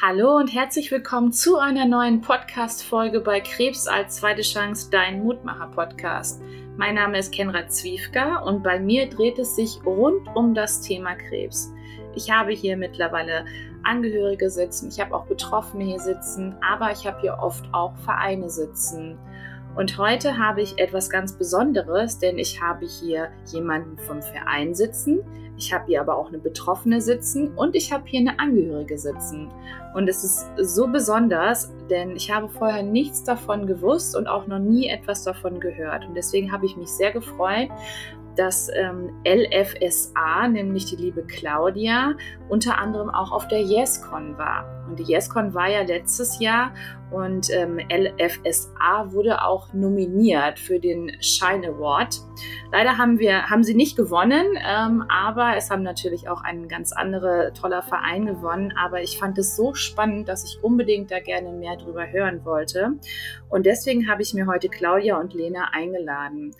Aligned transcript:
Hallo 0.00 0.36
und 0.36 0.54
herzlich 0.54 0.92
willkommen 0.92 1.32
zu 1.32 1.58
einer 1.58 1.84
neuen 1.84 2.20
Podcast-Folge 2.20 3.18
bei 3.18 3.40
Krebs 3.40 3.88
als 3.88 4.18
zweite 4.18 4.42
Chance, 4.42 4.90
dein 4.92 5.24
Mutmacher-Podcast. 5.24 6.40
Mein 6.76 6.94
Name 6.94 7.18
ist 7.18 7.34
Kenra 7.34 7.66
Zwiefka 7.66 8.38
und 8.42 8.62
bei 8.62 8.78
mir 8.78 9.08
dreht 9.08 9.40
es 9.40 9.56
sich 9.56 9.80
rund 9.84 10.28
um 10.36 10.54
das 10.54 10.82
Thema 10.82 11.16
Krebs. 11.16 11.72
Ich 12.14 12.30
habe 12.30 12.52
hier 12.52 12.76
mittlerweile 12.76 13.44
Angehörige 13.82 14.50
sitzen, 14.50 14.88
ich 14.88 15.00
habe 15.00 15.16
auch 15.16 15.26
Betroffene 15.26 15.82
hier 15.82 15.98
sitzen, 15.98 16.54
aber 16.60 16.92
ich 16.92 17.04
habe 17.04 17.20
hier 17.20 17.36
oft 17.40 17.64
auch 17.74 17.96
Vereine 18.04 18.50
sitzen. 18.50 19.18
Und 19.76 19.96
heute 19.98 20.38
habe 20.38 20.62
ich 20.62 20.78
etwas 20.78 21.08
ganz 21.08 21.32
Besonderes, 21.32 22.18
denn 22.18 22.38
ich 22.38 22.60
habe 22.60 22.86
hier 22.86 23.28
jemanden 23.52 23.96
vom 23.98 24.22
Verein 24.22 24.74
sitzen, 24.74 25.20
ich 25.58 25.72
habe 25.72 25.86
hier 25.86 26.00
aber 26.00 26.16
auch 26.16 26.28
eine 26.28 26.38
Betroffene 26.38 27.00
sitzen 27.00 27.52
und 27.56 27.74
ich 27.74 27.92
habe 27.92 28.04
hier 28.06 28.20
eine 28.20 28.38
Angehörige 28.38 28.96
sitzen. 28.96 29.50
Und 29.94 30.08
es 30.08 30.22
ist 30.22 30.46
so 30.56 30.86
besonders, 30.86 31.72
denn 31.90 32.14
ich 32.14 32.30
habe 32.30 32.48
vorher 32.48 32.84
nichts 32.84 33.24
davon 33.24 33.66
gewusst 33.66 34.14
und 34.16 34.28
auch 34.28 34.46
noch 34.46 34.60
nie 34.60 34.88
etwas 34.88 35.24
davon 35.24 35.58
gehört. 35.58 36.06
Und 36.06 36.14
deswegen 36.14 36.52
habe 36.52 36.64
ich 36.64 36.76
mich 36.76 36.88
sehr 36.88 37.10
gefreut, 37.10 37.70
dass 38.38 38.70
ähm, 38.72 39.10
LFSA, 39.26 40.48
nämlich 40.48 40.86
die 40.86 40.96
liebe 40.96 41.24
Claudia, 41.24 42.14
unter 42.48 42.78
anderem 42.78 43.10
auch 43.10 43.32
auf 43.32 43.48
der 43.48 43.62
YesCon 43.62 44.38
war. 44.38 44.64
Und 44.88 44.98
die 44.98 45.12
YesCon 45.12 45.52
war 45.54 45.68
ja 45.68 45.82
letztes 45.82 46.38
Jahr 46.38 46.72
und 47.10 47.50
ähm, 47.50 47.78
LFSA 47.90 49.12
wurde 49.12 49.42
auch 49.42 49.72
nominiert 49.72 50.58
für 50.58 50.78
den 50.78 51.10
Shine 51.20 51.68
Award. 51.68 52.20
Leider 52.70 52.96
haben 52.96 53.18
wir, 53.18 53.50
haben 53.50 53.64
sie 53.64 53.74
nicht 53.74 53.96
gewonnen, 53.96 54.56
ähm, 54.64 55.04
aber 55.08 55.56
es 55.56 55.70
haben 55.70 55.82
natürlich 55.82 56.28
auch 56.28 56.42
ein 56.42 56.68
ganz 56.68 56.92
anderer 56.92 57.52
toller 57.54 57.82
Verein 57.82 58.26
gewonnen. 58.26 58.72
Aber 58.78 59.02
ich 59.02 59.18
fand 59.18 59.36
es 59.38 59.56
so 59.56 59.74
spannend, 59.74 60.28
dass 60.28 60.44
ich 60.44 60.62
unbedingt 60.62 61.10
da 61.10 61.18
gerne 61.20 61.50
mehr 61.52 61.76
drüber 61.76 62.10
hören 62.10 62.44
wollte. 62.44 62.92
Und 63.48 63.66
deswegen 63.66 64.08
habe 64.08 64.22
ich 64.22 64.32
mir 64.32 64.46
heute 64.46 64.68
Claudia 64.68 65.18
und 65.18 65.34
Lena 65.34 65.70
eingeladen. 65.72 66.54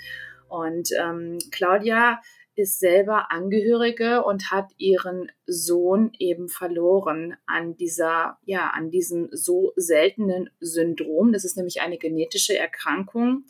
Und 0.48 0.90
ähm, 0.98 1.38
Claudia 1.50 2.20
ist 2.58 2.80
selber 2.80 3.30
Angehörige 3.30 4.24
und 4.24 4.50
hat 4.50 4.72
ihren 4.78 5.30
Sohn 5.46 6.10
eben 6.18 6.48
verloren 6.48 7.36
an 7.46 7.76
dieser, 7.76 8.38
ja, 8.44 8.70
an 8.70 8.90
diesem 8.90 9.28
so 9.30 9.72
seltenen 9.76 10.50
Syndrom. 10.58 11.32
Das 11.32 11.44
ist 11.44 11.56
nämlich 11.56 11.80
eine 11.80 11.98
genetische 11.98 12.58
Erkrankung, 12.58 13.44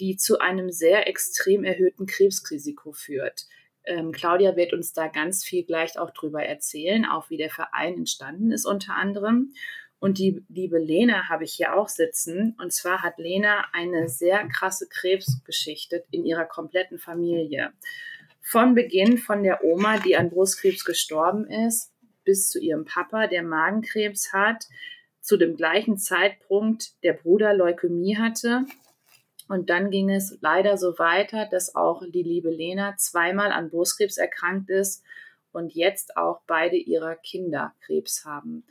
die 0.00 0.16
zu 0.16 0.40
einem 0.40 0.70
sehr 0.70 1.06
extrem 1.06 1.62
erhöhten 1.62 2.06
Krebsrisiko 2.06 2.92
führt. 2.92 3.46
Ähm, 3.84 4.10
Claudia 4.10 4.56
wird 4.56 4.72
uns 4.72 4.92
da 4.92 5.06
ganz 5.06 5.44
viel 5.44 5.64
gleich 5.64 5.98
auch 5.98 6.10
drüber 6.10 6.42
erzählen, 6.42 7.04
auch 7.06 7.30
wie 7.30 7.36
der 7.36 7.50
Verein 7.50 7.94
entstanden 7.94 8.50
ist 8.50 8.66
unter 8.66 8.94
anderem. 8.96 9.52
Und 10.00 10.18
die 10.18 10.44
liebe 10.48 10.78
Lena 10.78 11.28
habe 11.28 11.44
ich 11.44 11.54
hier 11.54 11.74
auch 11.74 11.88
sitzen. 11.88 12.56
Und 12.60 12.72
zwar 12.72 13.02
hat 13.02 13.18
Lena 13.18 13.66
eine 13.72 14.08
sehr 14.08 14.46
krasse 14.48 14.88
Krebsgeschichte 14.88 16.04
in 16.10 16.24
ihrer 16.24 16.44
kompletten 16.44 16.98
Familie. 16.98 17.72
Von 18.40 18.74
Beginn 18.74 19.18
von 19.18 19.42
der 19.42 19.64
Oma, 19.64 19.98
die 19.98 20.16
an 20.16 20.30
Brustkrebs 20.30 20.84
gestorben 20.84 21.46
ist, 21.46 21.92
bis 22.24 22.48
zu 22.48 22.60
ihrem 22.60 22.84
Papa, 22.84 23.26
der 23.26 23.42
Magenkrebs 23.42 24.32
hat, 24.32 24.66
zu 25.20 25.36
dem 25.36 25.56
gleichen 25.56 25.98
Zeitpunkt 25.98 27.02
der 27.02 27.12
Bruder 27.12 27.52
Leukämie 27.52 28.16
hatte. 28.16 28.64
Und 29.48 29.70
dann 29.70 29.90
ging 29.90 30.10
es 30.10 30.38
leider 30.40 30.76
so 30.76 30.98
weiter, 30.98 31.46
dass 31.50 31.74
auch 31.74 32.02
die 32.06 32.22
liebe 32.22 32.50
Lena 32.50 32.96
zweimal 32.96 33.50
an 33.50 33.70
Brustkrebs 33.70 34.16
erkrankt 34.16 34.70
ist 34.70 35.02
und 35.52 35.74
jetzt 35.74 36.16
auch 36.16 36.40
beide 36.46 36.76
ihrer 36.76 37.16
Kinder 37.16 37.74
Krebs 37.80 38.24
haben. 38.24 38.64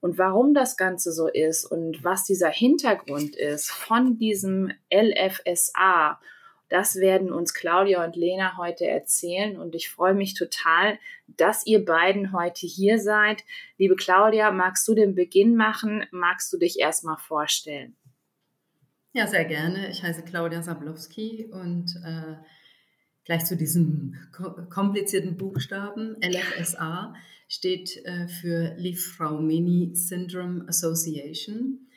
Und 0.00 0.16
warum 0.16 0.54
das 0.54 0.76
Ganze 0.76 1.12
so 1.12 1.26
ist 1.26 1.64
und 1.64 2.04
was 2.04 2.24
dieser 2.24 2.50
Hintergrund 2.50 3.34
ist 3.34 3.70
von 3.70 4.16
diesem 4.16 4.72
LFSA, 4.92 6.20
das 6.68 6.96
werden 6.96 7.32
uns 7.32 7.54
Claudia 7.54 8.04
und 8.04 8.14
Lena 8.14 8.56
heute 8.58 8.86
erzählen. 8.86 9.58
Und 9.58 9.74
ich 9.74 9.88
freue 9.88 10.14
mich 10.14 10.34
total, 10.34 10.98
dass 11.26 11.66
ihr 11.66 11.84
beiden 11.84 12.32
heute 12.32 12.66
hier 12.66 12.98
seid. 12.98 13.42
Liebe 13.78 13.96
Claudia, 13.96 14.50
magst 14.50 14.86
du 14.86 14.94
den 14.94 15.14
Beginn 15.14 15.56
machen? 15.56 16.04
Magst 16.10 16.52
du 16.52 16.58
dich 16.58 16.78
erstmal 16.78 17.16
vorstellen? 17.16 17.96
Ja, 19.12 19.26
sehr 19.26 19.46
gerne. 19.46 19.88
Ich 19.88 20.02
heiße 20.02 20.22
Claudia 20.22 20.62
Sablowski 20.62 21.48
und 21.50 21.96
äh, 22.04 22.36
gleich 23.24 23.46
zu 23.46 23.56
diesem 23.56 24.14
komplizierten 24.68 25.38
Buchstaben 25.38 26.16
LFSA 26.22 27.14
steht 27.48 27.96
äh, 28.04 28.28
für 28.28 28.74
Liefraumeni 28.76 29.90
Syndrome 29.94 30.68
Association. 30.68 31.88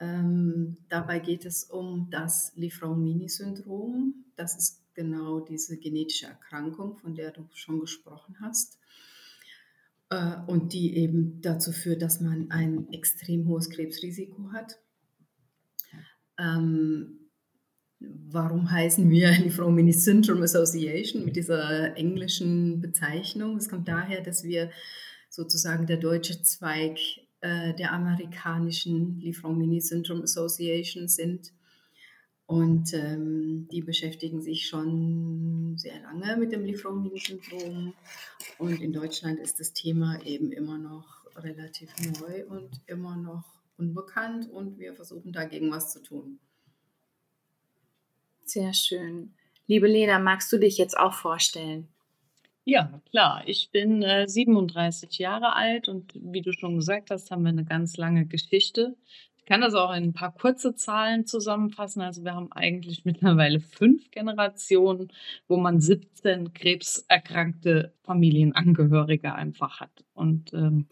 Ähm, 0.00 0.78
dabei 0.88 1.18
geht 1.18 1.44
es 1.44 1.64
um 1.64 2.08
das 2.10 2.52
Liefraumeni-Syndrom. 2.56 4.24
Das 4.36 4.56
ist 4.56 4.82
genau 4.94 5.40
diese 5.40 5.78
genetische 5.78 6.26
Erkrankung, 6.26 6.96
von 6.96 7.14
der 7.14 7.30
du 7.30 7.48
schon 7.52 7.80
gesprochen 7.80 8.36
hast. 8.40 8.78
Äh, 10.10 10.36
und 10.46 10.72
die 10.72 10.96
eben 10.96 11.40
dazu 11.40 11.72
führt, 11.72 12.02
dass 12.02 12.20
man 12.20 12.50
ein 12.50 12.92
extrem 12.92 13.46
hohes 13.46 13.70
Krebsrisiko 13.70 14.52
hat. 14.52 14.78
Ähm, 16.38 17.21
warum 18.30 18.70
heißen 18.70 19.08
wir 19.10 19.30
Liefraumeni 19.32 19.92
Syndrome 19.92 20.44
Association 20.44 21.24
mit 21.24 21.36
dieser 21.36 21.96
englischen 21.96 22.80
Bezeichnung? 22.80 23.56
Es 23.56 23.68
kommt 23.68 23.88
daher, 23.88 24.22
dass 24.22 24.44
wir 24.44 24.70
sozusagen 25.28 25.86
der 25.86 25.96
deutsche 25.96 26.42
Zweig 26.42 26.98
äh, 27.40 27.74
der 27.74 27.92
amerikanischen 27.92 29.20
Liefraumeni 29.20 29.80
Syndrome 29.80 30.24
Association 30.24 31.08
sind. 31.08 31.52
Und 32.46 32.92
ähm, 32.92 33.68
die 33.70 33.80
beschäftigen 33.80 34.42
sich 34.42 34.66
schon 34.66 35.74
sehr 35.78 36.00
lange 36.02 36.36
mit 36.36 36.52
dem 36.52 36.64
Liefraumeni-Syndrom. 36.64 37.94
Und 38.58 38.82
in 38.82 38.92
Deutschland 38.92 39.40
ist 39.40 39.58
das 39.58 39.72
Thema 39.72 40.20
eben 40.24 40.52
immer 40.52 40.76
noch 40.76 41.24
relativ 41.36 41.94
neu 42.20 42.44
und 42.46 42.68
immer 42.86 43.16
noch 43.16 43.44
unbekannt. 43.78 44.50
Und 44.50 44.78
wir 44.78 44.94
versuchen 44.94 45.32
dagegen 45.32 45.70
was 45.70 45.92
zu 45.92 46.02
tun. 46.02 46.40
Sehr 48.44 48.74
schön. 48.74 49.34
Liebe 49.66 49.86
Lena, 49.86 50.18
magst 50.18 50.52
du 50.52 50.58
dich 50.58 50.78
jetzt 50.78 50.98
auch 50.98 51.14
vorstellen? 51.14 51.88
Ja, 52.64 53.00
klar. 53.10 53.42
Ich 53.46 53.70
bin 53.72 54.02
äh, 54.02 54.28
37 54.28 55.18
Jahre 55.18 55.54
alt 55.54 55.88
und 55.88 56.12
wie 56.14 56.42
du 56.42 56.52
schon 56.52 56.76
gesagt 56.76 57.10
hast, 57.10 57.30
haben 57.30 57.42
wir 57.42 57.48
eine 57.48 57.64
ganz 57.64 57.96
lange 57.96 58.26
Geschichte. 58.26 58.96
Ich 59.36 59.46
kann 59.46 59.60
das 59.60 59.74
auch 59.74 59.92
in 59.92 60.04
ein 60.04 60.12
paar 60.12 60.32
kurze 60.32 60.76
Zahlen 60.76 61.26
zusammenfassen. 61.26 62.00
Also 62.00 62.22
wir 62.24 62.34
haben 62.34 62.52
eigentlich 62.52 63.04
mittlerweile 63.04 63.58
fünf 63.58 64.10
Generationen, 64.12 65.12
wo 65.48 65.56
man 65.56 65.80
17 65.80 66.52
krebserkrankte 66.52 67.92
Familienangehörige 68.04 69.34
einfach 69.34 69.80
hat. 69.80 70.04
Und 70.14 70.52
ähm, 70.52 70.86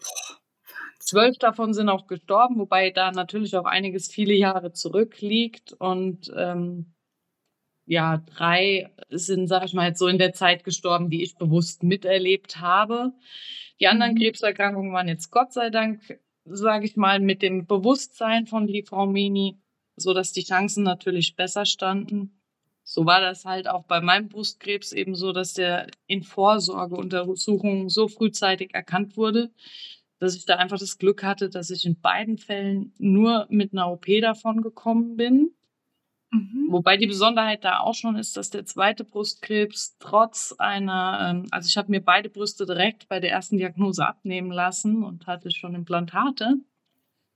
zwölf 0.99 1.37
davon 1.37 1.73
sind 1.73 1.87
auch 1.87 2.07
gestorben, 2.07 2.59
wobei 2.59 2.89
da 2.89 3.11
natürlich 3.11 3.55
auch 3.55 3.65
einiges 3.65 4.09
viele 4.09 4.33
Jahre 4.33 4.73
zurückliegt. 4.73 5.71
Und 5.71 6.29
ähm, 6.35 6.93
ja, 7.85 8.17
drei 8.17 8.89
sind, 9.09 9.47
sag 9.47 9.65
ich 9.65 9.73
mal, 9.73 9.87
jetzt 9.87 9.99
so 9.99 10.07
in 10.07 10.17
der 10.17 10.33
Zeit 10.33 10.63
gestorben, 10.63 11.09
die 11.09 11.23
ich 11.23 11.35
bewusst 11.35 11.83
miterlebt 11.83 12.59
habe. 12.59 13.13
Die 13.79 13.87
anderen 13.87 14.13
mhm. 14.13 14.19
Krebserkrankungen 14.19 14.93
waren 14.93 15.07
jetzt 15.07 15.31
Gott 15.31 15.53
sei 15.53 15.69
Dank, 15.69 16.19
sage 16.45 16.85
ich 16.85 16.95
mal, 16.95 17.19
mit 17.19 17.41
dem 17.41 17.65
Bewusstsein 17.65 18.47
von 18.47 18.67
Liefraumini, 18.67 19.59
so 19.95 20.13
dass 20.13 20.31
die 20.31 20.43
Chancen 20.43 20.83
natürlich 20.83 21.35
besser 21.35 21.65
standen. 21.65 22.41
So 22.83 23.05
war 23.05 23.21
das 23.21 23.45
halt 23.45 23.67
auch 23.67 23.83
bei 23.85 24.01
meinem 24.01 24.29
Brustkrebs 24.29 24.91
eben 24.91 25.15
so, 25.15 25.31
dass 25.31 25.53
der 25.53 25.87
in 26.07 26.23
Vorsorgeuntersuchungen 26.23 27.89
so 27.89 28.07
frühzeitig 28.07 28.73
erkannt 28.73 29.17
wurde, 29.17 29.51
dass 30.19 30.35
ich 30.35 30.45
da 30.45 30.57
einfach 30.57 30.77
das 30.77 30.97
Glück 30.97 31.23
hatte, 31.23 31.49
dass 31.49 31.69
ich 31.69 31.85
in 31.85 31.99
beiden 31.99 32.37
Fällen 32.37 32.93
nur 32.97 33.47
mit 33.49 33.73
einer 33.73 33.91
OP 33.91 34.05
davon 34.21 34.61
gekommen 34.61 35.15
bin. 35.15 35.55
Mhm. 36.31 36.67
Wobei 36.69 36.95
die 36.95 37.07
Besonderheit 37.07 37.63
da 37.65 37.79
auch 37.79 37.93
schon 37.93 38.15
ist, 38.15 38.37
dass 38.37 38.49
der 38.49 38.65
zweite 38.65 39.03
Brustkrebs 39.03 39.97
trotz 39.99 40.55
einer, 40.57 41.29
ähm, 41.29 41.47
also 41.51 41.67
ich 41.67 41.77
habe 41.77 41.91
mir 41.91 42.01
beide 42.01 42.29
Brüste 42.29 42.65
direkt 42.65 43.09
bei 43.09 43.19
der 43.19 43.31
ersten 43.31 43.57
Diagnose 43.57 44.07
abnehmen 44.07 44.51
lassen 44.51 45.03
und 45.03 45.27
hatte 45.27 45.51
schon 45.51 45.75
Implantate. 45.75 46.55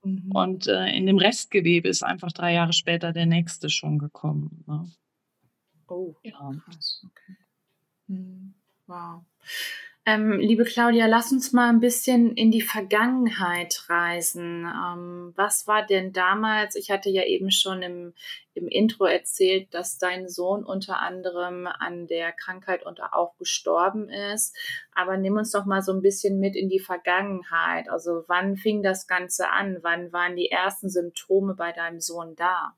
Mhm. 0.04 0.32
Und 0.32 0.68
äh, 0.68 0.88
in 0.96 1.06
dem 1.06 1.18
Restgewebe 1.18 1.90
ist 1.90 2.04
einfach 2.04 2.32
drei 2.32 2.54
Jahre 2.54 2.74
später 2.74 3.12
der 3.12 3.26
nächste 3.26 3.70
schon 3.70 4.00
gekommen. 4.00 4.64
Ne? 4.66 4.90
Oh, 5.88 6.16
ja. 6.24 6.52
krass. 6.64 7.06
Okay. 7.06 7.38
Mhm. 8.08 8.56
Wow. 8.88 9.26
Ähm, 10.08 10.34
liebe 10.40 10.66
Claudia, 10.66 11.08
lass 11.08 11.32
uns 11.32 11.52
mal 11.52 11.68
ein 11.68 11.80
bisschen 11.80 12.36
in 12.36 12.52
die 12.52 12.62
Vergangenheit 12.62 13.86
reisen. 13.90 14.64
Ähm, 14.64 15.34
was 15.36 15.66
war 15.66 15.84
denn 15.84 16.14
damals? 16.14 16.76
Ich 16.76 16.92
hatte 16.92 17.10
ja 17.10 17.24
eben 17.24 17.50
schon 17.50 17.82
im, 17.82 18.14
im 18.54 18.68
Intro 18.68 19.06
erzählt, 19.06 19.74
dass 19.74 19.98
dein 19.98 20.30
Sohn 20.30 20.64
unter 20.64 21.00
anderem 21.00 21.66
an 21.66 22.06
der 22.06 22.34
Krankheit 22.34 22.86
und 22.86 23.02
auch 23.02 23.36
gestorben 23.38 24.08
ist. 24.10 24.56
Aber 24.94 25.18
nimm 25.18 25.38
uns 25.38 25.50
doch 25.50 25.66
mal 25.66 25.82
so 25.82 25.92
ein 25.92 26.04
bisschen 26.04 26.40
mit 26.40 26.56
in 26.56 26.70
die 26.70 26.80
Vergangenheit. 26.80 27.90
Also 27.90 28.26
wann 28.28 28.58
fing 28.58 28.84
das 28.84 29.08
Ganze 29.08 29.50
an? 29.50 29.80
Wann 29.82 30.14
waren 30.14 30.36
die 30.36 30.52
ersten 30.52 30.88
Symptome 30.88 31.56
bei 31.56 31.72
deinem 31.72 32.00
Sohn 32.00 32.36
da? 32.36 32.76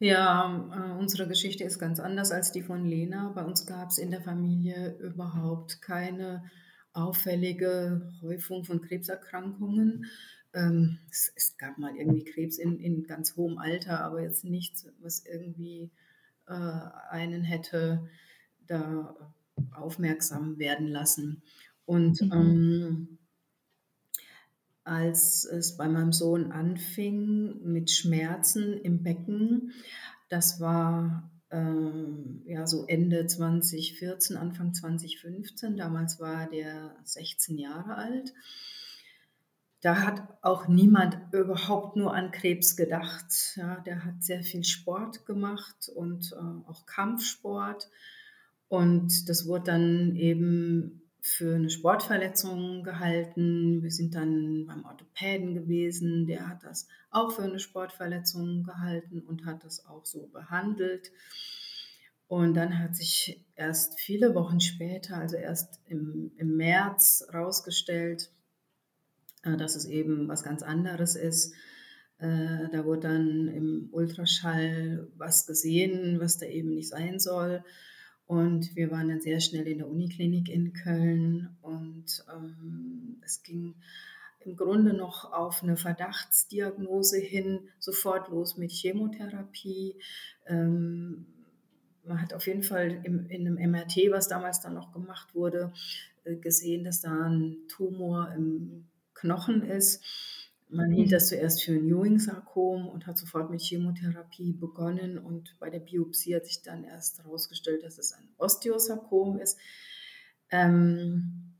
Ja, 0.00 0.68
äh, 0.72 0.98
unsere 0.98 1.26
Geschichte 1.26 1.64
ist 1.64 1.78
ganz 1.78 1.98
anders 1.98 2.30
als 2.30 2.52
die 2.52 2.62
von 2.62 2.84
Lena. 2.84 3.30
Bei 3.34 3.44
uns 3.44 3.66
gab 3.66 3.90
es 3.90 3.98
in 3.98 4.10
der 4.10 4.22
Familie 4.22 4.96
überhaupt 5.00 5.82
keine 5.82 6.44
auffällige 6.92 8.12
Häufung 8.22 8.64
von 8.64 8.80
Krebserkrankungen. 8.80 10.06
Ähm, 10.54 10.98
es, 11.10 11.32
es, 11.34 11.56
gab 11.56 11.78
mal 11.78 11.96
irgendwie 11.96 12.24
Krebs 12.24 12.58
in, 12.58 12.78
in 12.78 13.04
ganz 13.04 13.36
hohem 13.36 13.58
Alter, 13.58 14.00
aber 14.00 14.22
jetzt 14.22 14.44
nichts, 14.44 14.86
was 15.00 15.24
irgendwie 15.26 15.90
äh, 16.46 16.80
einen 17.10 17.42
hätte 17.42 18.08
da 18.66 19.34
aufmerksam 19.72 20.58
werden 20.58 20.86
lassen. 20.86 21.42
Und 21.84 22.22
mhm. 22.22 22.32
ähm, 22.32 23.17
als 24.88 25.44
es 25.44 25.76
bei 25.76 25.88
meinem 25.88 26.12
Sohn 26.12 26.50
anfing 26.50 27.62
mit 27.62 27.90
Schmerzen 27.90 28.72
im 28.80 29.02
Becken. 29.02 29.72
Das 30.28 30.60
war 30.60 31.30
ähm, 31.50 32.42
ja 32.46 32.66
so 32.66 32.86
Ende 32.86 33.26
2014, 33.26 34.36
Anfang 34.36 34.74
2015. 34.74 35.76
Damals 35.76 36.18
war 36.20 36.48
der 36.48 36.96
16 37.04 37.58
Jahre 37.58 37.96
alt. 37.96 38.32
Da 39.80 40.02
hat 40.02 40.26
auch 40.42 40.66
niemand 40.66 41.18
überhaupt 41.32 41.96
nur 41.96 42.14
an 42.14 42.32
Krebs 42.32 42.74
gedacht. 42.74 43.54
Ja, 43.56 43.80
der 43.80 44.04
hat 44.04 44.24
sehr 44.24 44.42
viel 44.42 44.64
Sport 44.64 45.24
gemacht 45.26 45.88
und 45.94 46.32
äh, 46.32 46.68
auch 46.68 46.86
Kampfsport. 46.86 47.88
Und 48.68 49.28
das 49.28 49.46
wurde 49.46 49.64
dann 49.64 50.16
eben 50.16 51.07
für 51.20 51.56
eine 51.56 51.70
Sportverletzung 51.70 52.82
gehalten. 52.82 53.82
Wir 53.82 53.90
sind 53.90 54.14
dann 54.14 54.66
beim 54.66 54.84
Orthopäden 54.84 55.54
gewesen, 55.54 56.26
der 56.26 56.48
hat 56.48 56.62
das 56.64 56.86
auch 57.10 57.32
für 57.32 57.42
eine 57.42 57.58
Sportverletzung 57.58 58.62
gehalten 58.62 59.20
und 59.20 59.44
hat 59.44 59.64
das 59.64 59.86
auch 59.86 60.04
so 60.04 60.28
behandelt. 60.28 61.10
Und 62.28 62.54
dann 62.54 62.78
hat 62.78 62.94
sich 62.94 63.42
erst 63.56 63.98
viele 63.98 64.34
Wochen 64.34 64.60
später, 64.60 65.16
also 65.16 65.36
erst 65.36 65.80
im, 65.86 66.30
im 66.36 66.56
März, 66.56 67.24
herausgestellt, 67.30 68.30
äh, 69.42 69.56
dass 69.56 69.76
es 69.76 69.86
eben 69.86 70.28
was 70.28 70.42
ganz 70.42 70.62
anderes 70.62 71.16
ist. 71.16 71.54
Äh, 72.18 72.68
da 72.70 72.84
wurde 72.84 73.08
dann 73.08 73.48
im 73.48 73.88
Ultraschall 73.92 75.08
was 75.16 75.46
gesehen, 75.46 76.20
was 76.20 76.36
da 76.36 76.46
eben 76.46 76.74
nicht 76.74 76.88
sein 76.88 77.18
soll. 77.18 77.64
Und 78.28 78.76
wir 78.76 78.90
waren 78.90 79.08
dann 79.08 79.22
sehr 79.22 79.40
schnell 79.40 79.66
in 79.66 79.78
der 79.78 79.88
Uniklinik 79.88 80.50
in 80.50 80.74
Köln 80.74 81.56
und 81.62 82.24
ähm, 82.30 83.16
es 83.24 83.42
ging 83.42 83.74
im 84.40 84.54
Grunde 84.54 84.92
noch 84.92 85.32
auf 85.32 85.62
eine 85.62 85.78
Verdachtsdiagnose 85.78 87.18
hin, 87.18 87.70
sofort 87.78 88.28
los 88.28 88.58
mit 88.58 88.70
Chemotherapie. 88.70 89.96
Ähm, 90.46 91.24
man 92.04 92.20
hat 92.20 92.34
auf 92.34 92.46
jeden 92.46 92.62
Fall 92.62 93.00
im, 93.02 93.30
in 93.30 93.46
einem 93.46 93.70
MRT, 93.70 94.10
was 94.10 94.28
damals 94.28 94.60
dann 94.60 94.74
noch 94.74 94.92
gemacht 94.92 95.34
wurde, 95.34 95.72
äh, 96.24 96.36
gesehen, 96.36 96.84
dass 96.84 97.00
da 97.00 97.10
ein 97.10 97.56
Tumor 97.68 98.30
im 98.36 98.84
Knochen 99.14 99.62
ist. 99.62 100.04
Man 100.70 100.92
hielt 100.92 101.12
das 101.12 101.24
mhm. 101.24 101.36
zuerst 101.36 101.64
für 101.64 101.72
ein 101.72 101.88
Ewing-Sarkom 101.88 102.88
und 102.88 103.06
hat 103.06 103.16
sofort 103.16 103.50
mit 103.50 103.62
Chemotherapie 103.62 104.52
begonnen. 104.52 105.16
Und 105.18 105.56
bei 105.58 105.70
der 105.70 105.80
Biopsie 105.80 106.36
hat 106.36 106.46
sich 106.46 106.62
dann 106.62 106.84
erst 106.84 107.18
herausgestellt, 107.18 107.82
dass 107.82 107.98
es 107.98 108.12
ein 108.12 108.28
Osteosarkom 108.36 109.38
ist. 109.38 109.58
Ähm, 110.50 111.54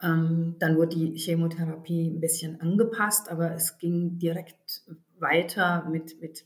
ähm, 0.00 0.54
dann 0.58 0.76
wurde 0.76 0.96
die 0.96 1.16
Chemotherapie 1.16 2.08
ein 2.08 2.20
bisschen 2.20 2.60
angepasst, 2.60 3.28
aber 3.28 3.52
es 3.54 3.78
ging 3.78 4.18
direkt 4.18 4.82
weiter 5.18 5.88
mit, 5.90 6.20
mit 6.20 6.44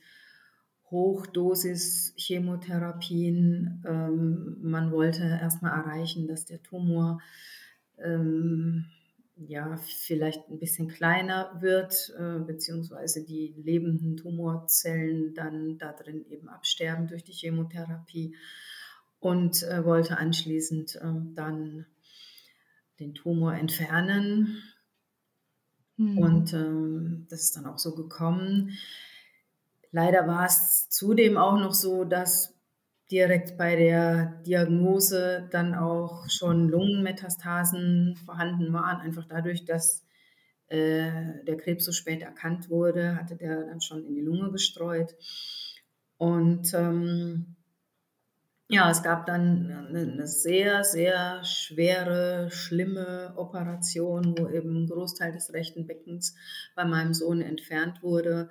Hochdosis-Chemotherapien. 0.90 3.84
Ähm, 3.86 4.56
man 4.62 4.90
wollte 4.92 5.24
erstmal 5.24 5.78
erreichen, 5.78 6.26
dass 6.28 6.46
der 6.46 6.62
Tumor 6.62 7.20
ähm, 7.98 8.86
ja, 9.36 9.76
vielleicht 9.78 10.48
ein 10.48 10.58
bisschen 10.58 10.88
kleiner 10.88 11.56
wird, 11.60 12.12
äh, 12.18 12.38
beziehungsweise 12.38 13.24
die 13.24 13.54
lebenden 13.56 14.16
Tumorzellen 14.16 15.34
dann 15.34 15.78
da 15.78 15.92
drin 15.92 16.24
eben 16.28 16.48
absterben 16.48 17.08
durch 17.08 17.24
die 17.24 17.32
Chemotherapie 17.32 18.36
und 19.20 19.62
äh, 19.62 19.84
wollte 19.84 20.18
anschließend 20.18 20.96
äh, 20.96 21.34
dann 21.34 21.86
den 23.00 23.14
Tumor 23.14 23.54
entfernen. 23.54 24.62
Mhm. 25.96 26.18
Und 26.18 26.52
ähm, 26.52 27.26
das 27.30 27.44
ist 27.44 27.56
dann 27.56 27.66
auch 27.66 27.78
so 27.78 27.94
gekommen. 27.94 28.76
Leider 29.90 30.26
war 30.26 30.46
es 30.46 30.88
zudem 30.88 31.36
auch 31.36 31.58
noch 31.58 31.74
so, 31.74 32.04
dass 32.04 32.51
direkt 33.12 33.58
bei 33.58 33.76
der 33.76 34.40
Diagnose 34.46 35.48
dann 35.52 35.74
auch 35.74 36.28
schon 36.30 36.68
Lungenmetastasen 36.68 38.16
vorhanden 38.24 38.72
waren. 38.72 39.00
Einfach 39.00 39.26
dadurch, 39.28 39.66
dass 39.66 40.06
äh, 40.68 41.44
der 41.46 41.58
Krebs 41.58 41.84
so 41.84 41.92
spät 41.92 42.22
erkannt 42.22 42.70
wurde, 42.70 43.16
hatte 43.16 43.36
der 43.36 43.66
dann 43.66 43.82
schon 43.82 44.04
in 44.06 44.14
die 44.14 44.22
Lunge 44.22 44.50
gestreut. 44.50 45.14
Und 46.16 46.72
ähm, 46.72 47.56
ja, 48.68 48.90
es 48.90 49.02
gab 49.02 49.26
dann 49.26 49.70
eine 49.70 50.26
sehr, 50.26 50.82
sehr 50.82 51.44
schwere, 51.44 52.50
schlimme 52.50 53.34
Operation, 53.36 54.34
wo 54.38 54.48
eben 54.48 54.84
ein 54.84 54.86
Großteil 54.86 55.32
des 55.32 55.52
rechten 55.52 55.86
Beckens 55.86 56.34
bei 56.74 56.86
meinem 56.86 57.12
Sohn 57.12 57.42
entfernt 57.42 58.02
wurde. 58.02 58.48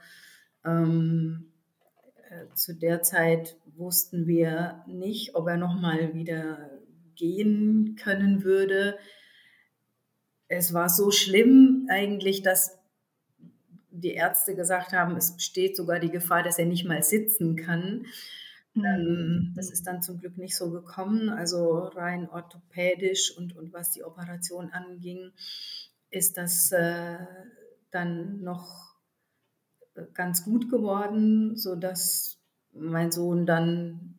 Ähm, 0.63 1.47
äh, 1.47 1.50
zu 2.55 2.73
der 2.73 3.01
Zeit 3.01 3.57
wussten 3.75 4.27
wir 4.27 4.83
nicht, 4.87 5.35
ob 5.35 5.47
er 5.47 5.57
nochmal 5.57 6.13
wieder 6.13 6.69
gehen 7.15 7.95
können 8.01 8.43
würde. 8.43 8.97
Es 10.47 10.73
war 10.73 10.89
so 10.89 11.11
schlimm 11.11 11.87
eigentlich, 11.89 12.41
dass 12.41 12.77
die 13.91 14.13
Ärzte 14.13 14.55
gesagt 14.55 14.93
haben, 14.93 15.15
es 15.15 15.35
besteht 15.35 15.75
sogar 15.75 15.99
die 15.99 16.11
Gefahr, 16.11 16.43
dass 16.43 16.57
er 16.57 16.65
nicht 16.65 16.85
mal 16.85 17.03
sitzen 17.03 17.55
kann. 17.55 18.05
Mhm. 18.73 19.51
das 19.53 19.69
ist 19.69 19.85
dann 19.85 20.01
zum 20.01 20.19
Glück 20.19 20.37
nicht 20.37 20.55
so 20.55 20.71
gekommen. 20.71 21.29
Also 21.29 21.79
rein 21.79 22.29
orthopädisch 22.29 23.35
und, 23.37 23.55
und 23.55 23.73
was 23.73 23.91
die 23.91 24.03
Operation 24.03 24.71
anging, 24.71 25.31
ist 26.09 26.37
das 26.37 26.71
äh, 26.71 27.17
dann 27.91 28.41
noch 28.41 28.90
ganz 30.13 30.43
gut 30.43 30.69
geworden, 30.69 31.55
sodass 31.55 32.39
mein 32.74 33.12
Sohn 33.12 33.45
dann 33.45 34.15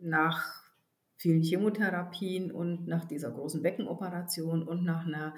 nach 0.00 0.62
vielen 1.16 1.42
Chemotherapien 1.42 2.50
und 2.50 2.88
nach 2.88 3.04
dieser 3.04 3.30
großen 3.30 3.62
Beckenoperation 3.62 4.66
und 4.66 4.84
nach 4.84 5.06
einer 5.06 5.34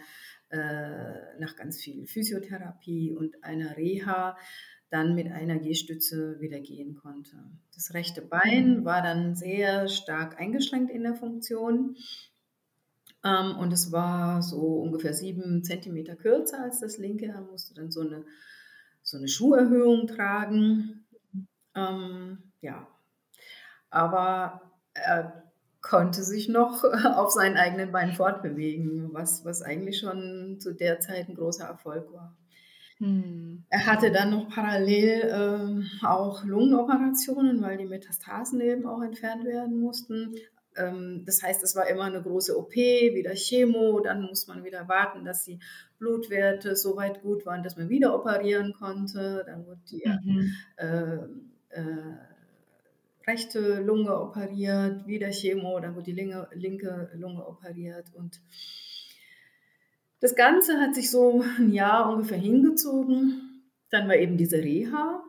äh, 0.49 1.39
nach 1.39 1.57
ganz 1.57 1.81
viel 1.81 2.07
Physiotherapie 2.07 3.13
und 3.13 3.45
einer 3.45 3.77
Reha 3.77 4.37
dann 4.89 5.15
mit 5.15 5.31
einer 5.31 5.59
Gehstütze 5.59 6.41
wieder 6.41 6.61
gehen 6.61 6.95
konnte. 6.95 7.37
Das 7.75 7.95
rechte 7.95 8.23
Bein 8.23 8.85
war 8.85 9.03
dann 9.03 9.35
sehr 9.35 9.89
stark 9.89 10.41
eingeschränkt 10.41 10.91
in 10.91 11.03
der 11.03 11.17
Funktion 11.17 11.97
ähm, 13.25 13.57
und 13.59 13.73
es 13.73 13.91
war 13.91 14.43
so 14.43 14.61
ungefähr 14.81 15.13
sieben 15.13 15.65
Zentimeter 15.65 16.15
kürzer 16.15 16.63
als 16.63 16.81
das 16.81 16.99
linke. 16.99 17.27
Er 17.27 17.41
musste 17.41 17.75
dann 17.75 17.91
so 17.91 18.01
eine 18.01 18.25
so 19.05 19.19
eine 19.19 19.29
Schuherhöhung 19.29 20.09
tragen. 20.09 21.07
Ähm, 21.77 22.39
ja, 22.61 22.89
aber 23.91 24.61
er 24.95 25.45
konnte 25.83 26.25
sich 26.25 26.49
noch 26.49 26.83
auf 27.15 27.31
seinen 27.31 27.57
eigenen 27.57 27.93
Beinen 27.93 28.15
fortbewegen, 28.15 29.13
was, 29.13 29.45
was 29.45 29.63
eigentlich 29.63 29.99
schon 29.99 30.59
zu 30.59 30.75
der 30.75 30.99
Zeit 30.99 31.29
ein 31.29 31.37
großer 31.37 31.67
Erfolg 31.67 32.13
war. 32.13 32.37
Hm. 32.99 33.65
Er 33.69 33.87
hatte 33.87 34.11
dann 34.11 34.31
noch 34.31 34.49
parallel 34.49 35.83
äh, 36.03 36.07
auch 36.07 36.45
Lungenoperationen, 36.45 37.61
weil 37.61 37.77
die 37.77 37.87
Metastasen 37.87 38.61
eben 38.61 38.87
auch 38.87 39.03
entfernt 39.03 39.45
werden 39.45 39.79
mussten. 39.81 40.35
Ähm, 40.77 41.23
das 41.25 41.43
heißt, 41.43 41.63
es 41.63 41.77
war 41.77 41.87
immer 41.89 42.05
eine 42.05 42.23
große 42.23 42.57
OP, 42.59 42.75
wieder 42.75 43.35
Chemo, 43.35 44.01
dann 44.01 44.23
muss 44.23 44.47
man 44.47 44.65
wieder 44.65 44.89
warten, 44.89 45.25
dass 45.25 45.45
die 45.45 45.59
Blutwerte 45.99 46.77
so 46.77 46.97
weit 46.97 47.23
gut 47.23 47.47
waren, 47.47 47.63
dass 47.63 47.77
man 47.77 47.89
wieder 47.89 48.15
operieren 48.15 48.73
konnte. 48.73 49.45
Dann 49.47 49.67
wurde 49.67 49.81
die 49.91 50.05
mhm. 50.07 50.55
äh, 50.77 51.15
äh, 51.71 52.17
rechte 53.27 53.81
Lunge 53.81 54.21
operiert, 54.21 55.07
wieder 55.07 55.31
Chemo, 55.31 55.81
dann 55.81 55.95
wurde 55.95 56.05
die 56.05 56.13
linke, 56.13 56.49
linke 56.53 57.11
Lunge 57.15 57.47
operiert 57.47 58.07
und 58.15 58.41
das 60.21 60.37
Ganze 60.37 60.81
hat 60.81 60.95
sich 60.95 61.11
so 61.11 61.45
ein 61.59 61.71
Jahr 61.71 62.11
ungefähr 62.11 62.39
hingezogen. 62.39 63.63
Dann 63.91 64.09
war 64.09 64.17
eben 64.17 64.37
diese 64.37 64.57
Reha. 64.57 65.24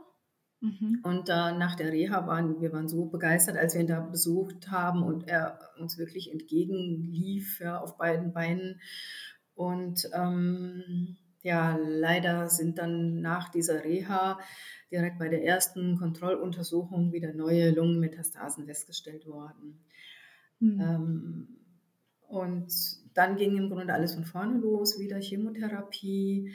Mhm. 0.62 1.00
Und 1.04 1.30
äh, 1.30 1.52
nach 1.52 1.76
der 1.76 1.92
Reha 1.92 2.26
waren 2.28 2.62
wir 2.62 2.72
waren 2.72 2.88
so 2.88 3.06
begeistert, 3.06 3.58
als 3.58 3.74
wir 3.74 3.82
ihn 3.82 3.88
da 3.88 4.00
besucht 4.00 4.72
haben 4.72 5.04
und 5.04 5.28
er 5.28 5.60
uns 5.80 5.98
wirklich 5.98 6.32
entgegenlief 6.32 7.60
ja, 7.60 7.80
auf 7.80 7.98
beiden 7.98 8.34
Beinen. 8.34 8.80
Und 9.54 10.10
ähm, 10.14 11.18
ja, 11.44 11.78
leider 11.78 12.50
sind 12.50 12.78
dann 12.78 13.22
nach 13.22 13.50
dieser 13.50 13.84
Reha 13.84 14.40
direkt 14.92 15.20
bei 15.20 15.30
der 15.30 15.44
ersten 15.44 15.98
Kontrolluntersuchung 15.98 17.12
wieder 17.12 17.34
neue 17.34 17.72
Lungenmetastasen 17.72 18.66
festgestellt 18.66 19.28
worden. 19.28 19.86
Mhm. 20.60 20.82
Ähm, 20.82 21.48
und 22.28 22.74
dann 23.14 23.38
ging 23.38 23.58
im 23.58 23.70
Grunde 23.70 23.94
alles 23.94 24.16
von 24.16 24.26
vorne 24.26 24.58
los, 24.58 25.00
wieder 25.00 25.20
Chemotherapie, 25.20 26.54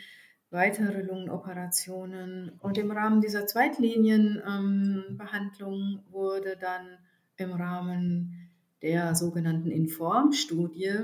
weitere 0.51 1.03
Lungenoperationen. 1.03 2.59
Und 2.59 2.79
im 2.79 2.91
Rahmen 2.91 3.21
dieser 3.21 3.47
Zweitlinienbehandlung 3.47 5.75
ähm, 5.75 6.01
wurde 6.11 6.57
dann 6.57 6.99
im 7.37 7.53
Rahmen 7.53 8.51
der 8.83 9.15
sogenannten 9.15 9.71
Inform-Studie 9.71 11.03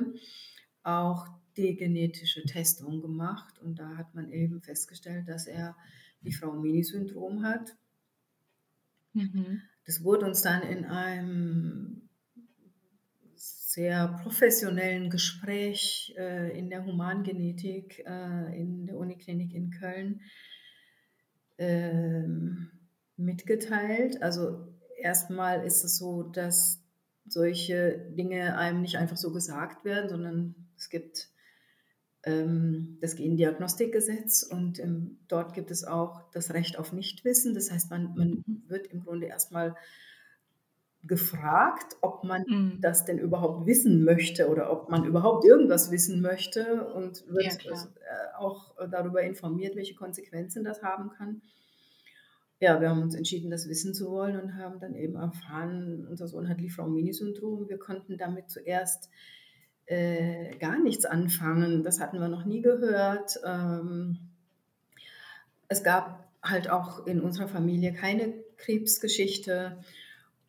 auch 0.83 1.29
die 1.57 1.77
genetische 1.77 2.43
Testung 2.45 3.01
gemacht. 3.01 3.61
Und 3.61 3.79
da 3.79 3.97
hat 3.97 4.13
man 4.15 4.29
eben 4.31 4.61
festgestellt, 4.61 5.29
dass 5.29 5.47
er 5.47 5.77
die 6.21 6.33
Frau-Mini-Syndrom 6.33 7.45
hat. 7.45 7.77
Mhm. 9.13 9.63
Das 9.85 10.03
wurde 10.03 10.27
uns 10.27 10.43
dann 10.43 10.63
in 10.63 10.85
einem 10.85 12.06
sehr 13.77 14.09
professionellen 14.23 15.11
Gespräch 15.11 16.15
äh, 16.17 16.59
in 16.59 16.71
der 16.71 16.87
Humangenetik 16.87 18.03
äh, 18.07 18.59
in 18.59 18.87
der 18.87 18.97
Uniklinik 18.97 19.53
in 19.53 19.71
Köln 19.71 20.23
äh, 21.59 22.23
mitgeteilt. 23.19 24.23
Also 24.23 24.67
erstmal 24.97 25.67
ist 25.67 25.85
es 25.85 25.99
so, 25.99 26.23
dass 26.23 26.83
solche 27.29 27.99
Dinge 28.17 28.57
einem 28.57 28.81
nicht 28.81 28.97
einfach 28.97 29.19
so 29.19 29.31
gesagt 29.31 29.85
werden, 29.85 30.09
sondern 30.09 30.55
es 30.79 30.89
gibt 30.89 31.29
ähm, 32.25 32.97
das 33.03 33.15
Gendiagnostikgesetz 33.15 34.43
und 34.43 34.79
ähm, 34.79 35.19
dort 35.29 35.53
gibt 35.53 35.71
es 35.71 35.85
auch 35.85 36.31
das 36.31 36.55
Recht 36.55 36.79
auf 36.79 36.95
Nichtwissen. 36.95 37.53
Das 37.53 37.71
heißt, 37.71 37.91
man, 37.91 38.15
man 38.17 38.43
mhm. 38.47 38.63
wird 38.69 38.87
im 38.87 39.05
Grunde 39.05 39.27
erstmal 39.27 39.77
gefragt, 41.07 41.97
ob 42.01 42.25
man 42.25 42.45
mhm. 42.47 42.79
das 42.81 43.05
denn 43.05 43.19
überhaupt 43.19 43.67
wissen 43.67 44.05
möchte 44.05 44.49
oder 44.49 44.71
ob 44.71 44.91
man 44.91 45.05
überhaupt 45.05 45.45
irgendwas 45.45 45.91
wissen 45.91 46.21
möchte 46.21 46.87
und 46.95 47.25
wird 47.29 47.63
ja, 47.63 47.73
äh, 47.73 48.37
auch 48.39 48.75
darüber 48.91 49.23
informiert, 49.23 49.77
welche 49.77 49.95
Konsequenzen 49.95 50.65
das 50.65 50.83
haben 50.83 51.11
kann. 51.11 51.43
Ja, 52.59 52.81
wir 52.81 52.89
haben 52.89 53.03
uns 53.03 53.15
entschieden, 53.15 53.51
das 53.51 53.69
wissen 53.69 53.93
zu 53.93 54.11
wollen 54.11 54.41
und 54.41 54.57
haben 54.57 54.81
dann 54.81 54.95
eben 54.95 55.17
erfahren, 55.17 56.07
unser 56.09 56.27
Sohn 56.27 56.49
hat 56.49 56.59
Lieferung-Mini-Syndrom. 56.61 57.69
Wir 57.69 57.79
konnten 57.79 58.17
damit 58.17 58.51
zuerst 58.51 59.11
äh, 59.85 60.57
gar 60.57 60.79
nichts 60.79 61.05
anfangen. 61.05 61.83
Das 61.83 62.01
hatten 62.01 62.19
wir 62.19 62.29
noch 62.29 62.47
nie 62.47 62.63
gehört. 62.63 63.39
Ähm, 63.45 64.19
es 65.69 65.83
gab 65.83 66.31
halt 66.43 66.71
auch 66.71 67.07
in 67.07 67.21
unserer 67.21 67.49
Familie 67.49 67.93
keine 67.93 68.33
Krebsgeschichte. 68.57 69.79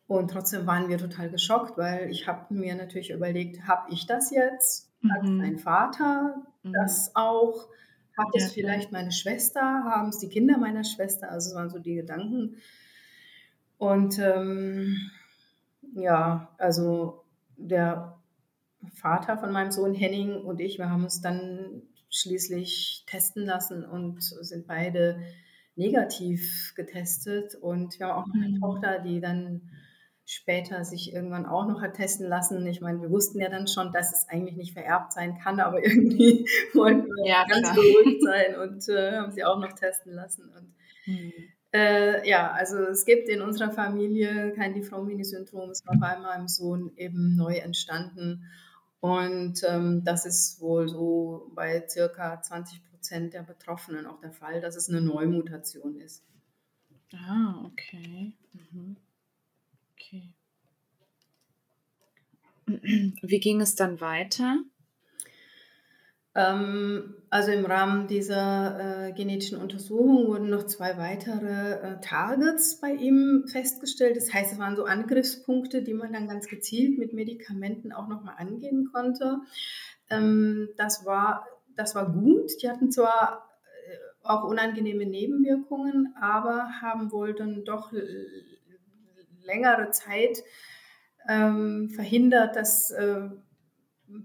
Und 0.08 0.30
trotzdem 0.30 0.66
waren 0.66 0.88
wir 0.88 0.96
total 0.96 1.28
geschockt, 1.28 1.76
weil 1.76 2.10
ich 2.10 2.26
habe 2.26 2.52
mir 2.52 2.74
natürlich 2.74 3.10
überlegt, 3.10 3.68
habe 3.68 3.92
ich 3.92 4.06
das 4.06 4.30
jetzt? 4.30 4.90
Mhm. 5.02 5.12
Hat 5.12 5.22
mein 5.24 5.58
Vater 5.58 6.42
mhm. 6.62 6.72
das 6.72 7.12
auch? 7.14 7.68
Hat 8.16 8.28
es 8.34 8.44
ja, 8.44 8.48
vielleicht 8.48 8.90
meine 8.90 9.12
Schwester? 9.12 9.60
Haben 9.60 10.08
es 10.08 10.18
die 10.18 10.30
Kinder 10.30 10.56
meiner 10.56 10.82
Schwester? 10.82 11.30
Also 11.30 11.50
es 11.50 11.54
waren 11.54 11.68
so 11.68 11.78
die 11.78 11.94
Gedanken. 11.94 12.56
Und 13.76 14.18
ähm, 14.18 14.96
ja, 15.94 16.48
also 16.56 17.22
der 17.58 18.18
Vater 18.94 19.36
von 19.36 19.52
meinem 19.52 19.70
Sohn 19.70 19.94
Henning 19.94 20.36
und 20.36 20.58
ich, 20.58 20.78
wir 20.78 20.88
haben 20.88 21.04
uns 21.04 21.20
dann 21.20 21.82
schließlich 22.08 23.04
testen 23.06 23.44
lassen 23.44 23.84
und 23.84 24.22
sind 24.22 24.66
beide 24.66 25.20
negativ 25.76 26.72
getestet. 26.76 27.54
Und 27.54 27.98
wir 27.98 28.06
haben 28.06 28.22
auch 28.22 28.26
noch 28.26 28.34
eine 28.34 28.48
mhm. 28.48 28.60
Tochter, 28.60 28.98
die 29.00 29.20
dann 29.20 29.70
später 30.28 30.84
sich 30.84 31.14
irgendwann 31.14 31.46
auch 31.46 31.66
noch 31.66 31.80
hat 31.80 31.94
testen 31.94 32.28
lassen. 32.28 32.66
Ich 32.66 32.82
meine, 32.82 33.00
wir 33.00 33.10
wussten 33.10 33.40
ja 33.40 33.48
dann 33.48 33.66
schon, 33.66 33.92
dass 33.92 34.12
es 34.12 34.28
eigentlich 34.28 34.56
nicht 34.56 34.74
vererbt 34.74 35.14
sein 35.14 35.38
kann, 35.38 35.58
aber 35.60 35.82
irgendwie 35.82 36.46
wollten 36.74 37.06
wir 37.06 37.26
ja, 37.26 37.46
ganz 37.48 37.74
beruhigt 37.74 38.22
sein 38.22 38.56
und 38.56 38.88
äh, 38.90 39.16
haben 39.16 39.32
sie 39.32 39.44
auch 39.44 39.58
noch 39.58 39.72
testen 39.72 40.12
lassen. 40.12 40.50
Und 40.50 40.74
mhm. 41.06 41.32
äh, 41.72 42.28
ja, 42.28 42.52
also 42.52 42.76
es 42.76 43.06
gibt 43.06 43.30
in 43.30 43.40
unserer 43.40 43.70
Familie 43.70 44.52
kein 44.52 44.74
Diffraumini-Syndrom. 44.74 45.70
Es 45.70 45.86
war 45.86 45.96
bei 45.98 46.18
meinem 46.18 46.46
Sohn 46.46 46.92
eben 46.96 47.34
neu 47.34 47.54
entstanden. 47.54 48.44
Und 49.00 49.62
ähm, 49.66 50.02
das 50.04 50.26
ist 50.26 50.60
wohl 50.60 50.88
so 50.88 51.50
bei 51.54 51.88
circa 51.88 52.42
20 52.42 52.84
Prozent 52.90 53.32
der 53.32 53.44
Betroffenen 53.44 54.04
auch 54.04 54.20
der 54.20 54.32
Fall, 54.32 54.60
dass 54.60 54.76
es 54.76 54.90
eine 54.90 55.00
Neumutation 55.00 55.98
ist. 56.00 56.22
Ah, 57.14 57.64
okay. 57.64 58.34
Mhm. 58.72 58.96
Wie 63.22 63.40
ging 63.40 63.60
es 63.60 63.74
dann 63.74 64.00
weiter? 64.00 64.58
Ähm, 66.34 67.16
also 67.30 67.50
im 67.50 67.64
Rahmen 67.66 68.06
dieser 68.06 69.08
äh, 69.08 69.12
genetischen 69.12 69.58
Untersuchung 69.58 70.28
wurden 70.28 70.50
noch 70.50 70.66
zwei 70.66 70.96
weitere 70.96 71.72
äh, 71.72 72.00
Targets 72.00 72.80
bei 72.80 72.92
ihm 72.92 73.44
festgestellt. 73.50 74.16
Das 74.16 74.32
heißt, 74.32 74.52
es 74.52 74.58
waren 74.58 74.76
so 74.76 74.84
Angriffspunkte, 74.84 75.82
die 75.82 75.94
man 75.94 76.12
dann 76.12 76.28
ganz 76.28 76.46
gezielt 76.46 76.98
mit 76.98 77.12
Medikamenten 77.12 77.92
auch 77.92 78.06
nochmal 78.06 78.34
angehen 78.38 78.88
konnte. 78.92 79.38
Ähm, 80.10 80.68
das, 80.76 81.04
war, 81.04 81.46
das 81.76 81.94
war 81.94 82.12
gut. 82.12 82.50
Die 82.62 82.70
hatten 82.70 82.92
zwar 82.92 83.48
äh, 83.64 84.26
auch 84.28 84.44
unangenehme 84.44 85.06
Nebenwirkungen, 85.06 86.14
aber 86.20 86.70
haben 86.80 87.10
wohl 87.10 87.34
dann 87.34 87.64
doch 87.64 87.92
längere 89.42 89.90
Zeit 89.90 90.44
ähm, 91.28 91.90
verhindert, 91.90 92.56
dass 92.56 92.90
äh, 92.90 93.28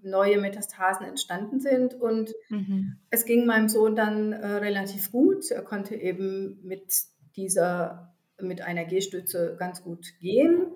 neue 0.02 0.40
Metastasen 0.40 1.06
entstanden 1.06 1.60
sind. 1.60 1.94
Und 1.94 2.34
mhm. 2.50 2.98
es 3.10 3.26
ging 3.26 3.46
meinem 3.46 3.70
Sohn 3.70 3.96
dann 3.96 4.32
äh, 4.32 4.48
relativ 4.48 5.12
gut. 5.12 5.52
Er 5.52 5.62
konnte 5.62 5.96
eben 5.96 6.60
mit 6.64 6.94
dieser, 7.36 8.16
mit 8.40 8.62
einer 8.62 8.86
Gehstütze 8.86 9.56
ganz 9.60 9.84
gut 9.84 10.06
gehen. 10.20 10.76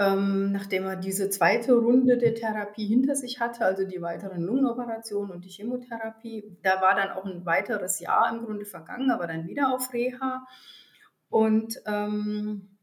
Ähm, 0.00 0.52
nachdem 0.52 0.84
er 0.84 0.94
diese 0.94 1.28
zweite 1.28 1.74
Runde 1.74 2.18
der 2.18 2.36
Therapie 2.36 2.86
hinter 2.86 3.16
sich 3.16 3.40
hatte, 3.40 3.64
also 3.64 3.84
die 3.84 4.00
weiteren 4.00 4.42
Lungenoperationen 4.42 5.32
und 5.32 5.44
die 5.44 5.48
Chemotherapie, 5.48 6.56
da 6.62 6.80
war 6.80 6.94
dann 6.94 7.10
auch 7.10 7.24
ein 7.24 7.44
weiteres 7.44 7.98
Jahr 7.98 8.32
im 8.32 8.44
Grunde 8.44 8.64
vergangen, 8.64 9.10
aber 9.10 9.26
dann 9.26 9.48
wieder 9.48 9.74
auf 9.74 9.92
Reha. 9.92 10.46
Und 11.28 11.82
ähm, 11.86 12.77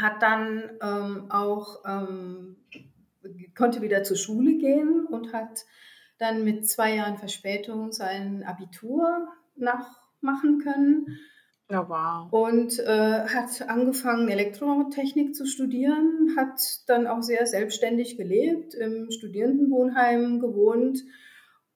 hat 0.00 0.22
dann 0.22 0.70
ähm, 0.82 1.30
auch, 1.30 1.84
ähm, 1.86 2.56
konnte 3.56 3.82
wieder 3.82 4.02
zur 4.02 4.16
Schule 4.16 4.56
gehen 4.56 5.06
und 5.06 5.32
hat 5.32 5.64
dann 6.18 6.44
mit 6.44 6.68
zwei 6.68 6.96
Jahren 6.96 7.16
Verspätung 7.16 7.92
sein 7.92 8.44
Abitur 8.44 9.28
nachmachen 9.56 10.60
können. 10.60 11.18
Ja, 11.70 11.86
wow. 11.88 12.32
Und 12.32 12.78
äh, 12.78 13.26
hat 13.26 13.68
angefangen, 13.68 14.28
Elektrotechnik 14.28 15.34
zu 15.34 15.44
studieren, 15.44 16.34
hat 16.36 16.60
dann 16.86 17.06
auch 17.06 17.22
sehr 17.22 17.46
selbstständig 17.46 18.16
gelebt, 18.16 18.74
im 18.74 19.10
Studierendenwohnheim 19.10 20.40
gewohnt 20.40 21.04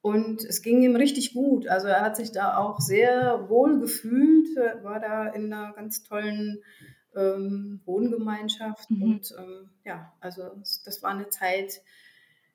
und 0.02 0.44
es 0.44 0.62
ging 0.62 0.82
ihm 0.82 0.96
richtig 0.96 1.32
gut. 1.32 1.68
Also 1.68 1.86
er 1.86 2.00
hat 2.00 2.16
sich 2.16 2.32
da 2.32 2.56
auch 2.56 2.80
sehr 2.80 3.46
wohl 3.48 3.78
gefühlt, 3.78 4.48
war 4.82 4.98
da 4.98 5.28
in 5.28 5.52
einer 5.52 5.72
ganz 5.74 6.02
tollen 6.02 6.62
ähm, 7.14 7.80
Wohngemeinschaft. 7.84 8.90
Mhm. 8.90 9.02
Und 9.02 9.34
ähm, 9.38 9.70
ja, 9.84 10.12
also 10.20 10.50
das 10.84 11.02
war 11.02 11.10
eine 11.10 11.28
Zeit, 11.28 11.82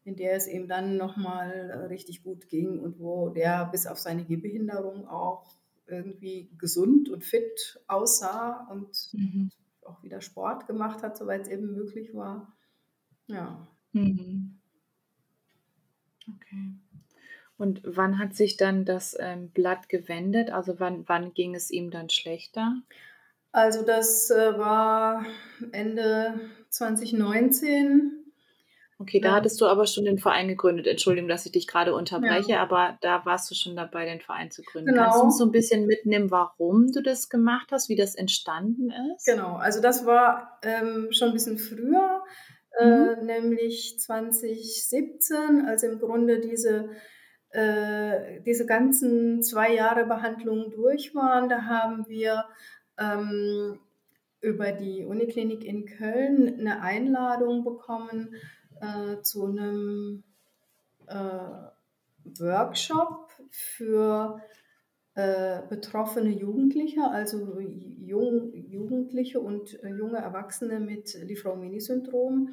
in 0.04 0.16
der 0.16 0.36
es 0.36 0.48
ihm 0.48 0.68
dann 0.68 0.98
nochmal 0.98 1.52
äh, 1.52 1.86
richtig 1.88 2.24
gut 2.24 2.48
ging 2.48 2.80
und 2.80 3.00
wo 3.00 3.30
der 3.30 3.66
bis 3.66 3.88
auf 3.88 4.00
seine 4.00 4.24
Gehbehinderung 4.24 5.08
auch 5.08 5.58
irgendwie 5.86 6.50
gesund 6.58 7.10
und 7.10 7.24
fit 7.24 7.82
aussah 7.88 8.68
und 8.72 9.10
mhm. 9.14 9.50
auch 9.86 10.02
wieder 10.04 10.22
Sport 10.22 10.68
gemacht 10.68 11.04
hat, 11.04 11.18
soweit 11.18 11.42
es 11.42 11.48
eben 11.50 11.74
möglich 11.74 12.14
war. 12.14 12.54
Ja. 13.28 13.68
Mhm. 13.94 14.60
Okay. 16.28 16.74
Und 17.58 17.82
wann 17.84 18.20
hat 18.20 18.36
sich 18.36 18.58
dann 18.58 18.86
das 18.86 19.18
ähm, 19.20 19.50
Blatt 19.50 19.90
gewendet? 19.90 20.52
Also 20.52 20.80
wann, 20.80 21.08
wann 21.08 21.34
ging 21.34 21.56
es 21.56 21.72
ihm 21.72 21.90
dann 21.90 22.10
schlechter? 22.10 22.82
Also 23.58 23.82
das 23.82 24.30
äh, 24.30 24.56
war 24.60 25.26
Ende 25.72 26.40
2019. 26.70 28.24
Okay, 29.00 29.20
da 29.20 29.34
hattest 29.34 29.60
du 29.60 29.66
aber 29.66 29.88
schon 29.88 30.06
den 30.06 30.20
Verein 30.20 30.48
gegründet. 30.48 30.86
Entschuldigung, 30.86 31.28
dass 31.28 31.48
ich 31.48 31.54
dich 31.54 31.66
gerade 31.66 31.96
unterbreche, 31.96 32.52
ja. 32.52 32.62
aber 32.62 33.00
da 33.02 33.26
warst 33.26 33.50
du 33.50 33.56
schon 33.56 33.76
dabei, 33.76 34.06
den 34.06 34.22
Verein 34.22 34.52
zu 34.52 34.62
gründen. 34.62 34.90
Genau. 34.90 35.06
Kannst 35.06 35.20
du 35.20 35.24
uns 35.24 35.38
so 35.40 35.46
ein 35.46 35.52
bisschen 35.52 35.88
mitnehmen, 35.88 36.30
warum 36.30 36.92
du 36.92 37.02
das 37.02 37.30
gemacht 37.30 37.70
hast, 37.72 37.90
wie 37.90 37.96
das 37.96 38.14
entstanden 38.14 38.92
ist? 39.16 39.26
Genau, 39.26 39.56
also 39.56 39.82
das 39.82 40.06
war 40.06 40.60
ähm, 40.62 41.08
schon 41.10 41.30
ein 41.30 41.34
bisschen 41.34 41.58
früher, 41.58 42.24
äh, 42.80 42.86
mhm. 42.86 42.92
äh, 42.92 43.40
nämlich 43.40 43.98
2017, 44.00 45.66
als 45.66 45.82
im 45.82 45.98
Grunde 45.98 46.42
diese, 46.42 46.90
äh, 47.50 48.40
diese 48.46 48.68
ganzen 48.68 49.42
zwei 49.42 49.74
Jahre 49.74 50.06
Behandlungen 50.06 50.70
durch 50.70 51.16
waren. 51.16 51.50
Da 51.50 51.64
haben 51.64 52.06
wir 52.08 52.46
ähm, 53.00 53.80
über 54.42 54.72
die 54.72 55.06
Uniklinik 55.06 55.63
in 55.63 55.86
Köln 55.86 56.60
eine 56.60 56.82
Einladung 56.82 57.63
bekommen 57.63 58.36
äh, 58.82 59.22
zu 59.22 59.46
einem 59.46 60.24
äh, 61.08 62.39
Workshop 62.39 63.32
für 63.50 64.42
äh, 65.16 65.62
betroffene 65.68 66.30
Jugendliche, 66.30 67.04
also 67.10 67.60
jung, 67.60 68.54
Jugendliche 68.54 69.39
und 69.39 69.82
äh, 69.84 69.89
junge 69.89 70.18
Erwachsene 70.18 70.80
mit 70.80 71.18
Lifraumini-Syndrom. 71.24 72.50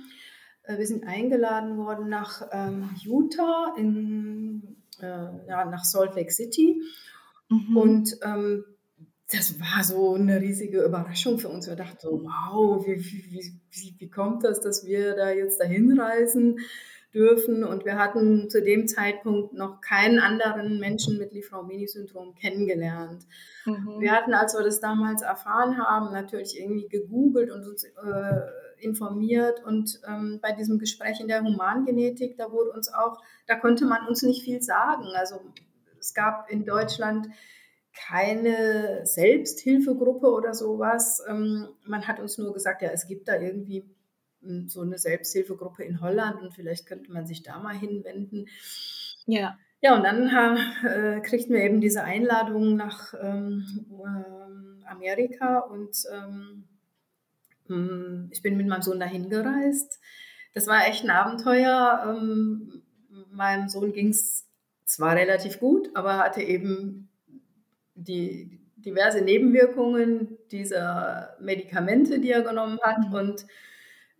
Äh, 0.62 0.78
wir 0.78 0.86
sind 0.86 1.06
eingeladen 1.06 1.76
worden 1.76 2.08
nach 2.08 2.48
ähm, 2.52 2.88
Utah, 3.02 3.74
in, 3.76 4.76
äh, 5.00 5.46
ja, 5.46 5.66
nach 5.66 5.84
Salt 5.84 6.14
Lake 6.16 6.30
City. 6.30 6.80
Mhm. 7.50 7.76
Und 7.76 8.18
ähm, 8.22 8.64
das 9.36 9.60
war 9.60 9.82
so 9.82 10.14
eine 10.14 10.40
riesige 10.40 10.82
Überraschung 10.82 11.38
für 11.38 11.48
uns. 11.48 11.68
Wir 11.68 11.76
dachten 11.76 11.98
so, 12.00 12.22
wow, 12.22 12.84
wie, 12.86 12.96
wie, 12.96 13.60
wie, 13.70 13.94
wie 13.98 14.10
kommt 14.10 14.44
das, 14.44 14.60
dass 14.60 14.84
wir 14.84 15.14
da 15.14 15.30
jetzt 15.30 15.60
dahin 15.60 15.98
reisen 15.98 16.58
dürfen? 17.12 17.64
Und 17.64 17.84
wir 17.84 17.98
hatten 17.98 18.50
zu 18.50 18.62
dem 18.62 18.86
Zeitpunkt 18.86 19.52
noch 19.52 19.80
keinen 19.80 20.18
anderen 20.18 20.78
Menschen 20.78 21.18
mit 21.18 21.32
Lifraumeni-Syndrom 21.32 22.34
kennengelernt. 22.34 23.24
Mhm. 23.64 24.00
Wir 24.00 24.12
hatten, 24.12 24.34
als 24.34 24.54
wir 24.54 24.64
das 24.64 24.80
damals 24.80 25.22
erfahren 25.22 25.78
haben, 25.78 26.12
natürlich 26.12 26.58
irgendwie 26.58 26.88
gegoogelt 26.88 27.50
und 27.50 27.66
uns 27.66 27.84
äh, 27.84 28.80
informiert. 28.84 29.64
Und 29.64 30.00
ähm, 30.06 30.38
bei 30.42 30.52
diesem 30.52 30.78
Gespräch 30.78 31.20
in 31.20 31.28
der 31.28 31.42
Humangenetik, 31.42 32.36
da 32.36 32.50
wurde 32.50 32.70
uns 32.70 32.92
auch, 32.92 33.20
da 33.46 33.56
konnte 33.56 33.86
man 33.86 34.06
uns 34.06 34.22
nicht 34.22 34.42
viel 34.42 34.62
sagen. 34.62 35.06
Also 35.14 35.40
es 35.98 36.14
gab 36.14 36.50
in 36.50 36.64
Deutschland 36.64 37.28
keine 37.94 39.04
Selbsthilfegruppe 39.04 40.26
oder 40.26 40.54
sowas. 40.54 41.22
Ähm, 41.28 41.68
man 41.84 42.06
hat 42.06 42.20
uns 42.20 42.38
nur 42.38 42.52
gesagt, 42.52 42.82
ja, 42.82 42.90
es 42.90 43.06
gibt 43.06 43.28
da 43.28 43.40
irgendwie 43.40 43.84
hm, 44.42 44.68
so 44.68 44.80
eine 44.80 44.98
Selbsthilfegruppe 44.98 45.84
in 45.84 46.00
Holland 46.00 46.42
und 46.42 46.52
vielleicht 46.54 46.86
könnte 46.86 47.12
man 47.12 47.26
sich 47.26 47.42
da 47.42 47.58
mal 47.58 47.74
hinwenden. 47.74 48.46
Ja. 49.26 49.58
Ja, 49.80 49.94
und 49.94 50.02
dann 50.02 50.28
äh, 50.86 51.20
kriegten 51.20 51.54
wir 51.54 51.62
eben 51.62 51.80
diese 51.80 52.04
Einladung 52.04 52.74
nach 52.74 53.12
ähm, 53.20 53.66
äh, 53.90 54.86
Amerika 54.86 55.58
und 55.58 55.94
ähm, 56.10 56.64
hm, 57.66 58.28
ich 58.32 58.42
bin 58.42 58.56
mit 58.56 58.66
meinem 58.66 58.82
Sohn 58.82 58.98
dahin 58.98 59.28
gereist. 59.28 60.00
Das 60.54 60.66
war 60.66 60.86
echt 60.86 61.04
ein 61.04 61.10
Abenteuer. 61.10 62.02
Ähm, 62.08 62.82
meinem 63.30 63.68
Sohn 63.68 63.92
ging 63.92 64.08
es 64.08 64.46
zwar 64.84 65.16
relativ 65.16 65.60
gut, 65.60 65.90
aber 65.94 66.18
hatte 66.18 66.42
eben 66.42 67.10
die 67.94 68.60
diverse 68.76 69.22
Nebenwirkungen 69.22 70.38
dieser 70.50 71.36
Medikamente, 71.40 72.20
die 72.20 72.30
er 72.30 72.42
genommen 72.42 72.78
hat. 72.82 73.08
Mhm. 73.08 73.14
Und 73.14 73.46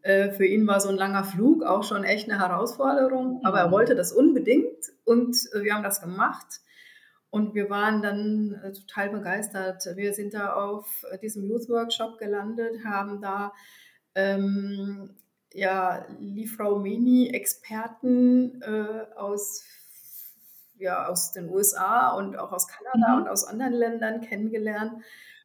äh, 0.03 0.31
für 0.31 0.47
ihn 0.47 0.67
war 0.67 0.81
so 0.81 0.89
ein 0.89 0.97
langer 0.97 1.25
Flug 1.25 1.63
auch 1.63 1.85
schon 1.85 2.05
echt 2.05 2.31
eine 2.31 2.41
Herausforderung. 2.41 3.41
Aber 3.45 3.59
er 3.59 3.69
mhm. 3.69 3.73
wollte 3.73 3.95
das 3.95 4.13
unbedingt 4.13 4.93
und 5.05 5.37
äh, 5.53 5.63
wir 5.63 5.75
haben 5.75 5.83
das 5.83 6.01
gemacht. 6.01 6.61
Und 7.31 7.55
wir 7.55 7.69
waren 7.69 8.01
dann 8.01 8.61
äh, 8.63 8.73
total 8.73 9.11
begeistert. 9.11 9.85
Wir 9.97 10.15
sind 10.15 10.35
da 10.35 10.53
auf 10.53 11.05
diesem 11.21 11.45
Youth 11.45 11.69
Workshop 11.69 12.19
gelandet, 12.19 12.85
haben 12.85 13.21
da 13.21 13.53
ähm, 14.15 15.17
ja, 15.53 16.07
Liefrau 16.19 16.79
Mini-Experten 16.79 18.61
äh, 18.63 19.07
aus 19.17 19.65
ja, 20.85 21.07
aus 21.09 21.33
den 21.33 21.49
USA 21.49 22.11
und 22.11 22.37
auch 22.39 22.53
aus 22.53 22.69
Kanada 22.69 23.15
mhm. 23.15 23.23
und 23.23 23.29
aus 23.29 23.45
anderen 23.45 23.73
Ländern 23.73 24.21
kennengelernt. 24.21 25.03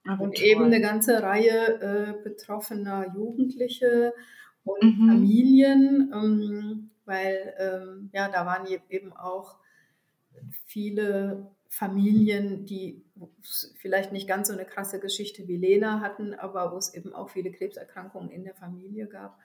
Ach, 0.08 0.20
und 0.20 0.36
toll. 0.36 0.46
eben 0.46 0.66
eine 0.66 0.82
ganze 0.82 1.24
Reihe 1.24 1.82
äh, 1.82 2.24
betroffener 2.24 3.08
Jugendliche 3.16 4.14
und 4.64 4.84
mhm. 4.84 5.08
Familien, 5.08 6.12
ähm, 6.14 6.90
weil 7.06 7.54
ähm, 7.58 8.10
ja, 8.14 8.30
da 8.30 8.46
waren 8.46 8.68
eben 8.90 9.14
auch 9.14 9.58
viele 10.66 11.52
Familien, 11.68 12.66
die 12.66 13.06
vielleicht 13.78 14.12
nicht 14.12 14.28
ganz 14.28 14.48
so 14.48 14.54
eine 14.54 14.66
krasse 14.66 15.00
Geschichte 15.00 15.48
wie 15.48 15.58
Lena 15.58 16.02
hatten, 16.02 16.34
aber 16.34 16.72
wo 16.72 16.78
es 16.78 16.94
eben 16.94 17.14
auch 17.14 17.30
viele 17.30 17.52
Krebserkrankungen 17.52 18.30
in 18.30 18.44
der 18.44 18.56
Familie 18.56 19.08
gab. 19.08 19.38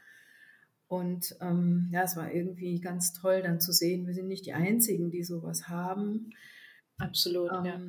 Und 0.87 1.37
ähm, 1.41 1.89
ja, 1.93 2.03
es 2.03 2.17
war 2.17 2.33
irgendwie 2.33 2.81
ganz 2.81 3.13
toll 3.13 3.43
dann 3.43 3.61
zu 3.61 3.73
sehen, 3.73 4.07
wir 4.07 4.15
sind 4.15 4.29
nicht 4.29 4.47
die 4.47 4.53
Einzigen, 4.53 5.11
die 5.11 5.25
sowas 5.25 5.69
haben. 5.69 6.31
Absolut, 6.99 7.51
ähm, 7.53 7.65
ja. 7.65 7.81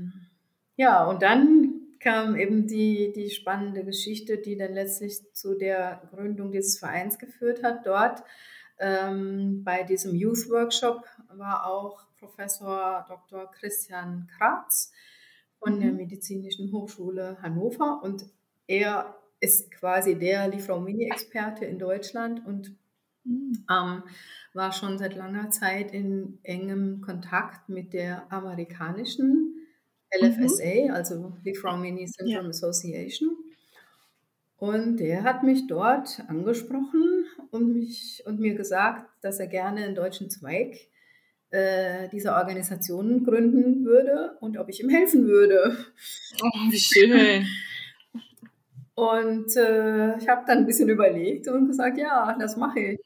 Ja, 0.77 1.05
und 1.05 1.21
dann 1.21 1.75
kam 1.99 2.35
eben 2.35 2.67
die, 2.67 3.11
die 3.13 3.29
spannende 3.29 3.83
Geschichte, 3.83 4.37
die 4.37 4.57
dann 4.57 4.73
letztlich 4.73 5.33
zu 5.33 5.57
der 5.57 6.01
Gründung 6.11 6.51
dieses 6.51 6.77
Vereins 6.77 7.17
geführt 7.17 7.63
hat. 7.63 7.85
Dort 7.85 8.23
ähm, 8.79 9.63
bei 9.63 9.83
diesem 9.83 10.13
Youth 10.15 10.49
Workshop 10.49 11.05
war 11.33 11.65
auch 11.65 12.05
Professor 12.17 13.05
Dr. 13.07 13.49
Christian 13.51 14.27
Kratz 14.37 14.91
von 15.59 15.77
mhm. 15.77 15.81
der 15.81 15.91
Medizinischen 15.93 16.71
Hochschule 16.71 17.37
Hannover 17.41 18.01
und 18.03 18.25
er 18.67 19.15
ist 19.39 19.71
quasi 19.71 20.17
der 20.17 20.47
Lifraumini-Experte 20.47 21.65
in 21.65 21.79
Deutschland 21.79 22.45
und 22.45 22.75
Mhm. 23.25 23.65
Ähm, 23.69 24.03
war 24.53 24.71
schon 24.71 24.97
seit 24.97 25.15
langer 25.15 25.49
Zeit 25.49 25.91
in 25.91 26.39
engem 26.43 27.01
Kontakt 27.01 27.67
mit 27.67 27.93
der 27.93 28.31
amerikanischen 28.31 29.67
LFSA, 30.17 30.85
mhm. 30.85 30.91
also 30.91 31.33
Lifraumini 31.43 32.07
Syndrome 32.07 32.43
ja. 32.43 32.49
Association. 32.49 33.35
Und 34.57 34.97
der 34.97 35.23
hat 35.23 35.43
mich 35.43 35.67
dort 35.67 36.21
angesprochen 36.27 37.25
und, 37.51 37.73
mich, 37.73 38.23
und 38.25 38.39
mir 38.39 38.55
gesagt, 38.55 39.09
dass 39.21 39.39
er 39.39 39.47
gerne 39.47 39.83
einen 39.83 39.95
deutschen 39.95 40.29
Zweig 40.29 40.77
äh, 41.49 42.07
dieser 42.09 42.37
Organisation 42.37 43.25
gründen 43.25 43.83
würde 43.83 44.37
und 44.39 44.57
ob 44.57 44.69
ich 44.69 44.81
ihm 44.81 44.89
helfen 44.89 45.27
würde. 45.27 45.75
Oh, 46.41 46.71
wie 46.71 46.79
schön. 46.79 47.45
Und 48.95 49.55
äh, 49.57 50.17
ich 50.17 50.27
habe 50.29 50.45
dann 50.47 50.59
ein 50.59 50.65
bisschen 50.65 50.89
überlegt 50.89 51.49
und 51.49 51.67
gesagt, 51.67 51.97
ja, 51.97 52.35
das 52.39 52.55
mache 52.55 52.79
ich. 52.79 52.99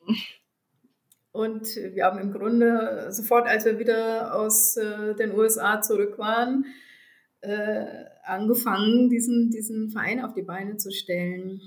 Und 1.32 1.75
wir 1.75 2.06
haben 2.06 2.19
im 2.19 2.32
Grunde 2.32 3.08
sofort, 3.12 3.47
als 3.47 3.65
wir 3.65 3.80
wieder 3.80 4.36
aus 4.36 4.78
äh, 4.78 5.15
den 5.15 5.34
USA 5.36 5.82
zurück 5.82 6.17
waren, 6.17 6.65
äh, 7.41 7.86
angefangen, 8.23 9.10
diesen, 9.10 9.49
diesen 9.49 9.89
Verein 9.89 10.23
auf 10.23 10.34
die 10.34 10.41
Beine 10.43 10.78
zu 10.78 10.91
stellen. 10.91 11.62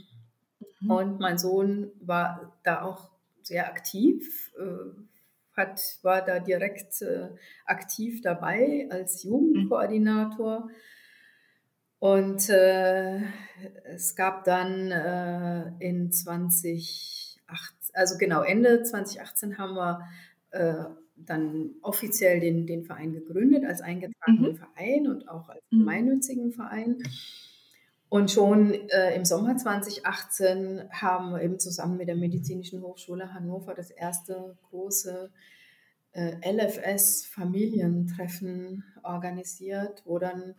Mhm. 0.81 0.91
Und 0.91 1.21
mein 1.21 1.39
Sohn 1.39 1.91
war 2.01 2.57
da 2.63 2.83
auch 2.83 3.11
sehr 3.43 3.69
aktiv, 3.69 4.53
äh, 4.59 5.57
hat, 5.57 5.81
war 6.03 6.25
da 6.25 6.39
direkt 6.39 7.03
äh, 7.03 7.29
aktiv 7.67 8.21
dabei 8.23 8.89
als 8.91 9.23
Jugendkoordinator. 9.23 10.67
Mhm. 10.67 10.71
Und 12.03 12.49
äh, 12.49 13.21
es 13.85 14.17
gab 14.17 14.43
dann 14.43 14.91
äh, 14.91 15.71
in 15.79 16.11
2018, 16.11 17.39
also 17.93 18.19
genau 18.19 18.43
Ende 18.43 18.83
2018 18.83 19.57
haben 19.57 19.77
wir 19.77 20.01
äh, 20.51 20.83
dann 21.15 21.77
offiziell 21.81 22.41
den, 22.41 22.67
den 22.67 22.83
Verein 22.83 23.13
gegründet 23.13 23.65
als 23.65 23.83
eingetragenen 23.83 24.51
mhm. 24.51 24.57
Verein 24.57 25.07
und 25.07 25.29
auch 25.29 25.49
als 25.49 25.63
mhm. 25.71 25.79
gemeinnützigen 25.79 26.51
Verein. 26.51 26.99
Und 28.09 28.33
schon 28.33 28.75
äh, 28.89 29.15
im 29.15 29.25
Sommer 29.25 29.57
2018 29.57 30.89
haben 30.91 31.31
wir 31.31 31.41
eben 31.41 31.61
zusammen 31.61 31.99
mit 31.99 32.09
der 32.09 32.17
Medizinischen 32.17 32.83
Hochschule 32.83 33.33
Hannover 33.33 33.75
das 33.75 33.93
erste 33.93 34.57
große 34.71 35.31
äh, 36.15 36.53
LFS-Familientreffen 36.53 38.83
organisiert, 39.05 40.03
wo 40.05 40.19
dann 40.19 40.57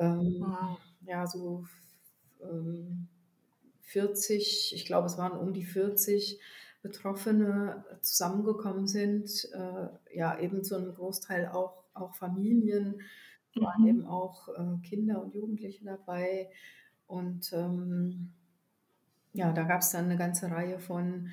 ähm, 0.00 0.36
wow. 0.40 0.78
Ja, 1.06 1.26
so 1.26 1.64
ähm, 2.42 3.08
40, 3.82 4.74
ich 4.74 4.86
glaube, 4.86 5.06
es 5.06 5.18
waren 5.18 5.38
um 5.38 5.52
die 5.52 5.64
40 5.64 6.40
Betroffene 6.82 7.84
zusammengekommen 8.00 8.86
sind. 8.86 9.48
Äh, 9.52 9.88
ja, 10.16 10.38
eben 10.38 10.64
zu 10.64 10.76
einem 10.76 10.94
Großteil 10.94 11.48
auch, 11.48 11.84
auch 11.94 12.14
Familien, 12.14 13.02
mhm. 13.54 13.62
waren 13.62 13.86
eben 13.86 14.06
auch 14.06 14.48
äh, 14.48 14.78
Kinder 14.82 15.22
und 15.22 15.34
Jugendliche 15.34 15.84
dabei. 15.84 16.50
Und 17.06 17.52
ähm, 17.52 18.32
ja, 19.32 19.52
da 19.52 19.64
gab 19.64 19.80
es 19.80 19.90
dann 19.90 20.06
eine 20.06 20.16
ganze 20.16 20.50
Reihe 20.50 20.78
von 20.78 21.30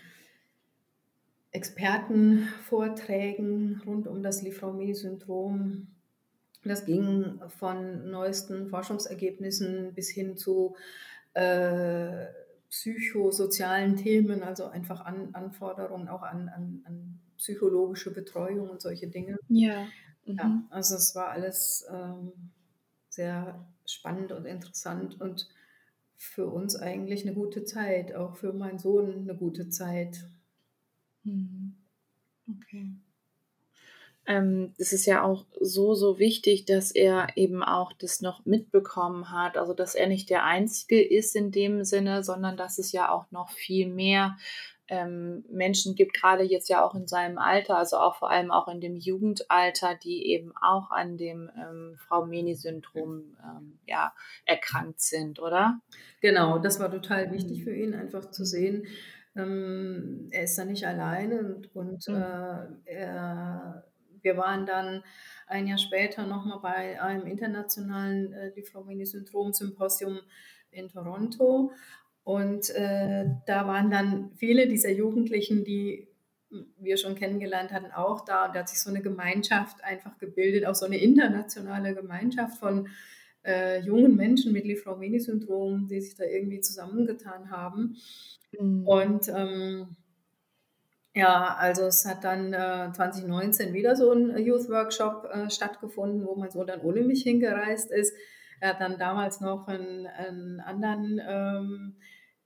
Expertenvorträgen 1.51 3.82
rund 3.86 4.08
um 4.08 4.21
das 4.21 4.41
Lifraumeni-Syndrom. 4.41 5.88
Das 6.63 6.86
ging 6.86 7.39
von 7.48 8.10
neuesten 8.10 8.70
Forschungsergebnissen 8.70 9.93
bis 9.93 10.10
hin 10.10 10.38
zu 10.38 10.76
äh, 11.34 12.26
psychosozialen 12.70 13.96
Themen, 13.96 14.43
also 14.43 14.65
einfach 14.65 15.02
an, 15.02 15.34
Anforderungen 15.34 16.10
auch 16.10 16.24
an, 16.24 16.50
an, 16.50 16.82
an, 16.86 17.20
psychologische 17.38 18.12
Betreuung 18.12 18.67
und 18.70 18.82
solche 18.82 19.08
Dinge. 19.08 19.38
Ja. 19.48 19.86
Mhm. 20.26 20.36
ja 20.36 20.63
also 20.72 20.96
es 20.96 21.13
war 21.13 21.30
alles 21.30 21.86
ähm, 21.91 22.32
sehr 23.10 23.63
spannend 23.86 24.32
und 24.32 24.46
interessant 24.46 25.22
und 25.22 25.48
für 26.15 26.48
uns 26.48 26.76
eigentlich 26.76 27.26
eine 27.26 27.36
gute 27.36 27.63
Zeit, 27.63 28.15
auch 28.15 28.36
für 28.36 28.54
meinen 28.54 28.80
Sohn 28.80 29.13
eine 29.13 29.36
gute 29.36 29.70
Zeit. 29.70 30.26
Mhm. 31.24 31.76
Okay. 32.50 32.96
Ähm, 34.28 34.74
es 34.78 34.92
ist 34.92 35.06
ja 35.06 35.24
auch 35.24 35.46
so, 35.60 35.96
so 35.96 36.20
wichtig, 36.20 36.66
dass 36.66 36.92
er 36.92 37.28
eben 37.36 37.63
auch 37.63 37.94
das 37.94 38.22
noch 38.22 38.46
mitbekommen 38.46 39.32
hat. 39.32 39.58
Also, 39.58 39.74
dass 39.74 39.96
er 39.96 40.08
nicht 40.08 40.30
der 40.30 40.44
Einzige 40.44 41.02
ist 41.02 41.36
in 41.36 41.52
dem 41.52 41.84
Sinne, 41.86 42.24
sondern 42.24 42.58
dass 42.58 42.78
es 42.78 42.92
ja 42.92 43.10
auch 43.10 43.32
noch 43.32 43.50
viel 43.50 43.88
mehr 43.88 44.38
ähm, 44.90 45.44
Menschen 45.50 45.96
gibt, 45.96 46.13
gerade 46.13 46.44
jetzt 46.44 46.70
ja 46.70 46.84
auch 46.86 46.96
in 46.96 47.08
seinem 47.08 47.38
Alter, 47.38 47.78
also 47.78 47.98
auch 47.98 48.16
vor 48.16 48.30
allem 48.30 48.52
auch 48.52 48.68
in 48.68 48.80
dem 48.80 48.96
Jugendalter, 48.96 49.96
die 49.96 50.28
eben 50.28 50.54
auch 50.62 50.92
an 50.92 51.18
dem 51.18 51.50
ähm, 51.58 51.98
Frau 51.98 52.26
Meni-Syndrom 52.26 53.38
ähm, 53.44 53.80
ja, 53.86 54.13
erkrankt 54.46 55.02
sind, 55.02 55.40
oder? 55.42 55.80
Genau, 56.22 56.60
das 56.60 56.80
war 56.80 56.90
total 56.90 57.32
wichtig 57.32 57.63
für 57.63 57.76
ihn, 57.76 57.94
einfach 57.94 58.32
zu 58.32 58.46
sehen, 58.46 58.88
ähm, 59.38 60.30
er 60.32 60.44
ist 60.44 60.58
da 60.58 60.66
nicht 60.66 60.86
alleine 60.86 61.40
und, 61.40 61.76
und 61.76 62.08
mhm. 62.08 62.16
äh, 62.16 62.68
er, 62.86 63.84
wir 64.21 64.38
waren 64.38 64.65
dann 64.65 65.03
ein 65.47 65.67
Jahr 65.67 65.77
später 65.77 66.25
nochmal 66.25 66.60
bei 66.62 67.01
einem 67.01 67.25
internationalen 67.25 68.34
äh, 68.34 68.49
Liphromenie-Syndrom-Symposium 68.56 70.19
in 70.71 70.89
Toronto 70.89 71.71
und 72.23 72.69
äh, 72.71 73.25
da 73.45 73.67
waren 73.67 73.89
dann 73.89 74.32
viele 74.36 74.67
dieser 74.67 74.91
Jugendlichen, 74.91 75.63
die 75.63 76.10
wir 76.77 76.97
schon 76.97 77.15
kennengelernt 77.15 77.71
hatten, 77.71 77.91
auch 77.91 78.25
da. 78.25 78.45
Und 78.45 78.56
da 78.56 78.60
hat 78.60 78.69
sich 78.69 78.80
so 78.80 78.89
eine 78.89 79.01
Gemeinschaft 79.01 79.84
einfach 79.84 80.17
gebildet, 80.17 80.65
auch 80.65 80.75
so 80.75 80.86
eine 80.86 80.97
internationale 80.97 81.95
Gemeinschaft 81.95 82.58
von 82.58 82.89
äh, 83.45 83.80
jungen 83.82 84.15
Menschen 84.15 84.51
mit 84.51 84.65
Liphromeni-Syndrom, 84.65 85.88
die 85.88 86.01
sich 86.01 86.15
da 86.15 86.25
irgendwie 86.25 86.60
zusammengetan 86.60 87.49
haben. 87.49 87.95
Mhm. 88.60 88.88
Und 88.88 89.30
ähm, 89.30 89.95
ja, 91.17 91.56
also 91.58 91.86
es 91.86 92.06
hat 92.06 92.23
dann 92.23 92.53
äh, 92.53 92.91
2019 92.93 93.73
wieder 93.73 93.95
so 93.95 94.12
ein 94.12 94.38
Youth 94.38 94.69
Workshop 94.69 95.27
äh, 95.34 95.49
stattgefunden, 95.49 96.27
wo 96.27 96.36
mein 96.36 96.51
Sohn 96.51 96.67
dann 96.67 96.82
ohne 96.82 97.01
mich 97.01 97.23
hingereist 97.23 97.89
ist. 97.89 98.15
Er 98.60 98.69
hat 98.69 98.82
dann 98.82 98.99
damals 98.99 99.41
noch 99.41 99.67
einen, 99.67 100.06
einen 100.06 100.60
anderen 100.60 101.19
ähm, 101.27 101.95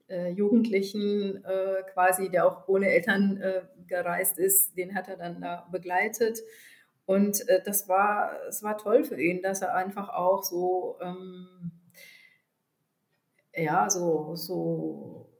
äh, 0.07 0.29
Jugendlichen 0.29 1.43
äh, 1.43 1.83
quasi, 1.91 2.29
der 2.29 2.47
auch 2.47 2.69
ohne 2.69 2.89
Eltern 2.89 3.41
äh, 3.41 3.63
gereist 3.87 4.39
ist, 4.39 4.77
den 4.77 4.95
hat 4.95 5.09
er 5.09 5.17
dann 5.17 5.41
da 5.41 5.67
begleitet. 5.69 6.39
Und 7.05 7.45
äh, 7.49 7.61
das 7.65 7.89
war, 7.89 8.39
es 8.47 8.63
war 8.63 8.77
toll 8.77 9.03
für 9.03 9.21
ihn, 9.21 9.41
dass 9.41 9.61
er 9.61 9.75
einfach 9.75 10.07
auch 10.07 10.43
so, 10.43 10.97
ähm, 11.01 11.73
ja, 13.53 13.89
so, 13.89 14.33
so 14.35 15.30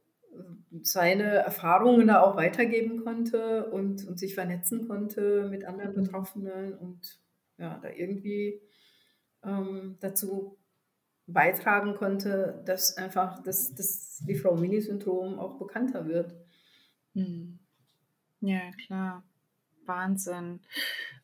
seine 0.82 1.24
Erfahrungen 1.24 2.06
da 2.06 2.22
auch 2.22 2.36
weitergeben 2.36 3.04
konnte 3.04 3.70
und, 3.70 4.06
und 4.06 4.18
sich 4.18 4.34
vernetzen 4.34 4.88
konnte 4.88 5.48
mit 5.50 5.64
anderen 5.64 5.90
mhm. 5.92 6.02
Betroffenen 6.02 6.74
und 6.74 7.20
ja, 7.58 7.78
da 7.82 7.90
irgendwie 7.90 8.60
ähm, 9.44 9.98
dazu 10.00 10.58
beitragen 11.26 11.94
konnte, 11.94 12.62
dass 12.66 12.96
einfach 12.96 13.42
das, 13.42 13.74
das 13.74 14.24
Frau-Mini-Syndrom 14.40 15.38
auch 15.38 15.58
bekannter 15.58 16.06
wird. 16.06 16.34
Mhm. 17.14 17.58
Ja, 18.40 18.70
klar. 18.86 19.22
Wahnsinn. 19.86 20.60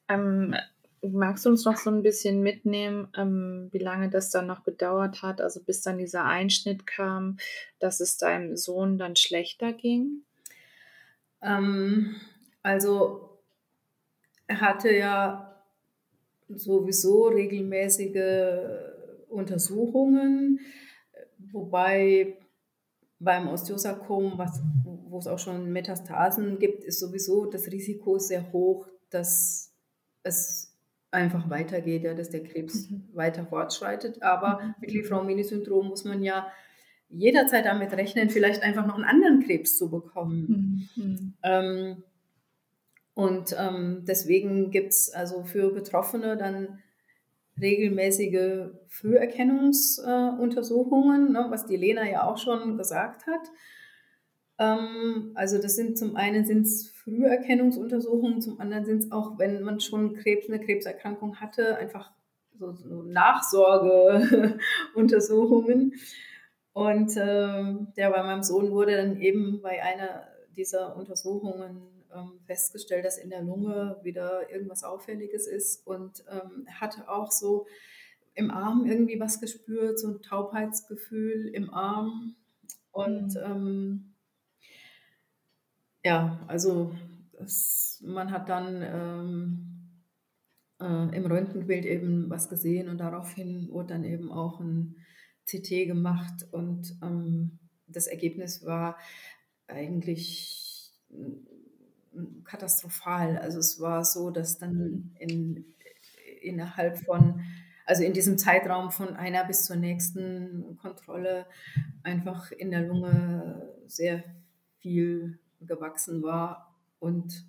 Ähm, 0.09 0.55
magst 1.03 1.47
du 1.47 1.51
uns 1.51 1.65
noch 1.65 1.77
so 1.77 1.91
ein 1.91 2.03
bisschen 2.03 2.43
mitnehmen, 2.43 3.09
ähm, 3.17 3.69
wie 3.73 3.79
lange 3.79 4.11
das 4.11 4.31
dann 4.31 4.47
noch 4.47 4.65
gedauert 4.65 5.23
hat, 5.23 5.41
also 5.41 5.63
bis 5.63 5.83
dann 5.83 5.99
dieser 5.99 6.25
Einschnitt 6.25 6.87
kam, 6.87 7.39
dass 7.79 8.01
es 8.01 8.17
deinem 8.17 8.57
Sohn 8.57 8.99
dann 8.99 9.17
schlechter 9.17 9.73
ging? 9.73 10.23
Ähm, 11.43 12.17
also 12.63 13.39
er 14.47 14.61
hatte 14.61 14.91
ja 14.91 15.65
sowieso 16.49 17.29
regelmäßige 17.29 19.29
Untersuchungen, 19.29 20.61
wobei 21.53 22.39
beim 23.21 23.49
Osteosarkom, 23.49 24.39
was, 24.39 24.61
wo 24.85 25.19
es 25.19 25.27
auch 25.27 25.39
schon 25.39 25.73
Metastasen 25.73 26.59
gibt, 26.59 26.85
ist 26.85 27.01
sowieso 27.01 27.47
das 27.47 27.67
Risiko 27.67 28.19
sehr 28.19 28.53
hoch, 28.53 28.87
dass 29.11 29.73
es 30.23 30.68
einfach 31.11 31.49
weitergeht, 31.49 32.05
ja, 32.05 32.13
dass 32.15 32.31
der 32.31 32.43
Krebs 32.43 32.91
mhm. 32.91 33.09
weiter 33.15 33.47
fortschreitet. 33.47 34.23
Aber 34.23 34.61
mhm. 34.63 34.75
mit 34.81 34.93
Liefraum-Mini-Syndrom 34.93 35.89
muss 35.89 36.05
man 36.05 36.23
ja 36.23 36.49
jederzeit 37.09 37.65
damit 37.65 37.93
rechnen, 37.93 38.29
vielleicht 38.31 38.63
einfach 38.63 38.87
noch 38.87 38.97
einen 38.97 39.05
anderen 39.05 39.41
Krebs 39.41 39.79
zu 39.79 39.91
bekommen. 39.91 40.89
Mhm. 40.95 41.35
Ähm, 41.43 42.03
und 43.15 43.57
ähm, 43.59 44.05
deswegen 44.07 44.71
gibt 44.71 44.93
es 44.93 45.11
also 45.11 45.43
für 45.43 45.73
Betroffene 45.73 46.37
dann 46.37 46.79
regelmäßige 47.61 48.69
Früherkennungsuntersuchungen, 48.89 51.29
äh, 51.29 51.33
ne, 51.33 51.47
was 51.49 51.67
die 51.67 51.77
Lena 51.77 52.09
ja 52.09 52.23
auch 52.25 52.39
schon 52.39 52.79
gesagt 52.79 53.27
hat. 53.27 53.51
Ähm, 54.59 55.33
also 55.35 55.61
das 55.61 55.75
sind 55.77 55.99
zum 55.99 56.17
einen 56.17 56.47
sind 56.47 56.67
es 56.67 56.91
Früherkennungsuntersuchungen, 57.09 58.41
zum 58.41 58.61
anderen 58.61 58.85
sind 58.85 59.05
es 59.05 59.13
auch, 59.13 59.39
wenn 59.39 59.63
man 59.63 59.81
schon 59.81 60.15
Krebs, 60.15 60.49
eine 60.49 60.61
Krebserkrankung 60.61 61.41
hatte, 61.41 61.77
einfach 61.77 62.13
so, 62.59 62.73
so 62.73 63.03
Nachsorgeuntersuchungen. 63.03 65.95
Und 66.73 67.17
äh, 67.17 67.75
der 67.97 68.11
bei 68.11 68.23
meinem 68.23 68.43
Sohn 68.43 68.71
wurde 68.71 68.97
dann 68.97 69.21
eben 69.21 69.61
bei 69.63 69.83
einer 69.83 70.29
dieser 70.57 70.97
Untersuchungen 70.97 71.83
ähm, 72.15 72.41
festgestellt, 72.47 73.05
dass 73.05 73.19
in 73.19 73.31
der 73.31 73.43
Lunge 73.43 73.99
wieder 74.03 74.51
irgendwas 74.51 74.85
Auffälliges 74.85 75.47
ist 75.47 75.87
und 75.87 76.25
ähm, 76.31 76.67
hatte 76.81 77.09
auch 77.09 77.31
so 77.31 77.67
im 78.35 78.51
Arm 78.51 78.87
irgendwie 78.87 79.19
was 79.19 79.41
gespürt, 79.41 79.99
so 79.99 80.09
ein 80.09 80.23
Taubheitsgefühl 80.23 81.49
im 81.49 81.73
Arm. 81.75 82.37
Und 82.93 83.35
mhm. 83.35 83.43
ähm, 83.45 84.08
ja, 86.05 86.41
also 86.47 86.95
es, 87.41 88.03
man 88.05 88.31
hat 88.31 88.49
dann 88.49 88.83
ähm, 88.83 89.79
äh, 90.81 91.17
im 91.17 91.27
Röntgenbild 91.27 91.85
eben 91.85 92.31
was 92.31 92.49
gesehen 92.49 92.89
und 92.89 92.99
daraufhin 92.99 93.69
wurde 93.71 93.95
dann 93.95 94.05
eben 94.05 94.31
auch 94.33 94.61
ein 94.61 94.97
CT 95.47 95.87
gemacht 95.87 96.47
und 96.53 96.97
ähm, 97.03 97.59
das 97.87 98.07
Ergebnis 98.07 98.65
war 98.65 98.99
eigentlich 99.67 100.93
katastrophal. 102.45 103.39
Also 103.39 103.59
es 103.59 103.81
war 103.81 104.05
so, 104.05 104.31
dass 104.31 104.59
dann 104.59 105.15
in, 105.19 105.65
innerhalb 106.43 106.99
von, 106.99 107.41
also 107.87 108.03
in 108.03 108.13
diesem 108.13 108.39
Zeitraum 108.39 108.91
von 108.91 109.17
einer 109.17 109.45
bis 109.45 109.65
zur 109.65 109.77
nächsten 109.77 110.77
Kontrolle 110.81 111.47
einfach 112.03 112.51
in 112.53 112.71
der 112.71 112.83
Lunge 112.83 113.75
sehr 113.87 114.25
viel 114.79 115.39
gewachsen 115.61 116.23
war. 116.23 116.75
Und 116.99 117.45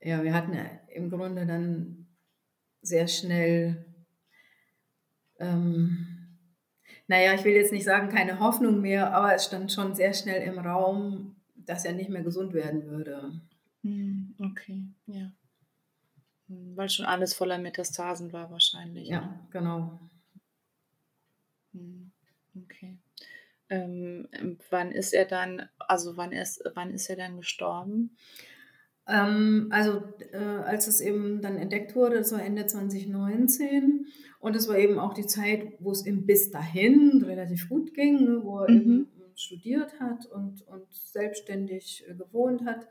ja, 0.00 0.22
wir 0.22 0.34
hatten 0.34 0.56
im 0.94 1.10
Grunde 1.10 1.46
dann 1.46 2.06
sehr 2.82 3.08
schnell, 3.08 3.84
ähm, 5.38 6.38
naja, 7.08 7.34
ich 7.34 7.44
will 7.44 7.54
jetzt 7.54 7.72
nicht 7.72 7.84
sagen, 7.84 8.08
keine 8.08 8.40
Hoffnung 8.40 8.80
mehr, 8.80 9.12
aber 9.12 9.34
es 9.34 9.46
stand 9.46 9.72
schon 9.72 9.94
sehr 9.94 10.12
schnell 10.12 10.42
im 10.42 10.58
Raum, 10.58 11.36
dass 11.54 11.84
er 11.84 11.92
nicht 11.92 12.10
mehr 12.10 12.22
gesund 12.22 12.52
werden 12.52 12.86
würde. 12.86 13.40
Hm, 13.82 14.34
okay, 14.40 14.84
ja. 15.06 15.32
Weil 16.48 16.88
schon 16.88 17.06
alles 17.06 17.34
voller 17.34 17.58
Metastasen 17.58 18.32
war 18.32 18.50
wahrscheinlich. 18.50 19.08
Ja, 19.08 19.20
ne? 19.22 19.48
genau. 19.50 19.98
Hm, 21.72 22.12
okay. 22.62 22.98
Ähm, 23.68 24.28
wann 24.70 24.92
ist 24.92 25.12
er 25.12 25.24
dann, 25.24 25.68
also 25.78 26.16
wann 26.16 26.32
ist, 26.32 26.62
wann 26.74 26.92
ist 26.92 27.10
er 27.10 27.16
dann 27.16 27.36
gestorben? 27.36 28.16
Ähm, 29.08 29.68
also 29.70 30.02
äh, 30.32 30.36
als 30.36 30.86
es 30.86 31.00
eben 31.00 31.40
dann 31.40 31.56
entdeckt 31.56 31.94
wurde, 31.94 32.18
das 32.18 32.32
war 32.32 32.42
Ende 32.42 32.66
2019 32.66 34.06
und 34.40 34.56
es 34.56 34.68
war 34.68 34.78
eben 34.78 34.98
auch 34.98 35.14
die 35.14 35.26
Zeit, 35.26 35.74
wo 35.78 35.92
es 35.92 36.06
ihm 36.06 36.26
bis 36.26 36.50
dahin 36.50 37.22
relativ 37.24 37.68
gut 37.68 37.94
ging, 37.94 38.24
ne, 38.24 38.40
wo 38.42 38.60
er 38.60 38.70
mhm. 38.70 38.80
eben 38.80 39.08
studiert 39.36 40.00
hat 40.00 40.26
und, 40.26 40.62
und 40.66 40.86
selbstständig 40.90 42.04
äh, 42.08 42.14
gewohnt 42.14 42.64
hat. 42.64 42.88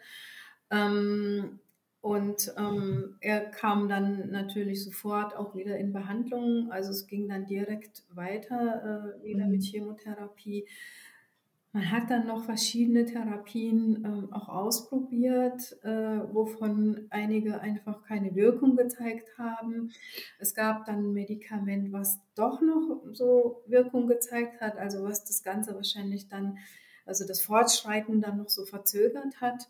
Ähm, 0.71 1.59
und 2.05 2.53
ähm, 2.55 3.15
er 3.19 3.39
kam 3.39 3.89
dann 3.89 4.29
natürlich 4.29 4.83
sofort 4.83 5.35
auch 5.35 5.55
wieder 5.55 5.75
in 5.79 5.91
Behandlung. 5.91 6.71
Also 6.71 6.91
es 6.91 7.07
ging 7.07 7.27
dann 7.27 7.47
direkt 7.47 8.03
weiter 8.13 9.15
äh, 9.19 9.23
wieder 9.23 9.45
mhm. 9.45 9.51
mit 9.53 9.63
Chemotherapie. 9.63 10.67
Man 11.71 11.89
hat 11.89 12.11
dann 12.11 12.27
noch 12.27 12.43
verschiedene 12.43 13.05
Therapien 13.05 14.05
ähm, 14.05 14.31
auch 14.31 14.49
ausprobiert, 14.49 15.83
äh, 15.83 15.89
wovon 16.31 17.07
einige 17.09 17.59
einfach 17.59 18.03
keine 18.03 18.35
Wirkung 18.35 18.75
gezeigt 18.75 19.39
haben. 19.39 19.91
Es 20.37 20.53
gab 20.53 20.85
dann 20.85 21.05
ein 21.05 21.13
Medikament, 21.13 21.91
was 21.91 22.19
doch 22.35 22.61
noch 22.61 23.01
so 23.13 23.63
Wirkung 23.65 24.05
gezeigt 24.05 24.61
hat, 24.61 24.77
also 24.77 25.03
was 25.03 25.25
das 25.25 25.41
Ganze 25.41 25.73
wahrscheinlich 25.73 26.27
dann, 26.27 26.59
also 27.03 27.25
das 27.25 27.41
Fortschreiten 27.41 28.21
dann 28.21 28.37
noch 28.37 28.49
so 28.49 28.63
verzögert 28.63 29.41
hat. 29.41 29.67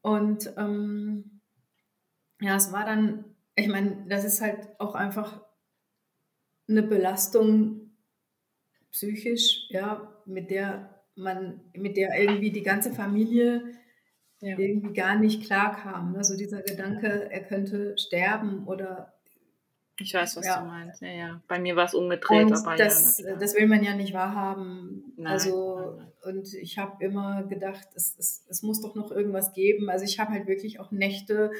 Und 0.00 0.52
ähm, 0.58 1.33
ja, 2.44 2.56
es 2.56 2.72
war 2.72 2.84
dann, 2.84 3.24
ich 3.54 3.68
meine, 3.68 4.04
das 4.08 4.24
ist 4.24 4.40
halt 4.40 4.68
auch 4.78 4.94
einfach 4.94 5.40
eine 6.68 6.82
Belastung 6.82 7.90
psychisch, 8.90 9.66
ja, 9.70 10.12
mit 10.26 10.50
der 10.50 10.90
man, 11.16 11.60
mit 11.74 11.96
der 11.96 12.18
irgendwie 12.18 12.50
die 12.50 12.62
ganze 12.62 12.92
Familie 12.92 13.62
ja. 14.40 14.58
irgendwie 14.58 14.92
gar 14.92 15.16
nicht 15.16 15.44
klar 15.44 15.76
kam. 15.76 16.16
Also 16.16 16.36
dieser 16.36 16.62
Gedanke, 16.62 17.28
er 17.30 17.44
könnte 17.44 17.96
sterben 17.98 18.66
oder 18.66 19.14
ich 20.00 20.12
weiß, 20.12 20.36
was 20.36 20.46
ja. 20.46 20.60
du 20.60 20.66
meinst. 20.66 21.02
Ja, 21.02 21.08
ja. 21.08 21.42
Bei 21.46 21.60
mir 21.60 21.76
war 21.76 21.84
es 21.84 21.94
umgedreht. 21.94 22.46
Und 22.46 22.52
aber 22.52 22.74
das, 22.74 23.18
ja, 23.18 23.36
das 23.36 23.54
will 23.54 23.68
man 23.68 23.84
ja 23.84 23.94
nicht 23.94 24.12
wahrhaben. 24.12 25.12
Nein, 25.16 25.26
also, 25.32 25.78
nein, 25.78 25.96
nein. 26.24 26.36
und 26.36 26.54
ich 26.54 26.78
habe 26.78 27.04
immer 27.04 27.44
gedacht, 27.44 27.86
es, 27.94 28.16
es, 28.18 28.44
es 28.48 28.62
muss 28.62 28.80
doch 28.80 28.96
noch 28.96 29.12
irgendwas 29.12 29.52
geben. 29.52 29.88
Also 29.88 30.04
ich 30.04 30.18
habe 30.18 30.32
halt 30.32 30.48
wirklich 30.48 30.80
auch 30.80 30.90
Nächte, 30.90 31.52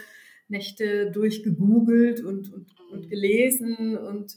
Nächte 0.48 1.11
durchgegoogelt 1.11 2.20
und, 2.20 2.52
und, 2.52 2.74
und 2.90 3.07
mhm. 3.07 3.09
gelesen 3.09 3.96
und 3.96 4.37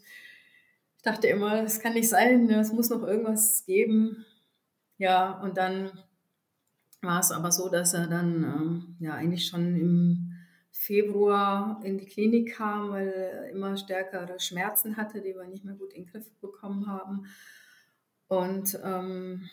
ich 0.98 1.04
dachte 1.04 1.28
immer, 1.28 1.62
das 1.62 1.80
kann 1.80 1.93
nicht 1.93 2.10
sein, 2.10 2.46
ne? 2.46 2.60
es 2.60 2.74
muss 2.74 2.89
noch 2.89 3.04
irgendwas 3.04 3.65
geben. 3.65 4.26
Ja, 4.98 5.39
und 5.41 5.58
dann 5.58 5.91
war 7.02 7.20
es 7.20 7.32
aber 7.32 7.52
so, 7.52 7.70
dass 7.70 7.93
er 7.93 8.08
dann 8.08 8.43
ähm, 8.43 8.96
ja 9.00 9.13
eigentlich 9.13 9.46
schon 9.46 9.76
im 9.76 10.34
Februar 10.72 11.82
in 11.84 11.98
die 11.98 12.06
Klinik 12.06 12.56
kam, 12.56 12.91
weil 12.91 13.08
er 13.08 13.50
immer 13.50 13.78
stärkere 13.78 14.39
Schmerzen 14.39 14.98
hatte, 14.98 15.22
die 15.22 15.36
wir 15.36 15.46
nicht 15.48 15.65
mehr 15.65 15.76
gut 15.76 15.93
in 15.93 16.04
den 16.04 16.12
Griff 16.12 16.30
bekommen 16.39 16.88
haben. 16.88 17.26
Und 18.28 18.78
ähm, 18.84 19.50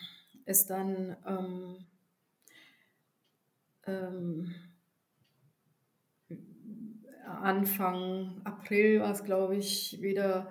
ist 0.46 0.68
dann 0.68 1.16
ähm, 1.26 1.86
ähm, 3.86 4.54
Anfang 7.24 8.40
April 8.44 9.00
war 9.00 9.12
es, 9.12 9.24
glaube 9.24 9.56
ich, 9.56 9.98
wieder 10.00 10.50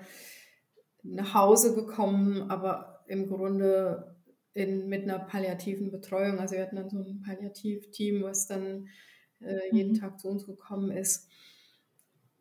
nach 1.04 1.34
Hause 1.34 1.76
gekommen, 1.76 2.50
aber 2.50 3.04
im 3.08 3.28
Grunde 3.28 4.16
in, 4.54 4.88
mit 4.88 5.04
einer 5.04 5.20
palliativen 5.20 5.92
Betreuung. 5.92 6.40
Also 6.40 6.56
wir 6.56 6.64
hatten 6.64 6.76
dann 6.76 6.90
so 6.90 6.98
ein 6.98 7.22
Palliativteam, 7.26 8.24
was 8.24 8.48
dann 8.48 8.88
äh, 9.42 9.60
jeden 9.72 9.94
mhm. 9.94 10.00
Tag 10.00 10.20
zu 10.20 10.30
uns 10.30 10.46
gekommen 10.46 10.92
ist. 10.92 11.28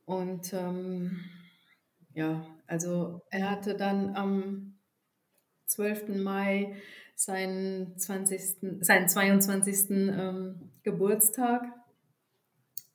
Und 0.05 0.53
ähm, 0.53 1.21
ja, 2.14 2.47
also 2.66 3.23
er 3.31 3.51
hatte 3.51 3.77
dann 3.77 4.14
am 4.14 4.79
12. 5.66 6.09
Mai 6.23 6.75
seinen, 7.14 7.97
20., 7.97 8.81
seinen 8.81 9.09
22. 9.09 9.90
Ähm, 9.90 10.71
Geburtstag. 10.83 11.62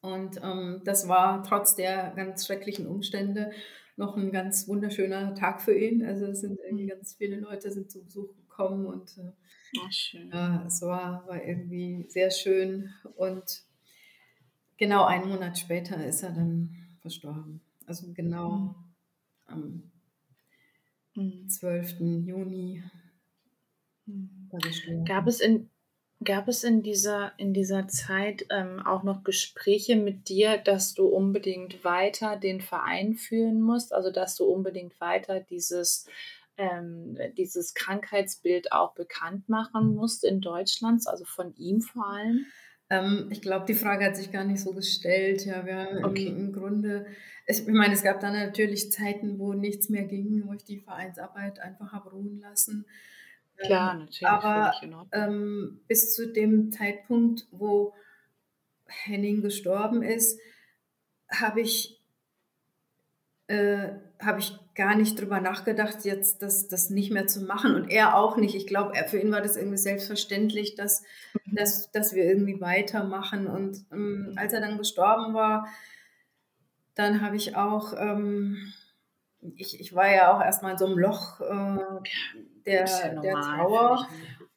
Und 0.08 0.39
ähm, 0.43 0.82
das 0.86 1.08
war 1.08 1.43
trotz 1.43 1.76
der 1.76 2.13
ganz 2.15 2.46
schrecklichen 2.46 2.88
Umstände 2.88 3.52
noch 3.98 4.15
ein 4.15 4.32
ganz 4.32 4.67
wunderschöner 4.67 5.34
Tag 5.36 5.62
für 5.62 5.78
ihn. 5.78 6.06
Also 6.06 6.28
es 6.28 6.41
sind 6.41 6.60
irgendwie 6.63 6.86
mhm. 6.86 6.89
ganz 6.89 7.15
viele 7.15 7.39
Leute 7.39 7.72
sind 7.72 7.91
zu 7.91 8.04
Besuch 8.04 8.36
gekommen 8.38 8.86
und 8.86 9.17
äh, 9.17 9.32
oh, 9.80 9.88
schön. 9.89 10.30
ja, 10.32 10.63
es 10.65 10.82
war, 10.82 11.28
war 11.28 11.43
irgendwie 11.43 12.06
sehr 12.10 12.32
schön. 12.32 12.93
Und 13.15 13.63
genau 14.78 15.06
einen 15.06 15.30
Monat 15.30 15.58
später 15.58 16.06
ist 16.06 16.24
er 16.24 16.32
dann 16.32 16.76
verstorben. 17.02 17.62
Also 17.86 18.13
genau 18.13 18.52
mhm. 18.52 18.76
am 19.48 19.91
mhm. 21.15 21.50
12. 21.50 22.00
Juni. 22.00 22.84
Mhm. 24.06 24.50
Gab 25.06 25.28
es 25.28 25.39
in 25.39 25.70
Gab 26.23 26.47
es 26.47 26.63
in 26.63 26.82
dieser, 26.82 27.32
in 27.38 27.53
dieser 27.53 27.88
Zeit 27.88 28.45
ähm, 28.49 28.80
auch 28.80 29.03
noch 29.03 29.23
Gespräche 29.23 29.95
mit 29.95 30.30
dir, 30.30 30.58
dass 30.58 30.95
du 30.95 31.06
unbedingt 31.06 31.84
weiter 31.84 32.38
den 32.38 32.60
Verein 32.60 33.13
führen 33.13 33.62
musst, 33.62 33.93
also 33.93 34.12
dass 34.12 34.36
du 34.36 34.45
unbedingt 34.45 34.99
weiter 34.99 35.39
dieses, 35.39 36.08
ähm, 36.58 37.17
dieses 37.38 37.75
Krankheitsbild 37.75 38.71
auch 38.71 38.95
bekannt 38.95 39.47
machen 39.47 39.93
musst 39.93 40.23
in 40.23 40.41
Deutschland, 40.41 41.08
also 41.08 41.23
von 41.23 41.56
ihm 41.56 41.82
vor 41.82 42.08
allem? 42.08 42.47
Ähm, 42.89 43.27
ich 43.32 43.41
glaube, 43.41 43.65
die 43.65 43.75
Frage 43.75 44.06
hat 44.06 44.15
sich 44.15 44.32
gar 44.32 44.43
nicht 44.43 44.62
so 44.62 44.73
gestellt. 44.73 45.45
Ja, 45.45 45.65
wir 45.65 46.01
okay. 46.03 46.27
im, 46.27 46.38
im, 46.38 46.53
Grunde, 46.53 47.06
ich, 47.45 47.60
ich 47.60 47.67
meine, 47.67 47.93
es 47.93 48.03
gab 48.03 48.19
dann 48.21 48.34
natürlich 48.34 48.91
Zeiten, 48.91 49.39
wo 49.39 49.53
nichts 49.53 49.89
mehr 49.89 50.06
ging, 50.06 50.43
wo 50.47 50.53
ich 50.53 50.63
die 50.63 50.80
Vereinsarbeit 50.80 51.60
einfach 51.60 51.91
habe 51.91 52.12
ruhen 52.12 52.39
lassen. 52.39 52.86
Klar, 53.58 53.93
ähm, 53.93 54.00
natürlich. 54.00 54.28
Aber 54.28 54.74
ähm, 55.12 55.82
bis 55.88 56.13
zu 56.13 56.32
dem 56.32 56.72
Zeitpunkt, 56.72 57.48
wo 57.52 57.93
Henning 58.86 59.41
gestorben 59.41 60.04
ist, 60.04 60.39
habe 61.30 61.62
ich, 61.62 62.00
äh, 63.48 63.89
hab 64.20 64.38
ich 64.38 64.58
gar 64.76 64.96
nicht 64.96 65.20
drüber 65.20 65.41
nachgedacht, 65.41 66.06
jetzt 66.06 66.41
das, 66.41 66.67
das 66.67 66.89
nicht 66.89 67.12
mehr 67.12 67.28
zu 67.28 67.41
machen. 67.41 67.76
Und 67.76 67.89
er 67.89 68.15
auch 68.15 68.38
nicht. 68.38 68.56
Ich 68.56 68.67
glaube, 68.67 68.93
für 69.08 69.20
ihn 69.20 69.32
war 69.32 69.41
das 69.41 69.58
irgendwie 69.58 69.78
selbstverständlich, 69.78 70.76
dass, 70.76 71.02
mhm. 71.46 71.56
dass, 71.56 71.91
dass 71.91 72.13
wir 72.13 72.24
irgendwie 72.24 72.62
weitermachen. 72.62 73.48
Und 73.48 73.86
ähm, 73.91 74.34
als 74.36 74.54
er 74.54 74.62
dann 74.62 74.78
gestorben 74.78 75.34
war, 75.34 75.67
dann 76.96 77.22
habe 77.22 77.36
ich 77.36 77.56
auch, 77.56 77.93
ähm, 77.98 78.74
ich, 79.56 79.80
ich 79.80 79.93
war 79.93 80.12
ja 80.12 80.32
auch 80.36 80.41
erstmal 80.41 80.74
in 80.74 80.78
so 80.78 80.86
einem 80.86 80.98
Loch. 80.98 81.41
Äh, 81.41 82.10
der, 82.67 83.21
der 83.21 83.34
Trauer 83.34 84.08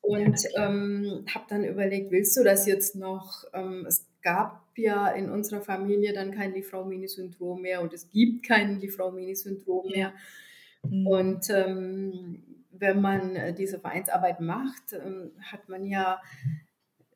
und 0.00 0.38
ähm, 0.56 1.24
habe 1.32 1.44
dann 1.48 1.64
überlegt, 1.64 2.10
willst 2.10 2.36
du 2.36 2.44
das 2.44 2.66
jetzt 2.66 2.96
noch? 2.96 3.44
Ähm, 3.52 3.84
es 3.86 4.06
gab 4.22 4.66
ja 4.76 5.08
in 5.08 5.30
unserer 5.30 5.60
Familie 5.60 6.12
dann 6.12 6.32
kein 6.32 6.52
Lieferau-Mini-Syndrom 6.52 7.62
mehr 7.62 7.80
und 7.80 7.92
es 7.92 8.10
gibt 8.10 8.46
kein 8.46 8.80
Lieferau-Mini-Syndrom 8.80 9.90
mehr. 9.90 10.12
Mhm. 10.82 11.06
Und 11.06 11.50
ähm, 11.50 12.42
wenn 12.72 13.00
man 13.00 13.36
äh, 13.36 13.54
diese 13.54 13.78
Vereinsarbeit 13.78 14.40
macht, 14.40 14.92
ähm, 14.92 15.32
hat 15.40 15.68
man 15.68 15.84
ja 15.84 16.20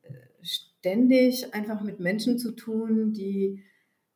äh, 0.03 0.13
ständig 0.43 1.55
einfach 1.55 1.81
mit 1.81 2.01
Menschen 2.01 2.39
zu 2.39 2.53
tun, 2.53 3.13
die 3.13 3.63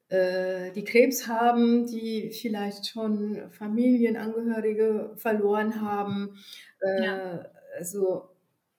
äh, 0.09 0.73
die 0.73 0.85
Krebs 0.85 1.29
haben, 1.29 1.87
die 1.87 2.31
vielleicht 2.31 2.87
schon 2.87 3.51
Familienangehörige 3.51 5.13
verloren 5.17 5.83
haben. 5.83 6.39
Äh, 6.81 7.05
ja. 7.05 7.45
Also, 7.77 8.29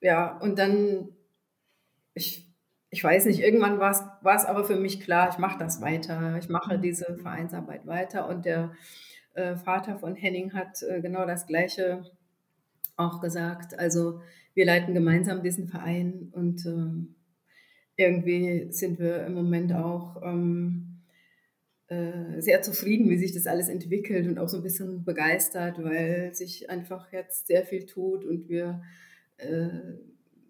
ja, 0.01 0.37
und 0.39 0.57
dann, 0.59 1.09
ich, 2.13 2.47
ich 2.89 3.03
weiß 3.03 3.25
nicht, 3.25 3.41
irgendwann 3.41 3.79
war 3.79 3.91
es 4.35 4.45
aber 4.45 4.65
für 4.65 4.75
mich 4.75 5.01
klar, 5.01 5.29
ich 5.29 5.37
mache 5.37 5.59
das 5.59 5.81
weiter. 5.81 6.37
Ich 6.37 6.49
mache 6.49 6.77
mhm. 6.77 6.81
diese 6.81 7.17
Vereinsarbeit 7.17 7.85
weiter. 7.85 8.27
Und 8.27 8.45
der 8.45 8.71
äh, 9.33 9.55
Vater 9.55 9.99
von 9.99 10.15
Henning 10.15 10.53
hat 10.53 10.81
äh, 10.83 11.01
genau 11.01 11.25
das 11.25 11.47
Gleiche 11.47 12.03
auch 12.97 13.21
gesagt. 13.21 13.77
Also, 13.77 14.21
wir 14.53 14.65
leiten 14.65 14.93
gemeinsam 14.93 15.41
diesen 15.43 15.67
Verein 15.67 16.29
und 16.33 16.65
ähm, 16.65 17.15
irgendwie 17.95 18.71
sind 18.71 18.99
wir 18.99 19.25
im 19.25 19.33
Moment 19.33 19.73
auch. 19.73 20.21
Ähm, 20.23 20.88
äh, 20.88 20.88
sehr 22.37 22.61
zufrieden, 22.61 23.09
wie 23.09 23.17
sich 23.17 23.33
das 23.33 23.47
alles 23.47 23.67
entwickelt 23.67 24.27
und 24.27 24.37
auch 24.37 24.47
so 24.47 24.57
ein 24.57 24.63
bisschen 24.63 25.03
begeistert, 25.03 25.83
weil 25.83 26.33
sich 26.35 26.69
einfach 26.69 27.11
jetzt 27.11 27.47
sehr 27.47 27.65
viel 27.65 27.85
tut 27.85 28.25
und 28.25 28.47
wir 28.47 28.83
äh, 29.37 29.69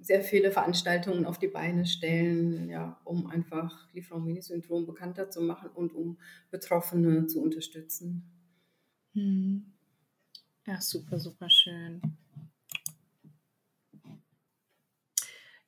sehr 0.02 0.22
viele 0.22 0.52
Veranstaltungen 0.52 1.26
auf 1.26 1.40
die 1.40 1.48
Beine 1.48 1.86
stellen, 1.86 2.70
ja, 2.70 3.00
um 3.04 3.28
einfach 3.28 3.88
Lieferant-Mini-Syndrom 3.94 4.86
bekannter 4.86 5.30
zu 5.30 5.42
machen 5.42 5.70
und 5.74 5.94
um 5.94 6.18
Betroffene 6.52 7.28
zu 7.28 7.42
unterstützen. 7.42 8.24
Hm. 9.14 9.66
Ja, 10.66 10.80
super, 10.82 11.20
super 11.20 11.50
schön. 11.50 12.02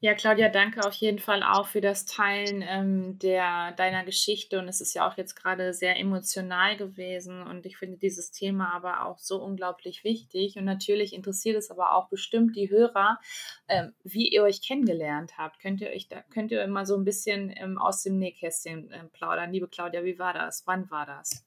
Ja, 0.04 0.16
Claudia, 0.16 0.50
danke 0.50 0.84
auf 0.84 0.96
jeden 0.96 1.20
Fall 1.20 1.44
auch 1.44 1.68
für 1.68 1.80
das 1.80 2.06
Teilen 2.06 2.64
ähm, 2.68 3.20
der, 3.20 3.72
deiner 3.74 4.04
Geschichte. 4.04 4.58
Und 4.58 4.68
es 4.68 4.82
ist 4.82 4.96
ja 4.96 5.08
auch 5.08 5.16
jetzt 5.16 5.36
gerade 5.36 5.76
sehr 5.76 6.00
emotional 6.00 6.76
gewesen. 6.76 7.44
Und 7.44 7.68
ich 7.68 7.78
finde 7.78 7.98
dieses 8.00 8.32
Thema 8.32 8.74
aber 8.74 9.06
auch 9.06 9.20
so 9.20 9.40
unglaublich 9.40 10.04
wichtig. 10.04 10.56
Und 10.58 10.66
natürlich 10.66 11.14
interessiert 11.14 11.56
es 11.56 11.70
aber 11.70 11.96
auch 11.96 12.10
bestimmt 12.10 12.56
die 12.56 12.72
Hörer, 12.72 13.20
ähm, 13.68 13.94
wie 14.04 14.28
ihr 14.28 14.42
euch 14.42 14.64
kennengelernt 14.64 15.38
habt. 15.38 15.60
Könnt 15.60 15.82
ihr 15.82 15.92
euch 15.92 16.08
da, 16.08 16.24
könnt 16.34 16.50
ihr 16.52 16.66
mal 16.66 16.88
so 16.88 16.98
ein 16.98 17.06
bisschen 17.06 17.54
ähm, 17.56 17.78
aus 17.78 18.02
dem 18.02 18.18
Nähkästchen 18.18 18.90
äh, 18.90 19.04
plaudern? 19.14 19.54
Liebe 19.54 19.68
Claudia, 19.68 20.04
wie 20.04 20.18
war 20.18 20.34
das? 20.34 20.64
Wann 20.66 20.90
war 20.90 21.06
das? 21.06 21.46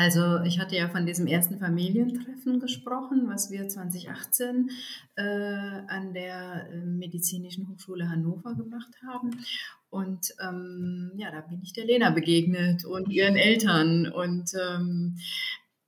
Also 0.00 0.40
ich 0.44 0.58
hatte 0.58 0.76
ja 0.76 0.88
von 0.88 1.04
diesem 1.04 1.26
ersten 1.26 1.58
Familientreffen 1.58 2.58
gesprochen, 2.58 3.28
was 3.28 3.50
wir 3.50 3.68
2018 3.68 4.70
äh, 5.16 5.22
an 5.22 6.14
der 6.14 6.70
äh, 6.72 6.86
Medizinischen 6.86 7.68
Hochschule 7.68 8.08
Hannover 8.08 8.54
gemacht 8.54 8.94
haben. 9.06 9.44
Und 9.90 10.34
ähm, 10.40 11.12
ja, 11.16 11.30
da 11.30 11.42
bin 11.42 11.60
ich 11.62 11.74
der 11.74 11.84
Lena 11.84 12.08
begegnet 12.08 12.86
und 12.86 13.10
ihren 13.10 13.36
Eltern. 13.36 14.10
Und 14.10 14.54
ähm, 14.54 15.18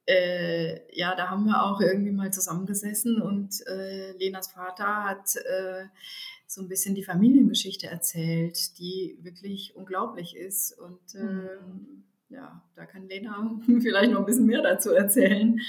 äh, 0.04 0.94
ja, 0.94 1.14
da 1.14 1.30
haben 1.30 1.46
wir 1.46 1.62
auch 1.62 1.80
irgendwie 1.80 2.12
mal 2.12 2.30
zusammengesessen 2.30 3.22
und 3.22 3.66
äh, 3.66 4.12
Lenas 4.18 4.48
Vater 4.48 5.04
hat 5.04 5.36
äh, 5.36 5.86
so 6.46 6.60
ein 6.60 6.68
bisschen 6.68 6.94
die 6.94 7.02
Familiengeschichte 7.02 7.86
erzählt, 7.86 8.78
die 8.78 9.16
wirklich 9.22 9.74
unglaublich 9.74 10.36
ist. 10.36 10.78
Und 10.78 11.14
mhm 11.14 12.04
ja, 12.32 12.62
da 12.74 12.86
kann 12.86 13.08
Lena 13.08 13.58
vielleicht 13.80 14.10
noch 14.10 14.20
ein 14.20 14.26
bisschen 14.26 14.46
mehr 14.46 14.62
dazu 14.62 14.90
erzählen. 14.90 15.60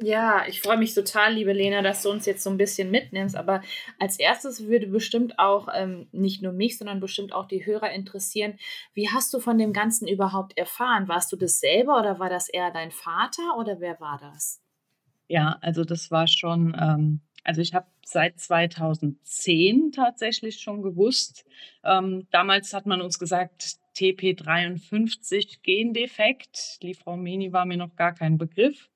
Ja, 0.00 0.46
ich 0.48 0.60
freue 0.60 0.78
mich 0.78 0.94
total, 0.94 1.34
liebe 1.34 1.52
Lena, 1.52 1.82
dass 1.82 2.02
du 2.02 2.10
uns 2.10 2.26
jetzt 2.26 2.42
so 2.42 2.50
ein 2.50 2.56
bisschen 2.56 2.90
mitnimmst. 2.90 3.36
Aber 3.36 3.62
als 3.98 4.18
erstes 4.18 4.66
würde 4.66 4.86
bestimmt 4.88 5.38
auch 5.38 5.68
ähm, 5.74 6.08
nicht 6.12 6.42
nur 6.42 6.52
mich, 6.52 6.78
sondern 6.78 7.00
bestimmt 7.00 7.32
auch 7.32 7.46
die 7.46 7.64
Hörer 7.64 7.92
interessieren, 7.92 8.58
wie 8.94 9.08
hast 9.10 9.32
du 9.32 9.38
von 9.38 9.58
dem 9.58 9.72
Ganzen 9.72 10.08
überhaupt 10.08 10.56
erfahren? 10.58 11.08
Warst 11.08 11.32
du 11.32 11.36
das 11.36 11.60
selber 11.60 11.98
oder 12.00 12.18
war 12.18 12.28
das 12.28 12.48
eher 12.48 12.70
dein 12.70 12.90
Vater 12.90 13.56
oder 13.58 13.80
wer 13.80 14.00
war 14.00 14.18
das? 14.20 14.60
Ja, 15.28 15.56
also 15.60 15.84
das 15.84 16.10
war 16.10 16.26
schon, 16.26 16.76
ähm, 16.78 17.20
also 17.44 17.60
ich 17.60 17.74
habe 17.74 17.86
seit 18.04 18.40
2010 18.40 19.92
tatsächlich 19.92 20.60
schon 20.60 20.82
gewusst. 20.82 21.44
Ähm, 21.84 22.26
damals 22.30 22.74
hat 22.74 22.86
man 22.86 23.00
uns 23.00 23.18
gesagt, 23.18 23.81
TP53 23.96 25.62
Gendefekt. 25.62 26.82
Die 26.82 26.94
Frau 26.94 27.16
Meni 27.16 27.52
war 27.52 27.64
mir 27.64 27.76
noch 27.76 27.96
gar 27.96 28.14
kein 28.14 28.38
Begriff. 28.38 28.90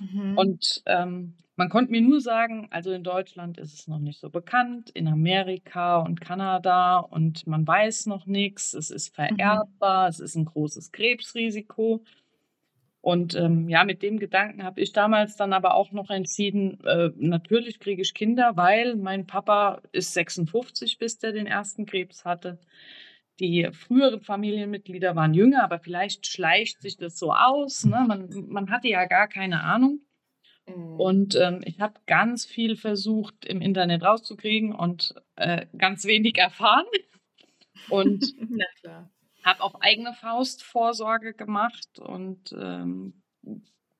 Mhm. 0.00 0.36
Und 0.36 0.82
ähm, 0.86 1.34
man 1.56 1.68
konnte 1.68 1.92
mir 1.92 2.00
nur 2.00 2.20
sagen, 2.20 2.68
also 2.70 2.92
in 2.92 3.04
Deutschland 3.04 3.58
ist 3.58 3.74
es 3.74 3.86
noch 3.86 3.98
nicht 3.98 4.18
so 4.18 4.30
bekannt, 4.30 4.90
in 4.90 5.06
Amerika 5.06 5.98
und 5.98 6.20
Kanada 6.20 6.98
und 6.98 7.46
man 7.46 7.66
weiß 7.66 8.06
noch 8.06 8.26
nichts, 8.26 8.72
es 8.72 8.90
ist 8.90 9.16
mhm. 9.16 9.36
vererbbar, 9.36 10.04
mhm. 10.04 10.08
es 10.08 10.20
ist 10.20 10.34
ein 10.34 10.46
großes 10.46 10.92
Krebsrisiko. 10.92 12.02
Und 13.02 13.34
ähm, 13.34 13.68
ja, 13.68 13.82
mit 13.82 14.00
dem 14.02 14.20
Gedanken 14.20 14.62
habe 14.62 14.80
ich 14.80 14.92
damals 14.92 15.36
dann 15.36 15.52
aber 15.52 15.74
auch 15.74 15.90
noch 15.90 16.08
entschieden, 16.08 16.78
äh, 16.84 17.10
natürlich 17.16 17.80
kriege 17.80 18.00
ich 18.00 18.14
Kinder, 18.14 18.52
weil 18.56 18.94
mein 18.94 19.26
Papa 19.26 19.82
ist 19.90 20.14
56, 20.14 20.98
bis 20.98 21.18
der 21.18 21.32
den 21.32 21.46
ersten 21.46 21.84
Krebs 21.84 22.24
hatte. 22.24 22.60
Die 23.42 23.68
früheren 23.72 24.20
Familienmitglieder 24.20 25.16
waren 25.16 25.34
jünger, 25.34 25.64
aber 25.64 25.80
vielleicht 25.80 26.28
schleicht 26.28 26.80
sich 26.80 26.96
das 26.96 27.18
so 27.18 27.32
aus. 27.32 27.84
Ne? 27.84 28.04
Man, 28.06 28.28
man 28.48 28.70
hatte 28.70 28.86
ja 28.86 29.04
gar 29.06 29.26
keine 29.26 29.64
Ahnung. 29.64 29.98
Mhm. 30.68 31.00
Und 31.00 31.34
ähm, 31.34 31.60
ich 31.64 31.80
habe 31.80 31.94
ganz 32.06 32.46
viel 32.46 32.76
versucht 32.76 33.44
im 33.44 33.60
Internet 33.60 34.04
rauszukriegen 34.04 34.72
und 34.72 35.12
äh, 35.34 35.66
ganz 35.76 36.04
wenig 36.04 36.38
erfahren. 36.38 36.86
Und 37.88 38.24
habe 39.44 39.60
auf 39.60 39.82
eigene 39.82 40.12
Faust 40.12 40.62
Vorsorge 40.62 41.34
gemacht 41.34 41.98
und 41.98 42.54
ähm, 42.56 43.24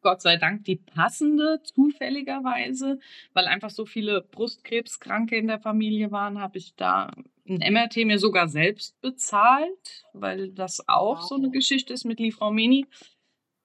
Gott 0.02 0.20
sei 0.20 0.36
Dank 0.36 0.64
die 0.64 0.76
passende, 0.76 1.60
zufälligerweise, 1.62 2.98
weil 3.32 3.46
einfach 3.46 3.70
so 3.70 3.86
viele 3.86 4.22
Brustkrebskranke 4.22 5.36
in 5.36 5.46
der 5.46 5.60
Familie 5.60 6.10
waren, 6.10 6.40
habe 6.40 6.58
ich 6.58 6.74
da 6.74 7.10
ein 7.48 7.72
MRT 7.72 8.04
mir 8.04 8.18
sogar 8.18 8.48
selbst 8.48 9.00
bezahlt, 9.00 10.04
weil 10.12 10.50
das 10.50 10.86
auch 10.88 11.20
wow. 11.20 11.28
so 11.28 11.34
eine 11.36 11.50
Geschichte 11.50 11.92
ist 11.92 12.04
mit 12.04 12.20
Lifraumeni. 12.20 12.86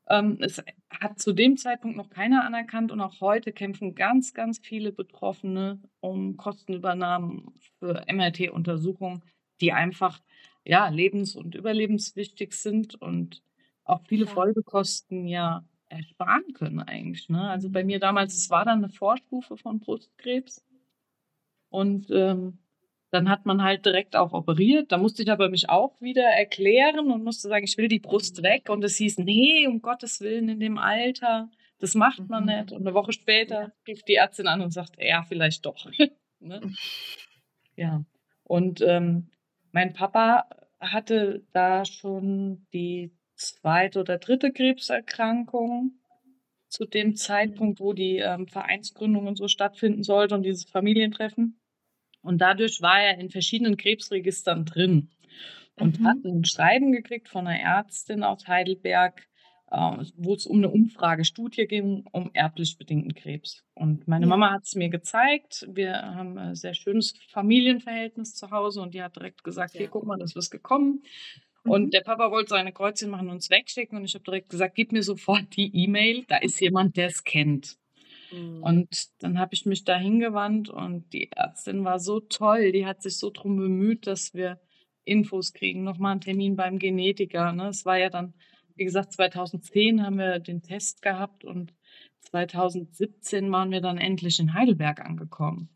Ähm, 0.10 0.38
es 0.42 0.64
hat 0.90 1.20
zu 1.20 1.34
dem 1.34 1.58
Zeitpunkt 1.58 1.98
noch 1.98 2.10
keiner 2.10 2.46
anerkannt 2.46 2.92
und 2.92 3.02
auch 3.02 3.20
heute 3.20 3.52
kämpfen 3.52 3.94
ganz, 3.94 4.34
ganz 4.34 4.60
viele 4.60 4.92
Betroffene 4.92 5.82
um 6.00 6.38
Kostenübernahmen 6.38 7.54
für 7.80 8.06
MRT-Untersuchungen, 8.08 9.24
die 9.60 9.74
einfach 9.74 10.22
ja 10.64 10.88
lebens- 10.88 11.36
und 11.36 11.56
überlebenswichtig 11.56 12.54
sind 12.54 12.96
und 12.96 13.44
auch 13.84 14.02
viele. 14.08 14.28
Folgekosten 14.28 15.28
ja 15.28 15.66
ersparen 15.90 16.54
können 16.54 16.80
eigentlich. 16.80 17.30
Ne? 17.30 17.50
Also 17.50 17.70
bei 17.70 17.84
mir 17.84 18.00
damals, 18.00 18.36
es 18.36 18.50
war 18.50 18.66
dann 18.66 18.84
eine 18.84 18.90
Vorstufe 18.90 19.58
von 19.58 19.80
Brustkrebs. 19.80 20.64
Und 21.70 22.10
ähm, 22.12 22.60
dann 23.10 23.30
hat 23.30 23.46
man 23.46 23.64
halt 23.64 23.86
direkt 23.86 24.16
auch 24.16 24.34
operiert. 24.34 24.92
Da 24.92 24.98
musste 24.98 25.24
ich 25.24 25.32
aber 25.32 25.50
mich 25.50 25.70
auch 25.70 26.00
wieder 26.02 26.26
erklären 26.26 27.12
und 27.12 27.24
musste 27.24 27.48
sagen, 27.48 27.66
ich 27.66 27.78
will 27.78 27.88
die 27.88 28.00
Brust 28.00 28.44
weg. 28.44 28.70
Und 28.70 28.84
es 28.84 28.98
hieß, 28.98 29.20
nee, 29.20 29.66
um 29.68 29.82
Gottes 29.82 30.20
Willen, 30.20 30.50
in 30.50 30.60
dem 30.60 30.78
Alter, 30.78 31.50
das 31.80 31.96
macht 31.96 32.28
man 32.28 32.44
mhm. 32.44 32.50
nicht. 32.50 32.72
Und 32.72 32.82
eine 32.82 32.94
Woche 32.94 33.14
später 33.14 33.74
rief 33.88 34.04
die 34.04 34.16
Ärztin 34.16 34.48
an 34.48 34.62
und 34.62 34.72
sagt, 34.72 34.98
ja, 35.00 35.24
vielleicht 35.24 35.66
doch. 35.66 35.88
ne? 36.40 36.62
Ja. 37.80 38.04
Und 38.44 38.82
ähm, 38.82 39.30
mein 39.72 39.94
Papa 39.94 40.50
hatte 40.80 41.44
da 41.54 41.86
schon 41.86 42.66
die 42.74 43.12
zweite 43.38 44.00
oder 44.00 44.18
dritte 44.18 44.52
Krebserkrankung 44.52 45.94
zu 46.68 46.86
dem 46.86 47.16
Zeitpunkt, 47.16 47.80
wo 47.80 47.94
die 47.94 48.18
ähm, 48.18 48.48
Vereinsgründung 48.48 49.28
und 49.28 49.38
so 49.38 49.48
stattfinden 49.48 50.04
sollte 50.04 50.36
und 50.36 50.44
dieses 50.44 50.66
Familientreffen. 50.66 51.60
Und 52.22 52.40
dadurch 52.40 52.82
war 52.82 53.02
er 53.02 53.18
in 53.20 53.30
verschiedenen 53.30 53.78
Krebsregistern 53.78 54.66
drin 54.66 55.10
und 55.80 56.00
mhm. 56.00 56.08
hat 56.08 56.18
ein 56.26 56.44
Schreiben 56.44 56.92
gekriegt 56.92 57.30
von 57.30 57.48
einer 57.48 57.60
Ärztin 57.60 58.24
aus 58.24 58.48
Heidelberg, 58.48 59.28
äh, 59.72 59.98
wo 60.16 60.34
es 60.34 60.46
um 60.46 60.58
eine 60.58 60.70
Umfragestudie 60.70 61.68
ging, 61.68 62.06
um 62.12 62.32
erblich 62.34 62.78
bedingten 62.78 63.16
Krebs. 63.16 63.64
Und 63.74 64.08
meine 64.08 64.26
ja. 64.26 64.30
Mama 64.30 64.52
hat 64.52 64.64
es 64.64 64.76
mir 64.76 64.90
gezeigt. 64.90 65.68
Wir 65.70 65.94
haben 65.94 66.38
ein 66.38 66.56
sehr 66.56 66.74
schönes 66.74 67.14
Familienverhältnis 67.30 68.36
zu 68.36 68.52
Hause 68.52 68.82
und 68.82 68.94
die 68.94 69.02
hat 69.02 69.16
direkt 69.16 69.44
gesagt, 69.44 69.74
hier, 69.74 69.88
guck 69.88 70.06
mal, 70.06 70.18
das 70.18 70.36
ist 70.36 70.50
gekommen. 70.50 71.04
Und 71.68 71.86
mhm. 71.86 71.90
der 71.92 72.02
Papa 72.02 72.32
wollte 72.32 72.50
seine 72.50 72.72
Kreuzchen 72.72 73.10
machen 73.10 73.28
und 73.28 73.36
uns 73.36 73.50
wegschicken. 73.50 73.98
Und 73.98 74.06
ich 74.06 74.14
habe 74.14 74.24
direkt 74.24 74.50
gesagt, 74.50 74.76
gib 74.76 74.92
mir 74.92 75.04
sofort 75.04 75.56
die 75.56 75.76
E-Mail. 75.76 76.26
Da 76.28 76.38
ist 76.38 76.60
jemand, 76.60 76.98
der 76.98 77.08
es 77.08 77.24
kennt. 77.24 77.78
Mhm. 78.32 78.64
Und 78.64 79.08
dann 79.20 79.40
habe 79.40 79.54
ich 79.54 79.66
mich 79.66 79.84
da 79.84 79.98
hingewandt 79.98 80.70
und 80.70 81.12
die 81.14 81.32
Ärztin 81.32 81.84
war 81.84 82.00
so 82.00 82.20
toll. 82.20 82.72
Die 82.72 82.86
hat 82.86 83.02
sich 83.02 83.18
so 83.18 83.30
drum 83.30 83.58
bemüht, 83.58 84.08
dass 84.08 84.34
wir 84.34 84.60
Infos 85.04 85.54
kriegen. 85.54 85.84
Nochmal 85.84 86.14
einen 86.14 86.22
Termin 86.22 86.56
beim 86.56 86.80
Genetiker. 86.80 87.54
Ne? 87.54 87.70
Es 87.70 87.86
war 87.86 87.98
ja 87.98 88.10
dann, 88.10 88.34
wie 88.76 88.84
gesagt, 88.84 89.14
2010 89.14 90.04
haben 90.04 90.18
wir 90.18 90.40
den 90.40 90.62
Test 90.62 91.02
gehabt 91.02 91.46
und 91.46 91.74
2017 92.22 93.50
waren 93.52 93.72
wir 93.72 93.80
dann 93.80 93.98
endlich 93.98 94.40
in 94.40 94.54
Heidelberg 94.54 95.00
angekommen. 95.00 95.70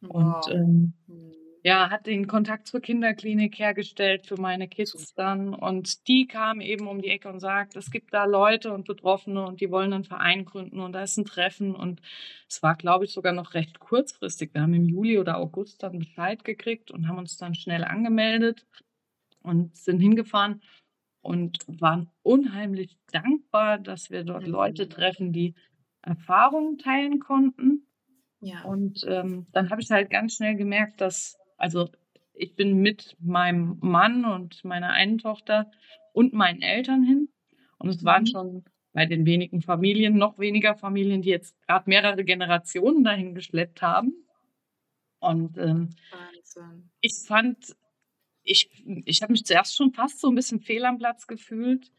Wow. 0.00 0.46
Und 0.46 0.54
ähm, 0.54 0.92
mhm 1.06 1.39
ja, 1.62 1.90
hat 1.90 2.06
den 2.06 2.26
Kontakt 2.26 2.66
zur 2.66 2.80
Kinderklinik 2.80 3.58
hergestellt 3.58 4.26
für 4.26 4.40
meine 4.40 4.66
Kids 4.66 5.14
dann. 5.14 5.54
Und 5.54 6.08
die 6.08 6.26
kam 6.26 6.60
eben 6.60 6.86
um 6.86 7.02
die 7.02 7.10
Ecke 7.10 7.28
und 7.28 7.40
sagt, 7.40 7.76
es 7.76 7.90
gibt 7.90 8.14
da 8.14 8.24
Leute 8.24 8.72
und 8.72 8.86
Betroffene 8.86 9.44
und 9.46 9.60
die 9.60 9.70
wollen 9.70 9.92
einen 9.92 10.04
Verein 10.04 10.44
gründen 10.44 10.80
und 10.80 10.92
da 10.92 11.02
ist 11.02 11.18
ein 11.18 11.26
Treffen. 11.26 11.74
Und 11.74 12.00
es 12.48 12.62
war, 12.62 12.76
glaube 12.76 13.04
ich, 13.04 13.12
sogar 13.12 13.32
noch 13.32 13.54
recht 13.54 13.78
kurzfristig. 13.78 14.54
Wir 14.54 14.62
haben 14.62 14.74
im 14.74 14.88
Juli 14.88 15.18
oder 15.18 15.36
August 15.36 15.82
dann 15.82 15.98
Bescheid 15.98 16.44
gekriegt 16.44 16.90
und 16.90 17.08
haben 17.08 17.18
uns 17.18 17.36
dann 17.36 17.54
schnell 17.54 17.84
angemeldet 17.84 18.66
und 19.42 19.76
sind 19.76 20.00
hingefahren 20.00 20.62
und 21.20 21.58
waren 21.66 22.08
unheimlich 22.22 22.96
dankbar, 23.12 23.78
dass 23.78 24.10
wir 24.10 24.24
dort 24.24 24.46
Leute 24.46 24.88
treffen, 24.88 25.32
die 25.32 25.54
Erfahrungen 26.00 26.78
teilen 26.78 27.20
konnten. 27.20 27.86
Ja. 28.40 28.62
Und 28.62 29.04
ähm, 29.06 29.46
dann 29.52 29.68
habe 29.68 29.82
ich 29.82 29.90
halt 29.90 30.08
ganz 30.08 30.36
schnell 30.36 30.56
gemerkt, 30.56 31.02
dass 31.02 31.39
also 31.60 31.88
ich 32.34 32.56
bin 32.56 32.80
mit 32.80 33.16
meinem 33.20 33.78
Mann 33.80 34.24
und 34.24 34.64
meiner 34.64 34.90
einen 34.90 35.18
Tochter 35.18 35.70
und 36.12 36.32
meinen 36.32 36.62
Eltern 36.62 37.02
hin. 37.02 37.28
Und 37.78 37.90
es 37.90 38.04
waren 38.04 38.22
mhm. 38.22 38.26
schon 38.26 38.64
bei 38.92 39.06
den 39.06 39.26
wenigen 39.26 39.62
Familien, 39.62 40.16
noch 40.16 40.38
weniger 40.38 40.74
Familien, 40.74 41.22
die 41.22 41.28
jetzt 41.28 41.54
gerade 41.66 41.88
mehrere 41.88 42.24
Generationen 42.24 43.04
dahin 43.04 43.34
geschleppt 43.34 43.82
haben. 43.82 44.14
Und 45.18 45.58
ähm, 45.58 45.90
ich 47.00 47.14
fand, 47.26 47.76
ich, 48.42 48.70
ich 49.04 49.22
habe 49.22 49.32
mich 49.32 49.44
zuerst 49.44 49.76
schon 49.76 49.92
fast 49.92 50.20
so 50.20 50.28
ein 50.28 50.34
bisschen 50.34 50.60
fehl 50.60 50.84
am 50.86 50.98
Platz 50.98 51.26
gefühlt, 51.26 51.92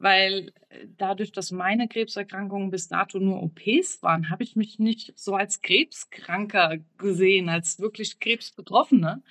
weil 0.00 0.52
äh, 0.68 0.86
dadurch, 0.96 1.32
dass 1.32 1.50
meine 1.50 1.88
Krebserkrankungen 1.88 2.70
bis 2.70 2.88
dato 2.88 3.18
nur 3.18 3.42
OPs 3.42 4.02
waren, 4.02 4.30
habe 4.30 4.44
ich 4.44 4.56
mich 4.56 4.78
nicht 4.78 5.18
so 5.18 5.34
als 5.34 5.60
Krebskranker 5.60 6.78
gesehen, 6.96 7.48
als 7.48 7.80
wirklich 7.80 8.20
Krebsbetroffene. 8.20 9.22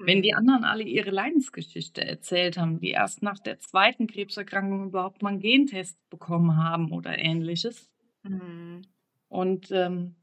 Wenn 0.00 0.22
die 0.22 0.32
mhm. 0.32 0.38
anderen 0.38 0.64
alle 0.64 0.84
ihre 0.84 1.10
Leidensgeschichte 1.10 2.04
erzählt 2.04 2.56
haben, 2.56 2.78
die 2.80 2.90
erst 2.90 3.22
nach 3.22 3.38
der 3.38 3.58
zweiten 3.58 4.06
Krebserkrankung 4.06 4.86
überhaupt 4.86 5.22
mal 5.22 5.30
einen 5.30 5.40
Gentest 5.40 5.98
bekommen 6.08 6.56
haben 6.56 6.92
oder 6.92 7.18
ähnliches. 7.18 7.90
Mhm. 8.22 8.82
Und 9.28 9.70
ähm, 9.72 10.14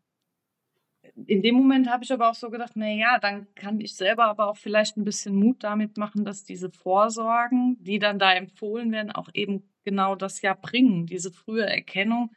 in 1.28 1.42
dem 1.42 1.56
Moment 1.56 1.90
habe 1.90 2.04
ich 2.04 2.12
aber 2.12 2.30
auch 2.30 2.36
so 2.36 2.50
gedacht, 2.50 2.74
na 2.76 2.90
ja, 2.90 3.20
dann 3.20 3.48
kann 3.56 3.80
ich 3.80 3.96
selber 3.96 4.26
aber 4.26 4.48
auch 4.48 4.58
vielleicht 4.58 4.98
ein 4.98 5.06
bisschen 5.06 5.36
Mut 5.36 5.64
damit 5.64 5.98
machen, 5.98 6.26
dass 6.26 6.44
diese 6.44 6.70
Vorsorgen, 6.70 7.78
die 7.80 8.00
dann 8.00 8.20
da 8.20 8.34
empfohlen 8.34 8.92
werden, 8.92 9.12
auch 9.12 9.30
eben 9.34 9.64
genau 9.86 10.16
das 10.16 10.42
ja 10.42 10.54
bringen, 10.54 11.06
diese 11.06 11.32
frühe 11.32 11.66
Erkennung 11.66 12.32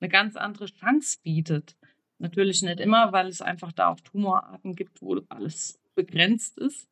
eine 0.00 0.08
ganz 0.08 0.36
andere 0.36 0.66
Chance 0.66 1.18
bietet. 1.22 1.76
Natürlich 2.18 2.62
nicht 2.62 2.80
immer, 2.80 3.12
weil 3.12 3.26
es 3.26 3.42
einfach 3.42 3.72
da 3.72 3.88
auch 3.88 4.00
Tumorarten 4.00 4.74
gibt, 4.74 5.02
wo 5.02 5.20
alles 5.28 5.80
begrenzt 5.94 6.58
ist. 6.58 6.88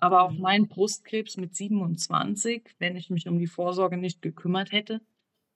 Aber 0.00 0.22
auch 0.22 0.32
mhm. 0.32 0.40
mein 0.40 0.68
Brustkrebs 0.68 1.36
mit 1.36 1.54
27, 1.54 2.74
wenn 2.78 2.96
ich 2.96 3.10
mich 3.10 3.28
um 3.28 3.38
die 3.38 3.46
Vorsorge 3.46 3.96
nicht 3.96 4.22
gekümmert 4.22 4.72
hätte, 4.72 5.00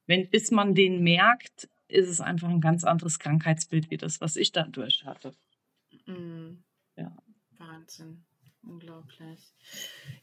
wenn, 0.06 0.30
bis 0.30 0.50
man 0.50 0.74
den 0.74 1.02
merkt, 1.02 1.68
ist 1.88 2.08
es 2.08 2.20
einfach 2.20 2.48
ein 2.48 2.60
ganz 2.60 2.84
anderes 2.84 3.18
Krankheitsbild 3.18 3.90
wie 3.90 3.96
das, 3.96 4.20
was 4.20 4.36
ich 4.36 4.52
dadurch 4.52 5.04
hatte. 5.04 5.34
Mhm. 6.06 6.62
Ja. 6.96 7.16
Wahnsinn. 7.58 8.24
Unglaublich. 8.62 9.54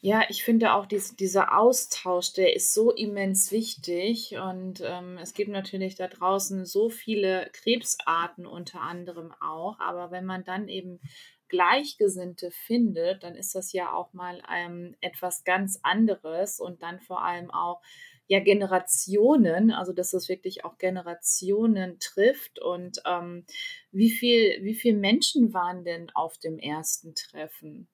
Ja, 0.02 0.24
ich 0.30 0.44
finde 0.44 0.74
auch 0.74 0.86
dies, 0.86 1.16
dieser 1.16 1.58
Austausch, 1.58 2.34
der 2.34 2.56
ist 2.56 2.74
so 2.74 2.92
immens 2.92 3.52
wichtig. 3.52 4.36
Und 4.38 4.82
ähm, 4.84 5.18
es 5.18 5.34
gibt 5.34 5.50
natürlich 5.50 5.96
da 5.96 6.08
draußen 6.08 6.66
so 6.66 6.90
viele 6.90 7.50
Krebsarten 7.54 8.46
unter 8.46 8.82
anderem 8.82 9.34
auch. 9.42 9.80
Aber 9.80 10.12
wenn 10.12 10.26
man 10.26 10.44
dann 10.44 10.68
eben 10.68 11.00
Gleichgesinnte 11.48 12.52
findet, 12.52 13.24
dann 13.24 13.36
ist 13.36 13.56
das 13.56 13.72
ja 13.72 13.94
auch 13.94 14.14
mal 14.14 14.42
ähm, 14.54 14.96
etwas 15.02 15.44
ganz 15.44 15.80
anderes 15.84 16.60
und 16.60 16.84
dann 16.84 17.00
vor 17.00 17.24
allem 17.24 17.52
auch 17.52 17.82
ja 18.28 18.40
Generationen, 18.40 19.72
also 19.72 19.94
dass 19.94 20.14
es 20.14 20.30
wirklich 20.30 20.66
auch 20.66 20.78
Generationen 20.78 22.00
trifft. 22.00 22.60
Und 22.60 23.02
ähm, 23.06 23.46
wie 23.92 24.10
viel, 24.10 24.64
wie 24.64 24.76
viele 24.76 24.98
Menschen 24.98 25.54
waren 25.54 25.84
denn 25.84 26.10
auf 26.14 26.38
dem 26.38 26.58
ersten 26.58 27.14
Treffen? 27.16 27.88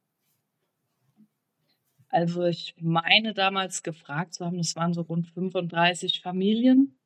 Also 2.09 2.43
ich 2.43 2.75
meine 2.77 3.33
damals 3.33 3.83
gefragt 3.83 4.33
zu 4.33 4.45
haben, 4.45 4.57
das 4.57 4.75
waren 4.75 4.93
so 4.93 5.01
rund 5.01 5.27
35 5.27 6.21
Familien. 6.21 6.97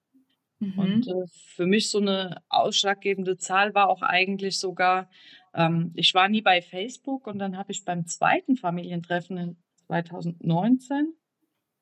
Mhm. 0.59 0.79
Und 0.79 1.07
äh, 1.07 1.27
für 1.55 1.65
mich 1.65 1.89
so 1.89 1.99
eine 1.99 2.41
ausschlaggebende 2.49 3.37
Zahl 3.37 3.75
war 3.75 3.89
auch 3.89 4.01
eigentlich 4.01 4.59
sogar, 4.59 5.09
ähm, 5.53 5.91
ich 5.95 6.13
war 6.13 6.27
nie 6.29 6.41
bei 6.41 6.61
Facebook 6.61 7.27
und 7.27 7.39
dann 7.39 7.57
habe 7.57 7.71
ich 7.71 7.85
beim 7.85 8.05
zweiten 8.07 8.55
Familientreffen 8.55 9.37
in 9.37 9.57
2019 9.87 11.13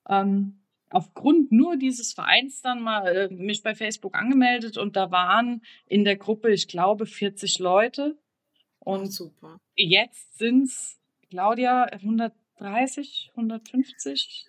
ähm, 0.09 0.62
aufgrund 0.93 1.51
nur 1.51 1.75
dieses 1.75 2.13
Vereins 2.13 2.61
dann 2.61 2.81
mal 2.81 3.07
äh, 3.07 3.33
mich 3.33 3.63
bei 3.63 3.75
Facebook 3.75 4.15
angemeldet 4.15 4.77
und 4.77 4.95
da 4.95 5.11
waren 5.11 5.61
in 5.87 6.03
der 6.05 6.15
Gruppe, 6.15 6.51
ich 6.51 6.67
glaube, 6.67 7.05
40 7.05 7.59
Leute. 7.59 8.17
Und 8.79 9.01
oh, 9.01 9.05
super. 9.05 9.57
jetzt 9.75 10.37
sind 10.37 10.65
es, 10.65 10.99
Claudia, 11.29 11.85
130, 11.85 13.31
150. 13.35 14.45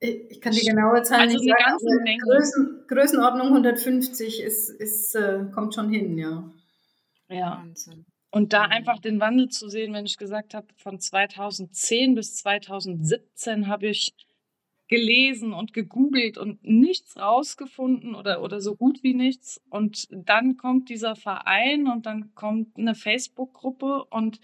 Ich 0.00 0.40
kann 0.40 0.52
die 0.52 0.66
genaue 0.66 1.02
Zahl 1.02 1.20
also 1.20 1.38
nicht 1.38 1.48
sagen. 1.48 1.70
Ganze 1.70 2.02
Menge. 2.02 2.18
Größen, 2.22 2.84
Größenordnung 2.88 3.46
150 3.48 4.42
ist, 4.42 4.68
ist, 4.68 5.14
äh, 5.14 5.46
kommt 5.54 5.74
schon 5.74 5.88
hin, 5.88 6.18
ja. 6.18 6.50
Ja. 7.28 7.62
Wahnsinn. 7.62 8.04
Und 8.30 8.52
da 8.52 8.64
einfach 8.64 8.98
den 8.98 9.18
Wandel 9.20 9.48
zu 9.48 9.68
sehen, 9.68 9.94
wenn 9.94 10.04
ich 10.04 10.18
gesagt 10.18 10.52
habe, 10.52 10.66
von 10.76 11.00
2010 11.00 12.14
bis 12.14 12.36
2017 12.36 13.68
habe 13.68 13.86
ich 13.86 14.14
gelesen 14.88 15.52
und 15.52 15.72
gegoogelt 15.72 16.38
und 16.38 16.62
nichts 16.64 17.16
rausgefunden 17.16 18.14
oder, 18.14 18.42
oder 18.42 18.60
so 18.60 18.76
gut 18.76 19.02
wie 19.02 19.14
nichts. 19.14 19.60
Und 19.68 20.08
dann 20.10 20.56
kommt 20.56 20.88
dieser 20.88 21.16
Verein 21.16 21.88
und 21.88 22.06
dann 22.06 22.34
kommt 22.34 22.76
eine 22.78 22.94
Facebook-Gruppe 22.94 24.04
und 24.04 24.40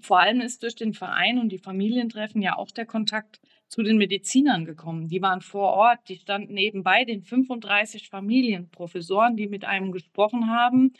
vor 0.00 0.20
allem 0.20 0.40
ist 0.40 0.62
durch 0.62 0.76
den 0.76 0.94
Verein 0.94 1.38
und 1.38 1.50
die 1.50 1.58
Familientreffen 1.58 2.40
ja 2.40 2.56
auch 2.56 2.70
der 2.70 2.86
Kontakt 2.86 3.40
zu 3.68 3.82
den 3.82 3.98
Medizinern 3.98 4.64
gekommen. 4.64 5.08
Die 5.08 5.22
waren 5.22 5.42
vor 5.42 5.74
Ort, 5.74 6.08
die 6.08 6.16
standen 6.16 6.54
nebenbei 6.54 7.04
den 7.04 7.22
35 7.22 8.08
Familienprofessoren, 8.08 9.36
die 9.36 9.46
mit 9.46 9.64
einem 9.64 9.92
gesprochen 9.92 10.50
haben 10.50 10.94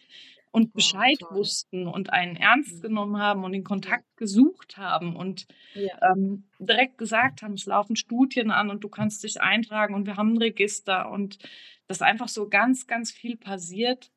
und 0.50 0.66
oh, 0.66 0.70
Bescheid 0.74 1.18
oh, 1.30 1.34
wussten 1.36 1.86
und 1.86 2.12
einen 2.12 2.36
ernst 2.36 2.78
mhm. 2.78 2.80
genommen 2.82 3.18
haben 3.18 3.44
und 3.44 3.52
den 3.52 3.64
Kontakt 3.64 4.16
gesucht 4.16 4.76
haben 4.76 5.16
und 5.16 5.46
ja. 5.74 6.12
ähm, 6.12 6.44
direkt 6.58 6.98
gesagt 6.98 7.42
haben, 7.42 7.54
es 7.54 7.66
laufen 7.66 7.96
Studien 7.96 8.50
an 8.50 8.70
und 8.70 8.84
du 8.84 8.88
kannst 8.88 9.22
dich 9.24 9.40
eintragen 9.40 9.94
und 9.94 10.06
wir 10.06 10.16
haben 10.16 10.34
ein 10.34 10.38
Register 10.38 11.10
und 11.10 11.38
das 11.86 12.02
einfach 12.02 12.28
so 12.28 12.48
ganz, 12.48 12.86
ganz 12.86 13.10
viel 13.10 13.36
passiert. 13.36 14.12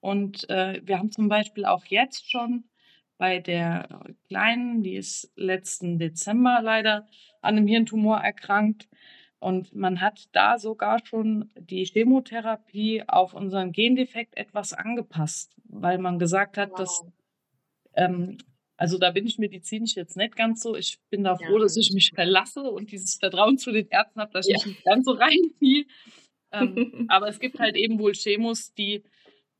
Und 0.00 0.48
äh, 0.50 0.80
wir 0.84 0.98
haben 0.98 1.10
zum 1.10 1.28
Beispiel 1.28 1.64
auch 1.64 1.84
jetzt 1.86 2.30
schon 2.30 2.64
bei 3.18 3.40
der 3.40 4.04
Kleinen, 4.28 4.82
die 4.82 4.94
ist 4.94 5.32
letzten 5.36 5.98
Dezember 5.98 6.60
leider 6.62 7.08
an 7.40 7.56
einem 7.56 7.66
Hirntumor 7.66 8.18
erkrankt, 8.18 8.88
und 9.46 9.76
man 9.76 10.00
hat 10.00 10.28
da 10.32 10.58
sogar 10.58 11.06
schon 11.06 11.52
die 11.54 11.84
Chemotherapie 11.84 13.04
auf 13.06 13.32
unseren 13.32 13.70
Gendefekt 13.70 14.36
etwas 14.36 14.72
angepasst, 14.72 15.54
weil 15.68 15.98
man 15.98 16.18
gesagt 16.18 16.58
hat, 16.58 16.70
wow. 16.70 16.78
dass, 16.78 17.04
ähm, 17.94 18.38
also 18.76 18.98
da 18.98 19.12
bin 19.12 19.24
ich 19.24 19.38
medizinisch 19.38 19.94
jetzt 19.94 20.16
nicht 20.16 20.34
ganz 20.34 20.64
so. 20.64 20.74
Ich 20.74 20.98
bin 21.10 21.22
da 21.22 21.36
froh, 21.36 21.58
ja. 21.58 21.60
dass 21.60 21.76
ich 21.76 21.92
mich 21.92 22.10
verlasse 22.12 22.62
und 22.62 22.90
dieses 22.90 23.14
Vertrauen 23.14 23.56
zu 23.56 23.70
den 23.70 23.86
Ärzten 23.88 24.20
habe, 24.20 24.32
dass 24.32 24.48
ich 24.48 24.60
ja. 24.60 24.66
nicht 24.66 24.82
ganz 24.82 25.04
so 25.04 25.12
reinziehe. 25.12 25.84
Ähm, 26.50 27.06
aber 27.08 27.28
es 27.28 27.38
gibt 27.38 27.60
halt 27.60 27.76
eben 27.76 28.00
wohl 28.00 28.14
Chemos, 28.14 28.74
die 28.74 29.04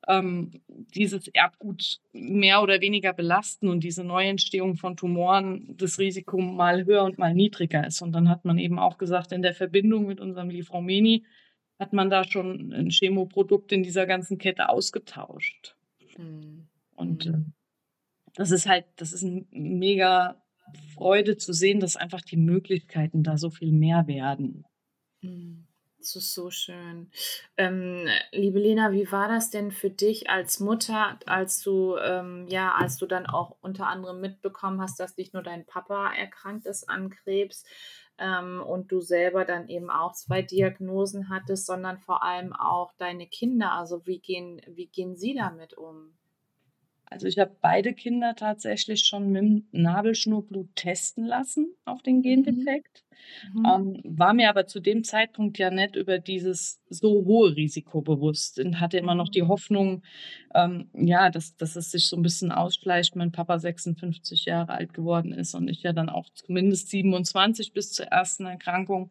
ähm, 0.07 0.63
dieses 0.69 1.29
Erbgut 1.29 2.01
mehr 2.13 2.63
oder 2.63 2.81
weniger 2.81 3.13
belasten 3.13 3.69
und 3.69 3.83
diese 3.83 4.05
Neuentstehung 4.05 4.77
von 4.77 4.97
Tumoren 4.97 5.77
das 5.77 5.99
Risiko 5.99 6.41
mal 6.41 6.85
höher 6.85 7.05
und 7.05 7.19
mal 7.19 7.35
niedriger 7.35 7.87
ist. 7.87 8.03
Und 8.03 8.13
dann 8.13 8.29
hat 8.29 8.45
man 8.45 8.59
eben 8.59 8.79
auch 8.79 8.99
gesagt, 8.99 9.33
in 9.33 9.43
der 9.43 9.55
Verbindung 9.55 10.07
mit 10.07 10.21
unserem 10.21 10.51
Lifromeni 10.51 11.25
hat 11.79 11.93
man 11.93 12.09
da 12.09 12.25
schon 12.25 12.73
ein 12.73 12.91
Chemoprodukt 12.91 13.73
in 13.73 13.83
dieser 13.83 14.07
ganzen 14.07 14.39
Kette 14.39 14.69
ausgetauscht. 14.69 15.77
Mhm. 16.17 16.69
Und 16.95 17.27
äh, 17.27 17.45
das 18.35 18.51
ist 18.51 18.69
halt, 18.69 18.87
das 18.97 19.13
ist 19.13 19.25
eine 19.25 19.45
mega 19.51 20.43
Freude 20.95 21.37
zu 21.37 21.53
sehen, 21.53 21.81
dass 21.81 21.97
einfach 21.97 22.23
die 22.23 22.37
Möglichkeiten 22.37 23.23
da 23.23 23.39
so 23.39 23.51
viel 23.51 23.73
mehr 23.73 24.07
werden. 24.07 24.65
Mhm. 25.21 25.66
Das 26.07 26.15
ist 26.15 26.35
so 26.35 26.53
schön. 26.53 27.11
Ähm, 27.57 28.07
liebe 28.31 28.61
Lena, 28.61 28.93
wie 28.93 29.11
war 29.11 29.27
das 29.27 29.51
denn 29.51 29.73
für 29.73 29.91
dich 29.91 30.31
als 30.31 30.61
Mutter, 30.61 31.19
als 31.27 31.61
du, 31.63 31.97
ähm, 31.97 32.47
ja, 32.49 32.77
als 32.77 32.97
du 32.97 33.07
dann 33.07 33.27
auch 33.27 33.57
unter 33.61 33.89
anderem 33.89 34.21
mitbekommen 34.21 34.81
hast, 34.81 35.01
dass 35.01 35.17
nicht 35.17 35.35
nur 35.35 35.43
dein 35.43 35.67
Papa 35.67 36.13
erkrankt 36.15 36.65
ist 36.67 36.89
an 36.89 37.11
Krebs 37.11 37.65
ähm, 38.19 38.63
und 38.63 38.93
du 38.93 39.01
selber 39.01 39.45
dann 39.45 39.69
eben 39.69 39.91
auch 39.91 40.13
zwei 40.13 40.43
Diagnosen 40.43 41.29
hattest, 41.29 41.67
sondern 41.67 41.99
vor 41.99 42.23
allem 42.23 42.53
auch 42.53 42.93
deine 42.99 43.27
Kinder. 43.27 43.73
Also 43.73 44.07
wie 44.07 44.21
gehen, 44.21 44.61
wie 44.69 44.87
gehen 44.87 45.17
sie 45.17 45.35
damit 45.35 45.75
um? 45.75 46.17
Also 47.09 47.27
ich 47.27 47.39
habe 47.39 47.57
beide 47.61 47.95
Kinder 47.95 48.35
tatsächlich 48.35 49.05
schon 49.05 49.31
mit 49.31 49.43
dem 49.43 49.67
Nabelschnurblut 49.73 50.75
testen 50.75 51.25
lassen 51.25 51.75
auf 51.85 52.03
den 52.03 52.19
mhm. 52.19 52.23
Gendefekt. 52.23 53.05
Mhm. 53.55 53.67
Ähm, 53.67 54.01
war 54.05 54.35
mir 54.35 54.51
aber 54.51 54.67
zu 54.67 54.81
dem 54.81 55.05
Zeitpunkt 55.05 55.59
ja 55.59 55.71
nicht 55.71 55.97
über 55.97 56.19
dieses 56.19 56.81
so 56.89 57.25
hohe 57.25 57.55
Risiko 57.57 58.03
bewusst 58.03 58.59
und 58.59 58.81
hatte 58.81 58.99
immer 58.99 59.15
noch 59.15 59.29
die 59.29 59.43
mhm. 59.43 59.49
Hoffnung, 59.49 60.03
ähm, 60.55 60.91
ja, 60.95 61.31
dass, 61.31 61.57
dass 61.57 61.77
es 61.77 61.91
sich 61.91 62.09
so 62.09 62.17
ein 62.17 62.23
bisschen 62.23 62.53
ausschleicht. 62.53 63.17
Mein 63.17 63.33
Papa 63.33 63.59
56 63.59 64.45
Jahre 64.45 64.73
alt 64.73 64.93
geworden 64.93 65.33
ist 65.33 65.55
und 65.55 65.69
ich 65.69 65.83
ja 65.83 65.93
dann 65.93 66.09
auch 66.09 66.29
zumindest 66.35 66.89
27 66.91 67.73
bis 67.73 67.93
zur 67.93 68.07
ersten 68.07 68.47
Erkrankung. 68.47 69.11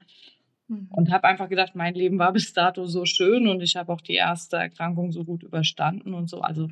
Mhm. 0.68 0.90
Und 0.92 1.12
habe 1.12 1.28
einfach 1.28 1.48
gedacht, 1.48 1.76
mein 1.76 1.94
Leben 1.94 2.20
war 2.20 2.34
bis 2.34 2.54
dato 2.54 2.86
so 2.86 3.06
schön 3.06 3.48
und 3.48 3.62
ich 3.62 3.76
habe 3.76 3.94
auch 3.94 4.02
die 4.02 4.16
erste 4.16 4.58
Erkrankung 4.58 5.12
so 5.12 5.24
gut 5.24 5.44
überstanden 5.44 6.14
und 6.14 6.30
so. 6.30 6.42
Also 6.42 6.68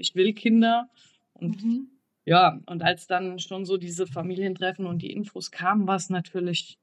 ich 0.00 0.14
will 0.14 0.32
Kinder. 0.32 0.88
Und 1.34 1.64
mhm. 1.64 1.88
ja, 2.24 2.60
und 2.66 2.82
als 2.82 3.06
dann 3.06 3.38
schon 3.38 3.64
so 3.64 3.76
diese 3.76 4.06
Familientreffen 4.06 4.86
und 4.86 5.02
die 5.02 5.12
Infos 5.12 5.50
kamen, 5.50 5.86
war 5.86 5.96
es 5.96 6.10
natürlich 6.10 6.78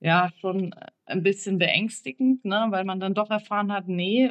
ja 0.00 0.30
schon 0.40 0.74
ein 1.04 1.22
bisschen 1.22 1.58
beängstigend, 1.58 2.44
ne? 2.44 2.66
weil 2.70 2.84
man 2.84 3.00
dann 3.00 3.14
doch 3.14 3.30
erfahren 3.30 3.72
hat, 3.72 3.88
nee, 3.88 4.30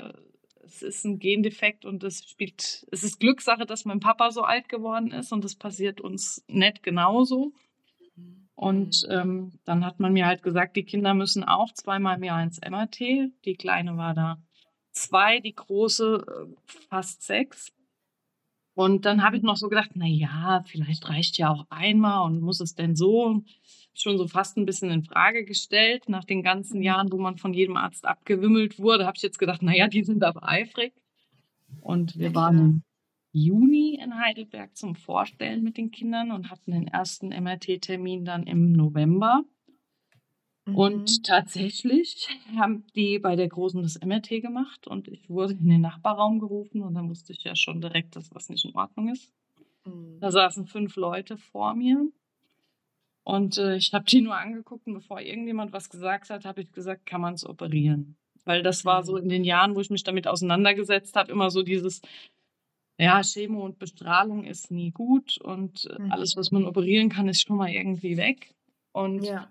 es 0.63 0.81
ist 0.81 1.05
ein 1.05 1.19
Gendefekt 1.19 1.85
und 1.85 2.03
es 2.03 2.23
spielt, 2.29 2.85
es 2.91 3.03
ist 3.03 3.19
Glückssache, 3.19 3.65
dass 3.65 3.85
mein 3.85 3.99
Papa 3.99 4.31
so 4.31 4.41
alt 4.41 4.69
geworden 4.69 5.11
ist 5.11 5.31
und 5.31 5.43
es 5.45 5.55
passiert 5.55 6.01
uns 6.01 6.43
nicht 6.47 6.83
genauso. 6.83 7.53
Und 8.55 9.03
mhm. 9.07 9.11
ähm, 9.11 9.51
dann 9.65 9.85
hat 9.85 9.99
man 9.99 10.13
mir 10.13 10.27
halt 10.27 10.43
gesagt, 10.43 10.75
die 10.75 10.83
Kinder 10.83 11.13
müssen 11.13 11.43
auch 11.43 11.73
zweimal 11.73 12.17
im 12.17 12.23
Jahr 12.23 12.43
ins 12.43 12.59
MRT. 12.61 12.99
Die 13.45 13.55
Kleine 13.55 13.97
war 13.97 14.13
da 14.13 14.37
zwei, 14.91 15.39
die 15.39 15.55
große 15.55 16.23
äh, 16.27 16.71
fast 16.89 17.23
sechs. 17.23 17.73
Und 18.81 19.05
dann 19.05 19.21
habe 19.21 19.37
ich 19.37 19.43
noch 19.43 19.57
so 19.57 19.69
gedacht, 19.69 19.91
na 19.93 20.07
ja, 20.07 20.63
vielleicht 20.65 21.07
reicht 21.07 21.37
ja 21.37 21.51
auch 21.51 21.67
einmal 21.69 22.25
und 22.25 22.41
muss 22.41 22.59
es 22.61 22.73
denn 22.73 22.95
so? 22.95 23.43
Schon 23.93 24.17
so 24.17 24.27
fast 24.27 24.57
ein 24.57 24.65
bisschen 24.65 24.89
in 24.89 25.03
Frage 25.03 25.45
gestellt. 25.45 26.09
Nach 26.09 26.23
den 26.23 26.41
ganzen 26.41 26.77
mhm. 26.77 26.83
Jahren, 26.83 27.11
wo 27.11 27.17
man 27.19 27.37
von 27.37 27.53
jedem 27.53 27.77
Arzt 27.77 28.05
abgewimmelt 28.05 28.79
wurde, 28.79 29.05
habe 29.05 29.17
ich 29.17 29.21
jetzt 29.21 29.37
gedacht, 29.37 29.59
na 29.61 29.75
ja, 29.75 29.87
die 29.87 30.03
sind 30.03 30.23
aber 30.23 30.47
eifrig. 30.47 30.93
Und 31.79 32.17
wir 32.17 32.33
waren 32.33 32.57
im 32.57 32.83
Juni 33.33 33.99
in 34.01 34.17
Heidelberg 34.17 34.75
zum 34.75 34.95
Vorstellen 34.95 35.61
mit 35.61 35.77
den 35.77 35.91
Kindern 35.91 36.31
und 36.31 36.49
hatten 36.49 36.71
den 36.71 36.87
ersten 36.87 37.29
MRT-Termin 37.29 38.25
dann 38.25 38.47
im 38.47 38.71
November. 38.71 39.43
Und 40.65 41.09
mhm. 41.09 41.23
tatsächlich 41.23 42.27
haben 42.57 42.85
die 42.95 43.19
bei 43.19 43.35
der 43.35 43.47
Großen 43.47 43.81
das 43.81 43.99
MRT 43.99 44.41
gemacht 44.41 44.87
und 44.87 45.07
ich 45.07 45.29
wurde 45.29 45.53
in 45.53 45.67
den 45.67 45.81
Nachbarraum 45.81 46.39
gerufen 46.39 46.83
und 46.83 46.93
dann 46.93 47.09
wusste 47.09 47.33
ich 47.33 47.43
ja 47.43 47.55
schon 47.55 47.81
direkt, 47.81 48.15
dass 48.15 48.33
was 48.33 48.49
nicht 48.49 48.65
in 48.65 48.75
Ordnung 48.75 49.09
ist. 49.09 49.33
Mhm. 49.85 50.19
Da 50.19 50.31
saßen 50.31 50.67
fünf 50.67 50.95
Leute 50.97 51.37
vor 51.37 51.73
mir 51.73 52.07
und 53.23 53.57
äh, 53.57 53.75
ich 53.75 53.91
habe 53.93 54.05
die 54.05 54.21
nur 54.21 54.37
angeguckt 54.37 54.85
und 54.85 54.93
bevor 54.93 55.19
irgendjemand 55.19 55.73
was 55.73 55.89
gesagt 55.89 56.29
hat, 56.29 56.45
habe 56.45 56.61
ich 56.61 56.71
gesagt, 56.71 57.07
kann 57.07 57.21
man 57.21 57.33
es 57.33 57.45
operieren? 57.45 58.15
Weil 58.45 58.61
das 58.61 58.85
war 58.85 59.03
so 59.03 59.13
mhm. 59.13 59.23
in 59.23 59.29
den 59.29 59.43
Jahren, 59.43 59.75
wo 59.75 59.81
ich 59.81 59.89
mich 59.89 60.03
damit 60.03 60.27
auseinandergesetzt 60.27 61.15
habe, 61.15 61.31
immer 61.31 61.49
so 61.49 61.63
dieses, 61.63 62.01
ja, 62.99 63.21
Chemo 63.23 63.65
und 63.65 63.79
Bestrahlung 63.79 64.43
ist 64.43 64.69
nie 64.69 64.91
gut 64.91 65.39
und 65.41 65.89
mhm. 65.97 66.11
alles, 66.11 66.35
was 66.35 66.51
man 66.51 66.65
operieren 66.65 67.09
kann, 67.09 67.27
ist 67.27 67.47
schon 67.47 67.57
mal 67.57 67.71
irgendwie 67.71 68.17
weg. 68.17 68.53
Und 68.91 69.23
ja 69.23 69.49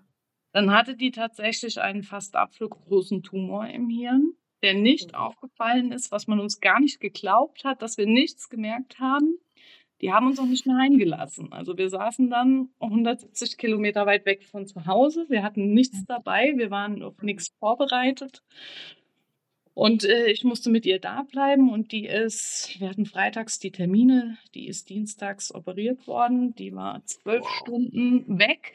dann 0.51 0.71
hatte 0.71 0.95
die 0.95 1.11
tatsächlich 1.11 1.79
einen 1.79 2.03
fast 2.03 2.35
abfluggroßen 2.35 3.23
Tumor 3.23 3.67
im 3.67 3.89
Hirn, 3.89 4.33
der 4.61 4.73
nicht 4.73 5.13
mhm. 5.13 5.15
aufgefallen 5.15 5.91
ist, 5.91 6.11
was 6.11 6.27
man 6.27 6.39
uns 6.39 6.59
gar 6.59 6.79
nicht 6.79 6.99
geglaubt 6.99 7.63
hat, 7.63 7.81
dass 7.81 7.97
wir 7.97 8.05
nichts 8.05 8.49
gemerkt 8.49 8.99
haben. 8.99 9.37
Die 10.01 10.11
haben 10.11 10.27
uns 10.27 10.39
auch 10.39 10.45
nicht 10.45 10.65
mehr 10.65 10.77
eingelassen. 10.77 11.53
Also 11.53 11.77
wir 11.77 11.89
saßen 11.89 12.29
dann 12.29 12.69
170 12.79 13.57
Kilometer 13.57 14.07
weit 14.07 14.25
weg 14.25 14.43
von 14.43 14.65
zu 14.65 14.87
Hause. 14.87 15.27
Wir 15.29 15.43
hatten 15.43 15.73
nichts 15.73 16.05
dabei. 16.05 16.53
Wir 16.55 16.71
waren 16.71 17.03
auf 17.03 17.21
nichts 17.21 17.49
vorbereitet. 17.59 18.41
Und 19.73 20.03
äh, 20.03 20.25
ich 20.31 20.43
musste 20.43 20.69
mit 20.69 20.85
ihr 20.85 20.99
da 20.99 21.23
bleiben 21.23 21.71
und 21.71 21.91
die 21.91 22.05
ist, 22.05 22.75
wir 22.79 22.89
hatten 22.89 23.05
freitags 23.05 23.57
die 23.59 23.71
Termine, 23.71 24.37
die 24.53 24.67
ist 24.67 24.89
dienstags 24.89 25.53
operiert 25.53 26.07
worden. 26.07 26.55
Die 26.55 26.73
war 26.73 27.05
zwölf 27.05 27.47
Stunden 27.61 28.39
weg 28.39 28.73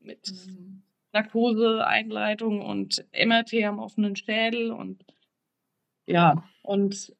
mit 0.00 0.32
mhm. 0.46 0.83
Narkoseeinleitung 1.14 2.60
und 2.60 3.04
MRT 3.12 3.54
am 3.64 3.78
offenen 3.78 4.16
Schädel 4.16 4.70
und 4.70 5.04
ja, 6.06 6.44
und 6.62 7.14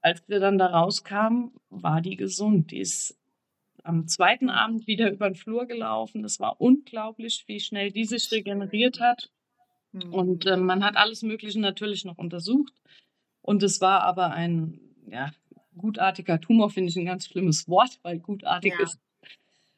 als 0.00 0.28
wir 0.28 0.40
dann 0.40 0.58
da 0.58 0.66
rauskamen, 0.66 1.52
war 1.70 2.00
die 2.00 2.16
gesund. 2.16 2.72
Die 2.72 2.80
ist 2.80 3.16
am 3.84 4.08
zweiten 4.08 4.50
Abend 4.50 4.86
wieder 4.86 5.10
über 5.10 5.28
den 5.28 5.36
Flur 5.36 5.66
gelaufen. 5.66 6.24
Es 6.24 6.40
war 6.40 6.60
unglaublich, 6.60 7.44
wie 7.46 7.60
schnell 7.60 7.92
die 7.92 8.04
sich 8.04 8.30
regeneriert 8.32 9.00
hat. 9.00 9.30
Und 9.92 10.46
äh, 10.46 10.56
man 10.56 10.84
hat 10.84 10.96
alles 10.96 11.22
Mögliche 11.22 11.60
natürlich 11.60 12.04
noch 12.04 12.18
untersucht. 12.18 12.72
Und 13.40 13.62
es 13.62 13.80
war 13.80 14.02
aber 14.02 14.30
ein 14.32 14.80
ja, 15.06 15.30
gutartiger 15.76 16.40
Tumor, 16.40 16.70
finde 16.70 16.90
ich 16.90 16.96
ein 16.96 17.06
ganz 17.06 17.26
schlimmes 17.26 17.68
Wort, 17.68 17.98
weil 18.02 18.18
gutartig 18.18 18.74
ja. 18.76 18.84
ist. 18.84 19.00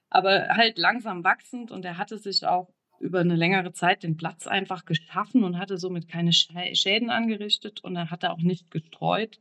Aber 0.08 0.48
halt 0.48 0.76
langsam 0.78 1.22
wachsend 1.22 1.70
und 1.70 1.84
er 1.84 1.96
hatte 1.96 2.18
sich 2.18 2.44
auch 2.44 2.72
über 3.00 3.20
eine 3.20 3.34
längere 3.34 3.72
Zeit 3.72 4.02
den 4.02 4.16
Platz 4.16 4.46
einfach 4.46 4.84
geschaffen 4.84 5.42
und 5.42 5.58
hatte 5.58 5.78
somit 5.78 6.06
keine 6.08 6.32
Schäden 6.32 7.10
angerichtet 7.10 7.82
und 7.82 7.96
er 7.96 8.10
hatte 8.10 8.30
auch 8.30 8.40
nicht 8.40 8.70
gestreut. 8.70 9.40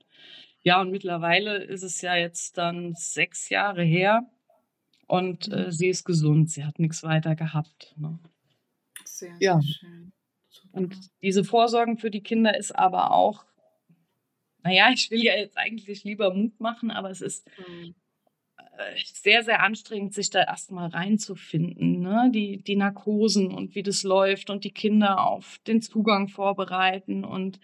Ja, 0.63 0.81
und 0.81 0.91
mittlerweile 0.91 1.57
ist 1.57 1.83
es 1.83 2.01
ja 2.01 2.15
jetzt 2.15 2.57
dann 2.57 2.95
sechs 2.95 3.49
Jahre 3.49 3.83
her 3.83 4.27
und 5.07 5.51
äh, 5.51 5.71
sie 5.71 5.87
ist 5.87 6.05
gesund. 6.05 6.49
Sie 6.49 6.65
hat 6.65 6.79
nichts 6.79 7.03
weiter 7.03 7.35
gehabt. 7.35 7.95
Ne? 7.97 8.19
Sehr, 9.05 9.35
ja. 9.39 9.59
sehr 9.59 9.73
schön. 9.73 10.11
Super. 10.49 10.77
Und 10.77 10.97
diese 11.21 11.43
Vorsorgen 11.43 11.97
für 11.97 12.11
die 12.11 12.23
Kinder 12.23 12.57
ist 12.57 12.71
aber 12.71 13.11
auch, 13.11 13.45
naja, 14.63 14.89
ich 14.93 15.09
will 15.11 15.23
ja 15.23 15.35
jetzt 15.35 15.57
eigentlich 15.57 16.03
lieber 16.03 16.33
Mut 16.33 16.59
machen, 16.59 16.91
aber 16.91 17.09
es 17.09 17.21
ist 17.21 17.49
mhm. 17.57 17.95
Äh, 18.79 18.95
sehr, 19.13 19.43
sehr 19.43 19.61
anstrengend, 19.61 20.13
sich 20.13 20.29
da 20.29 20.41
erstmal 20.41 20.87
reinzufinden. 20.89 21.99
Ne? 21.99 22.31
Die, 22.33 22.63
die 22.63 22.77
Narkosen 22.77 23.51
und 23.51 23.75
wie 23.75 23.83
das 23.83 24.03
läuft 24.03 24.49
und 24.49 24.63
die 24.63 24.71
Kinder 24.71 25.27
auf 25.27 25.59
den 25.67 25.81
Zugang 25.81 26.29
vorbereiten. 26.29 27.25
Und 27.25 27.59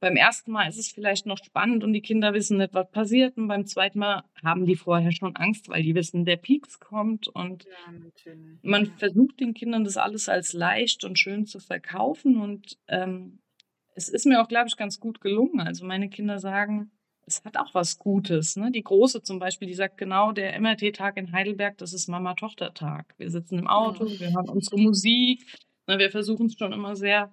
beim 0.00 0.16
ersten 0.16 0.50
Mal 0.50 0.68
ist 0.68 0.78
es 0.78 0.90
vielleicht 0.90 1.24
noch 1.24 1.38
spannend 1.38 1.84
und 1.84 1.92
die 1.92 2.00
Kinder 2.00 2.34
wissen 2.34 2.58
nicht, 2.58 2.74
was 2.74 2.90
passiert. 2.90 3.36
Und 3.36 3.46
beim 3.46 3.64
zweiten 3.66 4.00
Mal 4.00 4.24
haben 4.42 4.66
die 4.66 4.74
vorher 4.74 5.12
schon 5.12 5.36
Angst, 5.36 5.68
weil 5.68 5.84
die 5.84 5.94
wissen, 5.94 6.24
der 6.24 6.36
Peaks 6.36 6.80
kommt. 6.80 7.28
Und 7.28 7.64
ja, 7.64 8.32
man 8.62 8.86
versucht 8.86 9.38
den 9.38 9.54
Kindern 9.54 9.84
das 9.84 9.96
alles 9.96 10.28
als 10.28 10.52
leicht 10.52 11.04
und 11.04 11.16
schön 11.16 11.46
zu 11.46 11.60
verkaufen. 11.60 12.40
Und 12.40 12.76
ähm, 12.88 13.38
es 13.94 14.08
ist 14.08 14.26
mir 14.26 14.42
auch, 14.42 14.48
glaube 14.48 14.66
ich, 14.66 14.76
ganz 14.76 14.98
gut 14.98 15.20
gelungen. 15.20 15.60
Also 15.60 15.86
meine 15.86 16.08
Kinder 16.08 16.40
sagen, 16.40 16.90
es 17.26 17.44
hat 17.44 17.56
auch 17.56 17.74
was 17.74 17.98
Gutes. 17.98 18.56
Ne? 18.56 18.70
Die 18.70 18.82
Große 18.82 19.22
zum 19.22 19.38
Beispiel, 19.38 19.66
die 19.66 19.74
sagt 19.74 19.98
genau, 19.98 20.32
der 20.32 20.58
MRT-Tag 20.60 21.16
in 21.16 21.32
Heidelberg, 21.32 21.76
das 21.78 21.92
ist 21.92 22.08
Mama-Tochter-Tag. 22.08 23.14
Wir 23.18 23.30
sitzen 23.30 23.58
im 23.58 23.66
Auto, 23.66 24.06
ja. 24.06 24.20
wir 24.20 24.32
hören 24.32 24.48
unsere 24.48 24.78
Musik. 24.78 25.44
Ne? 25.88 25.98
Wir 25.98 26.10
versuchen 26.10 26.46
es 26.46 26.54
schon 26.54 26.72
immer 26.72 26.94
sehr, 26.94 27.32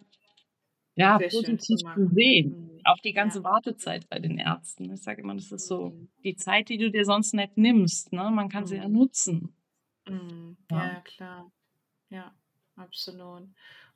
ja, 0.96 1.20
sehr 1.20 1.30
positiv 1.30 1.60
zu, 1.60 1.76
zu, 1.76 2.10
sehen. 2.14 2.74
Mhm. 2.74 2.82
Auch 2.86 2.98
die 2.98 3.14
ganze 3.14 3.40
ja. 3.40 3.44
Wartezeit 3.44 4.10
bei 4.10 4.18
den 4.18 4.40
Ärzten. 4.40 4.92
Ich 4.92 5.04
sage 5.04 5.22
immer, 5.22 5.36
das 5.36 5.52
ist 5.52 5.68
so 5.68 5.90
mhm. 5.90 6.10
die 6.24 6.36
Zeit, 6.36 6.70
die 6.70 6.80
du 6.80 6.90
dir 6.90 7.06
sonst 7.06 7.36
nicht 7.36 7.56
nimmst. 7.58 8.12
Ne? 8.12 8.32
Man 8.32 8.50
kann 8.50 8.64
mhm. 8.64 8.68
sie 8.68 8.78
ja 8.78 8.88
mhm. 8.88 8.96
nutzen. 8.96 9.56
Mhm. 10.10 10.58
Ja. 10.72 10.86
ja, 10.86 11.02
klar. 11.02 11.52
Ja, 12.10 12.36
absolut. 12.76 13.48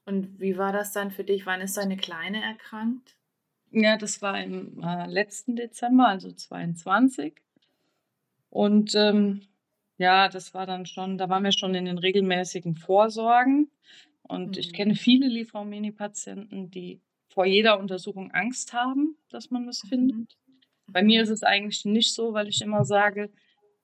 Und 0.06 0.40
wie 0.40 0.58
war 0.58 0.72
das 0.72 0.94
dann 0.94 1.10
für 1.10 1.24
dich? 1.24 1.48
Wann 1.48 1.60
ist 1.60 1.76
deine 1.76 1.98
Kleine 1.98 2.42
erkrankt? 2.42 3.17
Ja, 3.72 3.98
das 3.98 4.22
war 4.22 4.42
im 4.42 4.82
äh, 4.82 5.08
letzten 5.08 5.56
Dezember, 5.56 6.08
also 6.08 6.32
22. 6.32 7.42
Und 8.50 8.96
ähm, 8.96 9.42
ja, 9.98 10.30
das 10.30 10.54
war 10.54 10.66
dann 10.66 10.86
schon, 10.86 11.18
da 11.18 11.30
waren 11.30 11.44
wir 11.44 11.52
schon 11.52 11.76
in 11.76 11.86
den 11.86 11.98
regelmäßigen 11.98 12.76
Vorsorgen. 12.76 13.70
Und 14.24 14.52
mhm. 14.52 14.60
ich 14.60 14.74
kenne 14.74 14.96
viele 14.96 15.28
Liefermini-Patienten, 15.28 16.70
die 16.72 17.02
vor 17.28 17.46
jeder 17.46 17.80
Untersuchung 17.80 18.32
Angst 18.32 18.74
haben, 18.74 19.18
dass 19.30 19.52
man 19.52 19.68
was 19.68 19.84
mhm. 19.84 19.88
findet. 19.90 20.38
Bei 20.88 21.04
mir 21.04 21.22
ist 21.22 21.30
es 21.30 21.44
eigentlich 21.44 21.84
nicht 21.86 22.14
so, 22.14 22.34
weil 22.34 22.48
ich 22.48 22.62
immer 22.62 22.86
sage, 22.86 23.30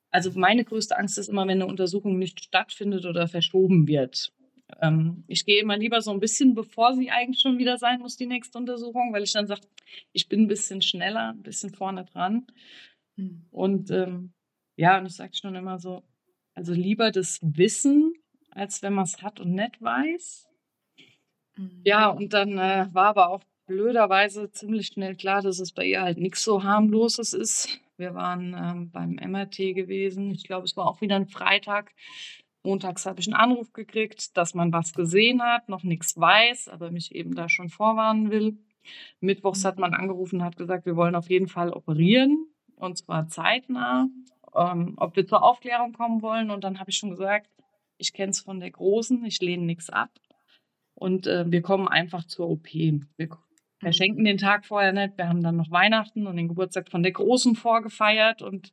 also 0.10 0.32
meine 0.36 0.64
größte 0.64 0.98
Angst 0.98 1.18
ist 1.18 1.28
immer, 1.28 1.44
wenn 1.44 1.62
eine 1.62 1.68
Untersuchung 1.68 2.18
nicht 2.18 2.44
stattfindet 2.44 3.06
oder 3.06 3.28
verschoben 3.28 3.88
wird. 3.88 4.32
Ähm, 4.82 5.24
ich 5.28 5.46
gehe 5.46 5.62
immer 5.62 5.78
lieber 5.78 6.02
so 6.02 6.12
ein 6.12 6.20
bisschen, 6.20 6.56
bevor 6.56 6.96
sie 6.96 7.12
eigentlich 7.12 7.42
schon 7.42 7.58
wieder 7.58 7.78
sein 7.78 8.00
muss, 8.00 8.18
die 8.18 8.26
nächste 8.26 8.58
Untersuchung, 8.58 9.14
weil 9.14 9.24
ich 9.24 9.34
dann 9.34 9.48
sage, 9.48 9.62
ich 10.12 10.30
bin 10.30 10.42
ein 10.42 10.48
bisschen 10.48 10.82
schneller, 10.82 11.30
ein 11.30 11.44
bisschen 11.44 11.74
vorne 11.74 12.06
dran. 12.06 12.48
Mhm. 13.16 13.46
Und 13.52 13.92
ähm, 13.92 14.34
ja, 14.76 14.98
und 14.98 15.06
ich 15.06 15.16
sage 15.16 15.36
schon 15.36 15.56
immer 15.56 15.80
so, 15.80 16.04
also 16.56 16.74
lieber 16.74 17.12
das 17.12 17.40
Wissen, 17.42 18.14
als 18.52 18.82
wenn 18.82 18.94
man 18.94 19.06
es 19.06 19.22
hat 19.22 19.40
und 19.40 19.54
nicht 19.54 19.82
weiß. 19.82 20.48
Mhm. 21.58 21.82
Ja, 21.84 22.10
und 22.10 22.34
dann 22.34 22.58
äh, 22.58 22.88
war 22.92 23.08
aber 23.08 23.30
auch 23.30 23.44
blöderweise 23.66 24.52
ziemlich 24.52 24.88
schnell 24.88 25.16
klar, 25.16 25.42
dass 25.42 25.60
es 25.60 25.72
bei 25.72 25.86
ihr 25.86 26.02
halt 26.02 26.18
nichts 26.18 26.44
so 26.44 26.64
harmloses 26.64 27.34
ist. 27.34 27.80
Wir 27.98 28.14
waren 28.16 28.56
ähm, 28.58 28.92
beim 28.92 29.16
MRT 29.16 29.76
gewesen. 29.76 30.32
Ich 30.32 30.44
glaube, 30.44 30.66
es 30.66 30.76
war 30.76 30.88
auch 30.88 31.02
wieder 31.02 31.16
ein 31.16 31.28
Freitag. 31.28 31.92
Montags 32.64 33.06
habe 33.06 33.20
ich 33.20 33.28
einen 33.28 33.36
Anruf 33.36 33.74
gekriegt, 33.74 34.36
dass 34.38 34.54
man 34.54 34.72
was 34.72 34.94
gesehen 34.94 35.42
hat, 35.42 35.70
noch 35.70 35.84
nichts 35.84 36.18
weiß, 36.18 36.70
aber 36.70 36.92
mich 36.92 37.14
eben 37.14 37.36
da 37.36 37.50
schon 37.50 37.70
vorwarnen 37.70 38.32
will. 38.32 38.58
Mittwochs 39.20 39.66
hat 39.66 39.78
man 39.78 39.94
angerufen 39.94 40.40
und 40.40 40.46
hat 40.46 40.58
gesagt, 40.58 40.86
wir 40.86 40.96
wollen 40.96 41.16
auf 41.16 41.30
jeden 41.30 41.48
Fall 41.48 41.72
operieren 41.72 42.48
und 42.76 42.98
zwar 42.98 43.28
zeitnah, 43.28 44.08
ähm, 44.56 44.94
ob 44.98 45.16
wir 45.16 45.26
zur 45.28 45.44
Aufklärung 45.44 45.94
kommen 45.94 46.22
wollen. 46.22 46.52
Und 46.52 46.64
dann 46.64 46.80
habe 46.80 46.90
ich 46.90 46.98
schon 46.98 47.12
gesagt, 47.12 47.50
ich 47.98 48.14
kenne 48.14 48.32
es 48.32 48.42
von 48.42 48.60
der 48.60 48.72
Großen, 48.72 49.24
ich 49.26 49.40
lehne 49.42 49.66
nichts 49.66 49.90
ab 49.90 50.12
und 50.96 51.28
äh, 51.28 51.50
wir 51.50 51.62
kommen 51.62 51.88
einfach 51.88 52.26
zur 52.26 52.50
OP. 52.50 52.74
Wir 52.74 53.30
verschenken 53.80 54.26
den 54.26 54.38
Tag 54.38 54.66
vorher 54.66 54.94
nicht. 54.94 55.18
Wir 55.18 55.28
haben 55.28 55.44
dann 55.44 55.58
noch 55.58 55.72
Weihnachten 55.72 56.28
und 56.28 56.38
den 56.38 56.48
Geburtstag 56.48 56.90
von 56.90 57.04
der 57.04 57.12
Großen 57.12 57.56
vorgefeiert 57.56 58.42
und 58.42 58.72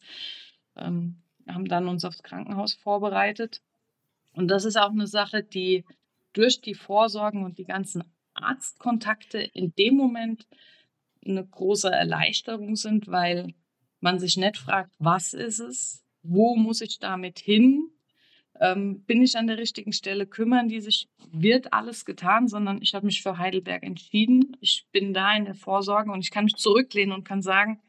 ähm, 0.76 1.22
haben 1.48 1.66
dann 1.66 1.88
uns 1.88 2.04
aufs 2.04 2.22
Krankenhaus 2.22 2.74
vorbereitet. 2.74 3.62
Und 4.32 4.48
das 4.48 4.64
ist 4.64 4.76
auch 4.76 4.90
eine 4.90 5.06
Sache, 5.06 5.42
die 5.42 5.84
durch 6.32 6.60
die 6.60 6.74
Vorsorgen 6.74 7.44
und 7.44 7.58
die 7.58 7.64
ganzen 7.64 8.04
Arztkontakte 8.34 9.38
in 9.38 9.74
dem 9.74 9.96
Moment 9.96 10.46
eine 11.24 11.44
große 11.44 11.90
Erleichterung 11.90 12.76
sind, 12.76 13.08
weil 13.08 13.54
man 14.00 14.18
sich 14.18 14.36
nicht 14.36 14.56
fragt, 14.56 14.94
was 14.98 15.34
ist 15.34 15.58
es, 15.58 16.04
wo 16.22 16.56
muss 16.56 16.80
ich 16.80 16.98
damit 16.98 17.38
hin, 17.38 17.90
ähm, 18.58 19.02
bin 19.04 19.22
ich 19.22 19.36
an 19.36 19.46
der 19.46 19.58
richtigen 19.58 19.92
Stelle, 19.92 20.26
kümmern 20.26 20.68
die 20.68 20.80
sich, 20.80 21.08
wird 21.30 21.72
alles 21.72 22.04
getan, 22.04 22.46
sondern 22.48 22.80
ich 22.82 22.94
habe 22.94 23.06
mich 23.06 23.22
für 23.22 23.38
Heidelberg 23.38 23.82
entschieden. 23.82 24.56
Ich 24.60 24.86
bin 24.92 25.14
da 25.14 25.34
in 25.34 25.46
der 25.46 25.54
Vorsorge 25.54 26.12
und 26.12 26.20
ich 26.20 26.30
kann 26.30 26.44
mich 26.44 26.56
zurücklehnen 26.56 27.14
und 27.14 27.24
kann 27.24 27.42
sagen, 27.42 27.80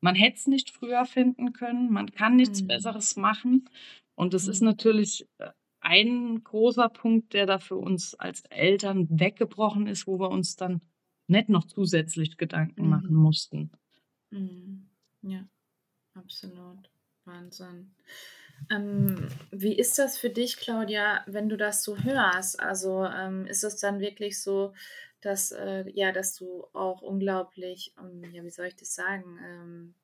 man 0.00 0.14
hätte 0.14 0.36
es 0.36 0.46
nicht 0.46 0.70
früher 0.70 1.04
finden 1.06 1.52
können, 1.52 1.90
man 1.92 2.10
kann 2.10 2.36
nichts 2.36 2.62
Mhm. 2.62 2.66
Besseres 2.66 3.16
machen. 3.16 3.68
Und 4.14 4.34
das 4.34 4.48
ist 4.48 4.60
Mhm. 4.60 4.66
natürlich 4.66 5.26
äh, 5.38 5.50
ein 5.80 6.42
großer 6.44 6.88
Punkt, 6.88 7.34
der 7.34 7.46
da 7.46 7.58
für 7.58 7.76
uns 7.76 8.14
als 8.14 8.42
Eltern 8.50 9.08
weggebrochen 9.10 9.86
ist, 9.86 10.06
wo 10.06 10.18
wir 10.18 10.30
uns 10.30 10.56
dann 10.56 10.80
nicht 11.26 11.48
noch 11.48 11.64
zusätzlich 11.66 12.36
Gedanken 12.36 12.88
machen 12.88 13.14
Mhm. 13.14 13.22
mussten. 13.22 13.72
Mhm. 14.30 14.88
Ja, 15.22 15.46
absolut. 16.14 16.90
Wahnsinn. 17.24 17.94
Ähm, 18.70 19.28
wie 19.50 19.74
ist 19.76 19.98
das 19.98 20.18
für 20.18 20.30
dich, 20.30 20.56
Claudia, 20.58 21.22
wenn 21.26 21.48
du 21.48 21.56
das 21.56 21.82
so 21.82 21.98
hörst? 21.98 22.60
Also 22.60 23.04
ähm, 23.06 23.46
ist 23.46 23.64
es 23.64 23.76
dann 23.76 24.00
wirklich 24.00 24.40
so, 24.42 24.74
dass, 25.20 25.52
äh, 25.52 25.84
ja, 25.90 26.12
dass 26.12 26.34
du 26.36 26.66
auch 26.72 27.02
unglaublich, 27.02 27.94
ähm, 27.98 28.22
ja, 28.32 28.44
wie 28.44 28.50
soll 28.50 28.66
ich 28.66 28.76
das 28.76 28.94
sagen? 28.94 29.94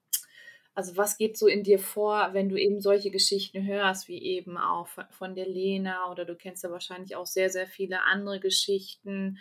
Also 0.75 0.97
was 0.97 1.19
geht 1.19 1.37
so 1.37 1.47
in 1.47 1.65
dir 1.65 1.79
vor, 1.79 2.31
wenn 2.33 2.49
du 2.49 2.57
eben 2.57 2.81
solche 2.81 3.11
Geschichten 3.11 3.67
hörst, 3.67 4.09
wie 4.09 4.23
eben 4.23 4.57
auch 4.57 4.87
von, 4.87 5.05
von 5.11 5.35
der 5.35 5.49
Lena 5.49 6.11
oder 6.11 6.25
du 6.25 6.37
kennst 6.37 6.63
ja 6.63 6.71
wahrscheinlich 6.71 7.17
auch 7.17 7.27
sehr, 7.27 7.51
sehr 7.51 7.67
viele 7.67 8.03
andere 8.03 8.41
Geschichten. 8.41 9.39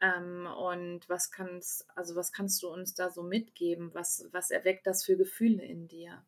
Ähm, 0.00 0.46
und 0.46 1.08
was 1.08 1.30
kannst, 1.30 1.88
also 1.96 2.14
was 2.14 2.32
kannst 2.32 2.62
du 2.62 2.68
uns 2.68 2.94
da 2.94 3.10
so 3.10 3.22
mitgeben? 3.22 3.90
Was, 3.94 4.28
was 4.32 4.50
erweckt 4.50 4.86
das 4.86 5.04
für 5.04 5.16
Gefühle 5.16 5.64
in 5.64 5.88
dir? 5.88 6.22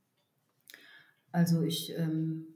Also 1.30 1.62
ich, 1.62 1.94
ähm, 1.96 2.46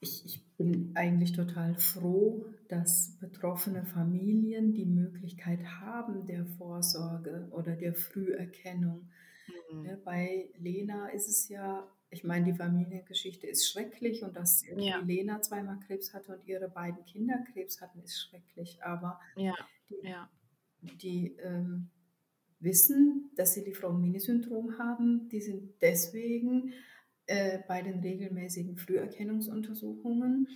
ich, 0.00 0.24
ich 0.26 0.46
bin 0.56 0.92
eigentlich 0.94 1.32
total 1.32 1.74
froh, 1.76 2.46
dass 2.68 3.16
betroffene 3.18 3.84
Familien 3.84 4.74
die 4.74 4.84
Möglichkeit 4.84 5.64
haben 5.80 6.26
der 6.26 6.44
Vorsorge 6.44 7.48
oder 7.50 7.76
der 7.76 7.94
Früherkennung. 7.94 9.08
Mhm. 9.70 9.84
Ja, 9.84 9.96
bei 10.04 10.50
Lena 10.58 11.08
ist 11.08 11.28
es 11.28 11.48
ja, 11.48 11.88
ich 12.10 12.24
meine, 12.24 12.44
die 12.44 12.54
Familiengeschichte 12.54 13.46
ist 13.46 13.68
schrecklich 13.68 14.22
und 14.22 14.36
dass 14.36 14.64
Ja, 14.66 14.98
Lena 14.98 15.40
zweimal 15.42 15.78
Krebs 15.80 16.12
hatte 16.12 16.34
und 16.34 16.46
ihre 16.46 16.68
beiden 16.68 17.04
Kinder 17.04 17.42
Krebs 17.52 17.80
hatten, 17.80 18.00
ist 18.02 18.20
schrecklich. 18.20 18.82
Aber 18.82 19.20
ja, 19.36 19.54
die, 19.88 20.00
ja. 20.02 20.30
die 20.80 21.36
ähm, 21.36 21.90
wissen, 22.60 23.30
dass 23.36 23.54
sie 23.54 23.64
Lieferant-Mini-Syndrom 23.64 24.78
haben, 24.78 25.28
die 25.28 25.40
sind 25.40 25.80
deswegen 25.80 26.72
äh, 27.26 27.58
bei 27.66 27.82
den 27.82 28.00
regelmäßigen 28.00 28.76
Früherkennungsuntersuchungen. 28.76 30.48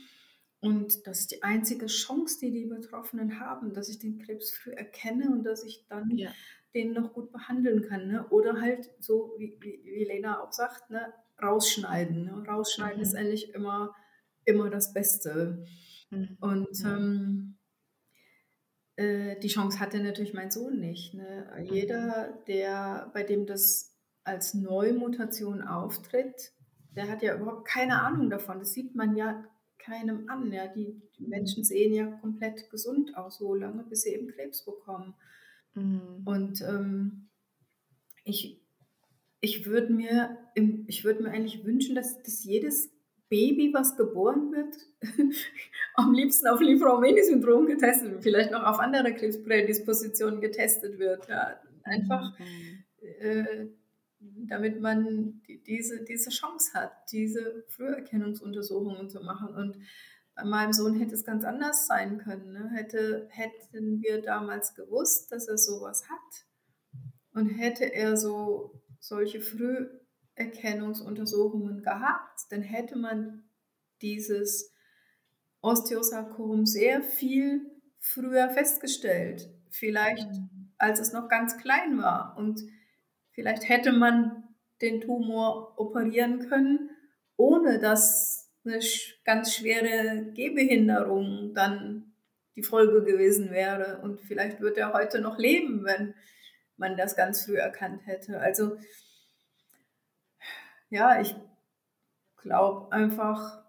Und 0.61 1.07
das 1.07 1.21
ist 1.21 1.33
die 1.33 1.43
einzige 1.43 1.87
Chance, 1.87 2.39
die 2.41 2.51
die 2.51 2.67
Betroffenen 2.67 3.41
haben, 3.41 3.73
dass 3.73 3.89
ich 3.89 3.99
den 3.99 4.19
Krebs 4.19 4.53
früh 4.53 4.73
erkenne 4.73 5.31
und 5.31 5.45
dass 5.45 5.65
ich 5.65 5.87
dann 5.89 6.11
Ja. 6.17 6.33
Den 6.77 6.93
noch 6.93 7.13
gut 7.15 7.33
behandeln 7.33 7.83
kann. 7.83 8.07
Ne? 8.09 8.27
Oder 8.29 8.61
halt 8.61 8.91
so, 9.01 9.35
wie, 9.39 9.57
wie, 9.61 9.81
wie 9.85 10.05
Lena 10.05 10.43
auch 10.43 10.53
sagt, 10.53 10.91
ne? 10.91 11.13
rausschneiden. 11.43 12.25
Ne? 12.25 12.45
Rausschneiden 12.47 13.01
ist 13.01 13.15
Mhm. 13.15 13.19
eigentlich 13.19 13.55
immer, 13.55 13.95
immer 14.45 14.69
das 14.71 14.93
Beste. 14.93 15.65
Mhm. 16.11 16.37
Und 16.41 16.85
ähm, 16.85 17.57
äh, 18.97 19.39
die 19.41 19.49
Chance 19.49 19.81
hatte 19.81 20.01
natürlich 20.01 20.35
mein 20.35 20.51
Sohn 20.51 20.79
nicht. 20.79 21.15
Ne? 21.15 21.51
Jeder, 21.65 22.43
der, 22.47 23.11
bei 23.13 23.23
dem 23.23 23.47
das 23.47 23.97
als 24.25 24.55
Neumutation 24.55 25.63
auftritt, 25.63 26.53
der 26.91 27.09
hat 27.09 27.23
ja 27.23 27.37
überhaupt 27.37 27.67
keine 27.67 28.03
Ahnung 28.03 28.31
davon. 28.31 28.59
Das 28.59 28.73
sieht 28.73 28.95
man 28.95 29.17
ja 29.17 29.45
keinem 29.79 30.29
an. 30.29 30.53
Ja? 30.53 30.67
Die, 30.69 31.01
die 31.19 31.25
Mhm. 31.25 31.29
Menschen 31.31 31.65
sehen 31.65 31.95
ja 31.95 32.07
komplett 32.07 32.69
gesund 32.71 33.17
aus, 33.17 33.39
so 33.39 33.55
lange, 33.55 33.85
bis 33.85 34.03
sie 34.03 34.11
eben 34.11 34.29
Krebs 34.29 34.65
bekommen. 34.65 35.15
Mhm. 35.77 36.23
Und 36.25 36.61
ähm, 36.63 37.29
ich, 38.25 38.61
ich 39.41 39.67
würde 39.67 39.93
mir, 39.93 40.37
ich 40.89 41.05
würd 41.05 41.21
mir 41.21 41.31
eigentlich 41.31 41.65
wünschen, 41.65 41.95
dass, 41.95 42.21
dass 42.23 42.43
jedes 42.45 42.91
Baby, 43.29 43.73
was 43.75 43.97
geboren 43.97 44.53
wird, 44.53 44.77
am 45.95 46.13
liebsten 46.13 46.47
auf 46.49 46.61
Lieferant-Mini-Syndrom 46.61 47.67
getestet 47.67 48.11
wird, 48.11 48.23
vielleicht 48.23 48.51
noch 48.53 48.63
auf 48.65 48.79
andere 48.79 49.15
Krebsprädispositionen 49.15 50.41
getestet 50.41 50.99
wird. 50.99 51.29
Ja. 51.29 51.61
Einfach, 51.85 52.37
Mhm. 52.39 52.85
äh, 53.21 53.67
damit 54.49 54.81
man 54.81 55.43
die- 55.47 55.63
diese, 55.63 56.05
diese 56.05 56.31
Chance 56.31 56.73
hat, 56.75 56.93
diese 57.13 57.65
Früherkennungsuntersuchungen 57.69 59.09
zu 59.11 59.21
machen. 59.23 59.55
Und 59.55 59.77
bei 60.37 60.45
meinem 60.45 60.73
Sohn 60.75 60.95
hätte 60.99 61.15
es 61.15 61.25
ganz 61.25 61.45
anders 61.45 61.87
sein 61.89 62.19
können. 62.19 62.53
Ne? 62.53 62.71
Hätte, 62.75 63.27
hätten 63.31 64.01
wir 64.03 64.21
damals 64.23 64.75
gewusst, 64.75 65.33
dass 65.33 65.49
er 65.49 65.59
sowas 65.59 66.05
hat 66.09 66.47
und 67.33 67.49
hätte 67.49 67.93
er 67.93 68.17
so 68.17 68.83
solche 69.01 69.41
Früherkennungsuntersuchungen 69.41 71.83
gehabt, 71.83 72.41
dann 72.51 72.63
hätte 72.63 72.97
man 72.99 73.45
dieses 74.03 74.73
Osteosarkom 75.63 76.67
sehr 76.67 77.03
viel 77.03 77.71
früher 77.99 78.51
festgestellt. 78.51 79.51
Vielleicht 79.71 80.29
Mhm. 80.29 80.73
als 80.79 81.01
es 81.01 81.13
noch 81.13 81.29
ganz 81.29 81.57
klein 81.59 81.99
war. 81.99 82.37
Und 82.37 82.61
vielleicht 83.33 83.69
hätte 83.69 83.93
man 83.93 84.55
den 84.83 85.01
Tumor 85.01 85.79
operieren 85.79 86.49
können, 86.49 86.91
ohne 87.37 87.79
dass 87.79 88.46
eine 88.67 88.81
ganz 89.25 89.55
schwere 89.55 90.33
Gehbehinderung 90.33 91.53
dann 91.55 92.13
die 92.57 92.63
Folge 92.63 93.05
gewesen 93.05 93.51
wäre. 93.51 94.01
Und 94.03 94.21
vielleicht 94.23 94.61
wird 94.61 94.79
er 94.79 94.93
heute 94.93 95.21
noch 95.21 95.39
leben, 95.39 95.85
wenn 95.85 96.15
man 96.77 96.97
das 96.97 97.17
ganz 97.17 97.45
früh 97.45 97.57
erkannt 97.57 98.07
hätte. 98.07 98.41
Also 98.41 98.77
ja, 100.91 101.21
ich 101.21 101.35
glaube 102.37 102.93
einfach, 102.93 103.65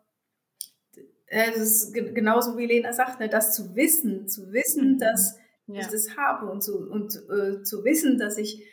äh, 1.28 1.52
es 1.52 1.58
ist 1.58 1.94
ge- 1.94 2.14
genauso 2.14 2.58
wie 2.58 2.66
Lena 2.68 2.94
sagt, 2.94 3.20
ne, 3.20 3.28
das 3.30 3.56
zu 3.56 3.76
wissen, 3.76 4.28
zu 4.28 4.52
wissen, 4.52 4.94
Mhm. 4.94 5.00
dass 5.00 5.40
ich 5.68 5.76
Ja. 5.76 5.88
das 5.92 6.16
habe 6.16 6.50
und, 6.50 6.62
zu, 6.64 6.78
und 6.90 7.16
äh, 7.30 7.64
zu 7.64 7.84
wissen, 7.84 8.18
dass 8.18 8.38
ich 8.38 8.64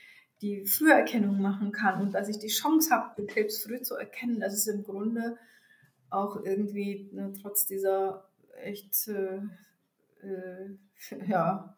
die 0.43 0.67
Früherkennung 0.67 1.41
machen 1.41 1.73
kann 1.73 2.01
und 2.03 2.13
dass 2.13 2.29
ich 2.29 2.39
die 2.39 2.49
Chance 2.49 2.91
habe, 2.95 3.15
den 3.17 3.27
Krebs 3.27 3.63
früh 3.63 3.81
zu 3.81 3.95
erkennen, 3.97 4.41
das 4.41 4.55
ist 4.55 4.67
im 4.69 4.83
Grunde 4.85 5.39
auch 6.15 6.37
irgendwie 6.45 7.11
ne, 7.13 7.33
trotz 7.41 7.67
dieser 7.67 8.29
echt 8.63 9.09
äh, 9.09 9.41
äh, 10.23 10.79
ja, 11.29 11.77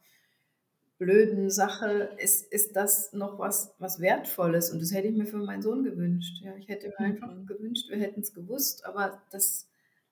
blöden 0.98 1.50
Sache 1.50 2.16
ist, 2.18 2.50
ist 2.52 2.74
das 2.76 3.12
noch 3.12 3.38
was, 3.38 3.74
was 3.78 4.00
Wertvolles 4.00 4.70
und 4.72 4.80
das 4.80 4.92
hätte 4.92 5.08
ich 5.08 5.16
mir 5.16 5.26
für 5.26 5.36
meinen 5.38 5.62
Sohn 5.62 5.84
gewünscht. 5.84 6.38
Ja, 6.42 6.54
ich 6.56 6.68
hätte 6.68 6.88
mir 6.88 6.98
einfach 7.00 7.34
Mhm. 7.34 7.46
gewünscht, 7.46 7.90
wir 7.90 7.98
hätten 7.98 8.20
es 8.20 8.32
gewusst, 8.34 8.84
aber 8.86 9.22
das, 9.30 9.68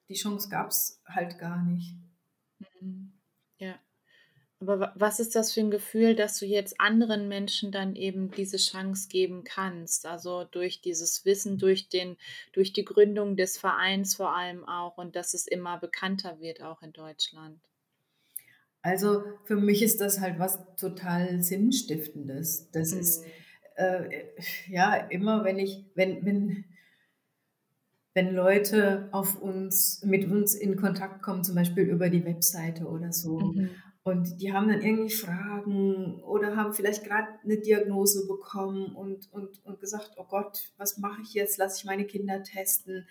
die 0.09 0.15
Chance 0.15 0.49
gab 0.51 0.69
es 0.71 1.01
halt 1.07 1.39
gar 1.39 1.63
nicht. 1.65 1.97
Mhm. 2.81 3.14
Aber 4.59 4.81
wa- 4.81 4.93
was 4.97 5.21
ist 5.21 5.37
das 5.37 5.53
für 5.53 5.61
ein 5.61 5.71
Gefühl, 5.71 6.17
dass 6.17 6.39
du 6.41 6.45
jetzt 6.47 6.81
anderen 6.81 7.29
Menschen 7.29 7.71
dann 7.71 7.95
eben 7.95 8.33
diese 8.33 8.57
Chance 8.57 9.07
geben 9.09 9.45
kannst? 9.45 10.07
Also 10.07 10.43
durch 10.43 10.81
dieses 10.81 11.25
Wissen, 11.25 11.57
durch 11.57 11.89
den, 11.89 12.17
durch 12.53 12.73
die 12.73 12.85
Gründung 12.85 13.37
des 13.37 13.59
Vereins 13.59 14.17
vor 14.17 14.35
allem 14.35 14.65
auch 14.69 14.99
und 14.99 15.15
dass 15.15 15.35
es 15.35 15.47
immer 15.47 15.79
bekannter 15.79 16.41
wird 16.41 16.63
auch 16.63 16.83
in 16.83 16.93
Deutschland. 16.93 17.61
Also 18.83 19.25
für 19.45 19.57
mich 19.57 19.83
ist 19.83 20.01
das 20.01 20.21
halt 20.21 20.39
was 20.39 20.59
total 20.77 21.43
Sinnstiftendes. 21.43 22.71
Das 22.71 22.93
ist 22.93 23.25
Mhm. 23.25 23.33
äh, 23.77 24.25
ja 24.69 24.95
immer, 24.95 25.45
wenn 25.45 25.59
ich, 25.59 25.85
wenn, 25.95 26.25
wenn, 26.25 26.65
wenn 28.15 28.35
Leute 28.35 29.09
auf 29.13 29.41
uns, 29.41 30.03
mit 30.05 30.31
uns 30.31 30.55
in 30.55 30.77
Kontakt 30.77 31.23
kommen, 31.23 31.45
zum 31.45 31.55
Beispiel 31.57 31.85
über 31.85 32.09
die 32.11 32.25
Webseite 32.25 32.87
oder 32.87 33.13
so, 33.13 33.39
Mhm. 33.39 33.71
und 34.05 34.41
die 34.41 34.53
haben 34.53 34.69
dann 34.69 34.83
irgendwie 34.83 35.15
Fragen 35.15 36.21
oder 36.23 36.57
haben 36.57 36.75
vielleicht 36.75 37.05
gerade 37.05 37.29
eine 37.43 37.57
Diagnose 37.59 38.27
bekommen 38.29 38.95
und, 38.95 39.33
und, 39.33 39.65
und 39.65 39.81
gesagt, 39.81 40.13
oh 40.17 40.25
Gott, 40.29 40.73
was 40.77 40.99
mache 40.99 41.23
ich 41.23 41.33
jetzt? 41.35 41.57
Lass 41.59 41.79
ich 41.79 41.85
meine 41.87 42.05
Kinder 42.05 42.43
testen. 42.43 43.07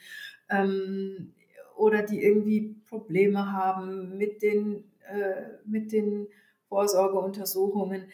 Ähm, 0.49 1.33
oder 1.75 2.03
die 2.03 2.21
irgendwie 2.23 2.75
Probleme 2.87 3.51
haben 3.51 4.17
mit 4.17 4.43
den, 4.43 4.83
äh, 5.07 5.57
mit 5.65 5.91
den 5.91 6.27
Vorsorgeuntersuchungen, 6.69 8.05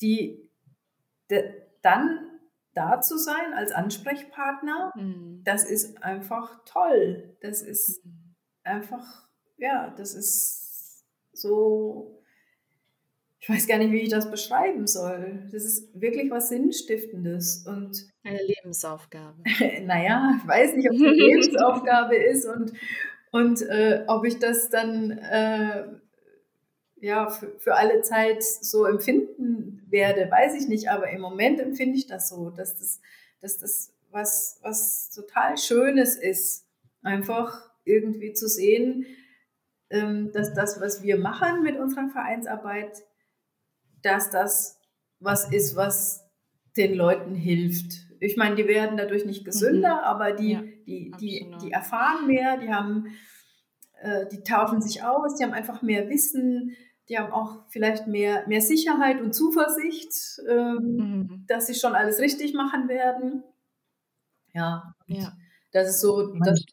die 0.00 0.50
de, 1.30 1.62
dann 1.82 2.35
da 2.76 3.00
zu 3.00 3.16
sein 3.18 3.54
als 3.54 3.72
Ansprechpartner, 3.72 4.92
Mhm. 4.96 5.42
das 5.44 5.64
ist 5.64 6.02
einfach 6.02 6.64
toll. 6.64 7.36
Das 7.40 7.62
ist 7.62 8.04
Mhm. 8.04 8.34
einfach, 8.64 9.28
ja, 9.56 9.94
das 9.96 10.14
ist 10.14 11.04
so, 11.32 12.22
ich 13.40 13.48
weiß 13.48 13.66
gar 13.68 13.78
nicht, 13.78 13.92
wie 13.92 14.00
ich 14.00 14.08
das 14.08 14.30
beschreiben 14.30 14.86
soll. 14.86 15.48
Das 15.52 15.64
ist 15.64 15.88
wirklich 16.00 16.30
was 16.30 16.48
Sinnstiftendes. 16.48 17.64
Und 17.66 18.06
Eine 18.24 18.40
Lebensaufgabe. 18.42 19.42
naja, 19.84 20.38
ich 20.42 20.48
weiß 20.48 20.74
nicht, 20.74 20.88
ob 20.90 20.96
es 20.96 21.02
eine 21.02 21.12
Lebensaufgabe 21.12 22.16
ist 22.16 22.44
und, 22.46 22.72
und 23.30 23.62
äh, 23.62 24.04
ob 24.08 24.24
ich 24.24 24.38
das 24.38 24.68
dann 24.70 25.10
äh, 25.12 25.84
ja, 26.98 27.28
für, 27.28 27.58
für 27.58 27.74
alle 27.74 28.00
Zeit 28.00 28.42
so 28.42 28.84
empfinden 28.86 29.85
werde, 29.96 30.30
weiß 30.30 30.54
ich 30.60 30.68
nicht, 30.68 30.90
aber 30.90 31.08
im 31.08 31.22
Moment 31.22 31.58
empfinde 31.58 31.96
ich 31.96 32.06
das 32.06 32.28
so, 32.28 32.50
dass 32.50 32.76
das, 32.76 33.00
dass 33.40 33.56
das 33.58 33.94
was, 34.10 34.58
was 34.62 35.10
total 35.10 35.56
Schönes 35.56 36.16
ist, 36.16 36.66
einfach 37.02 37.70
irgendwie 37.84 38.34
zu 38.34 38.46
sehen, 38.46 39.06
ähm, 39.88 40.32
dass 40.32 40.52
das, 40.52 40.80
was 40.82 41.02
wir 41.02 41.16
machen 41.16 41.62
mit 41.62 41.78
unserer 41.78 42.08
Vereinsarbeit, 42.10 43.04
dass 44.02 44.30
das 44.30 44.78
was 45.18 45.50
ist, 45.50 45.76
was 45.76 46.28
den 46.76 46.94
Leuten 46.94 47.34
hilft. 47.34 48.04
Ich 48.20 48.36
meine, 48.36 48.54
die 48.54 48.68
werden 48.68 48.98
dadurch 48.98 49.24
nicht 49.24 49.46
gesünder, 49.46 49.96
mhm. 49.96 50.04
aber 50.04 50.32
die, 50.32 50.52
ja, 50.52 50.62
die, 50.86 51.10
die, 51.18 51.54
die 51.62 51.70
erfahren 51.70 52.26
mehr, 52.26 52.58
die 52.58 52.68
haben, 52.68 53.06
äh, 54.02 54.26
die 54.30 54.42
tauschen 54.42 54.82
sich 54.82 55.02
aus, 55.02 55.36
die 55.36 55.44
haben 55.44 55.54
einfach 55.54 55.80
mehr 55.80 56.10
Wissen, 56.10 56.76
die 57.08 57.18
haben 57.18 57.32
auch 57.32 57.64
vielleicht 57.68 58.06
mehr, 58.06 58.46
mehr 58.48 58.60
Sicherheit 58.60 59.20
und 59.20 59.32
Zuversicht, 59.32 60.40
ähm, 60.48 60.96
mhm. 60.96 61.44
dass 61.46 61.66
sie 61.66 61.74
schon 61.74 61.94
alles 61.94 62.18
richtig 62.18 62.54
machen 62.54 62.88
werden. 62.88 63.44
Ja, 64.52 64.94
ja. 65.06 65.36
das 65.72 65.88
ist 65.88 66.00
so 66.00 66.34
das, 66.44 66.64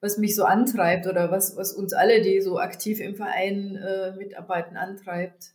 was 0.00 0.18
mich 0.18 0.36
so 0.36 0.44
antreibt 0.44 1.06
oder 1.06 1.30
was, 1.30 1.56
was 1.56 1.72
uns 1.72 1.92
alle, 1.92 2.22
die 2.22 2.40
so 2.40 2.58
aktiv 2.58 3.00
im 3.00 3.16
Verein 3.16 3.76
äh, 3.76 4.14
mitarbeiten, 4.16 4.76
antreibt. 4.76 5.54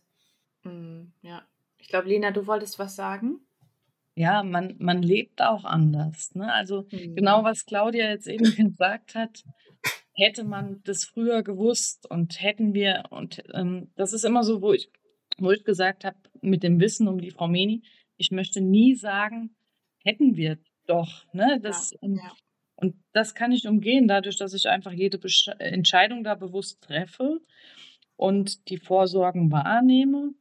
Mhm, 0.64 1.12
ja, 1.22 1.42
ich 1.78 1.88
glaube, 1.88 2.08
Lena, 2.08 2.30
du 2.30 2.46
wolltest 2.46 2.78
was 2.78 2.96
sagen? 2.96 3.40
Ja, 4.16 4.42
man, 4.42 4.76
man 4.78 5.02
lebt 5.02 5.42
auch 5.42 5.64
anders. 5.64 6.34
Ne? 6.34 6.52
Also 6.52 6.86
mhm. 6.90 7.16
genau, 7.16 7.42
was 7.42 7.66
Claudia 7.66 8.08
jetzt 8.10 8.28
eben 8.28 8.44
gesagt 8.74 9.14
hat, 9.14 9.44
hätte 10.14 10.44
man 10.44 10.80
das 10.84 11.04
früher 11.04 11.42
gewusst 11.42 12.08
und 12.10 12.40
hätten 12.40 12.74
wir, 12.74 13.04
und 13.10 13.42
ähm, 13.52 13.90
das 13.96 14.12
ist 14.12 14.24
immer 14.24 14.44
so, 14.44 14.62
wo 14.62 14.72
ich, 14.72 14.90
wo 15.38 15.50
ich 15.50 15.64
gesagt 15.64 16.04
habe, 16.04 16.16
mit 16.40 16.62
dem 16.62 16.80
Wissen 16.80 17.08
um 17.08 17.20
die 17.20 17.30
Frau 17.30 17.48
Meni, 17.48 17.82
ich 18.16 18.30
möchte 18.30 18.60
nie 18.60 18.94
sagen, 18.94 19.54
hätten 20.04 20.36
wir 20.36 20.58
doch. 20.86 21.24
Ne? 21.32 21.58
Das, 21.60 21.92
ja, 22.00 22.08
ja. 22.08 22.32
Und 22.76 22.96
das 23.12 23.34
kann 23.34 23.52
ich 23.52 23.66
umgehen, 23.66 24.08
dadurch, 24.08 24.36
dass 24.36 24.54
ich 24.54 24.68
einfach 24.68 24.92
jede 24.92 25.18
Besch 25.18 25.48
Entscheidung 25.58 26.24
da 26.24 26.34
bewusst 26.34 26.82
treffe 26.82 27.40
und 28.16 28.68
die 28.68 28.78
Vorsorgen 28.78 29.50
wahrnehme. 29.50 30.32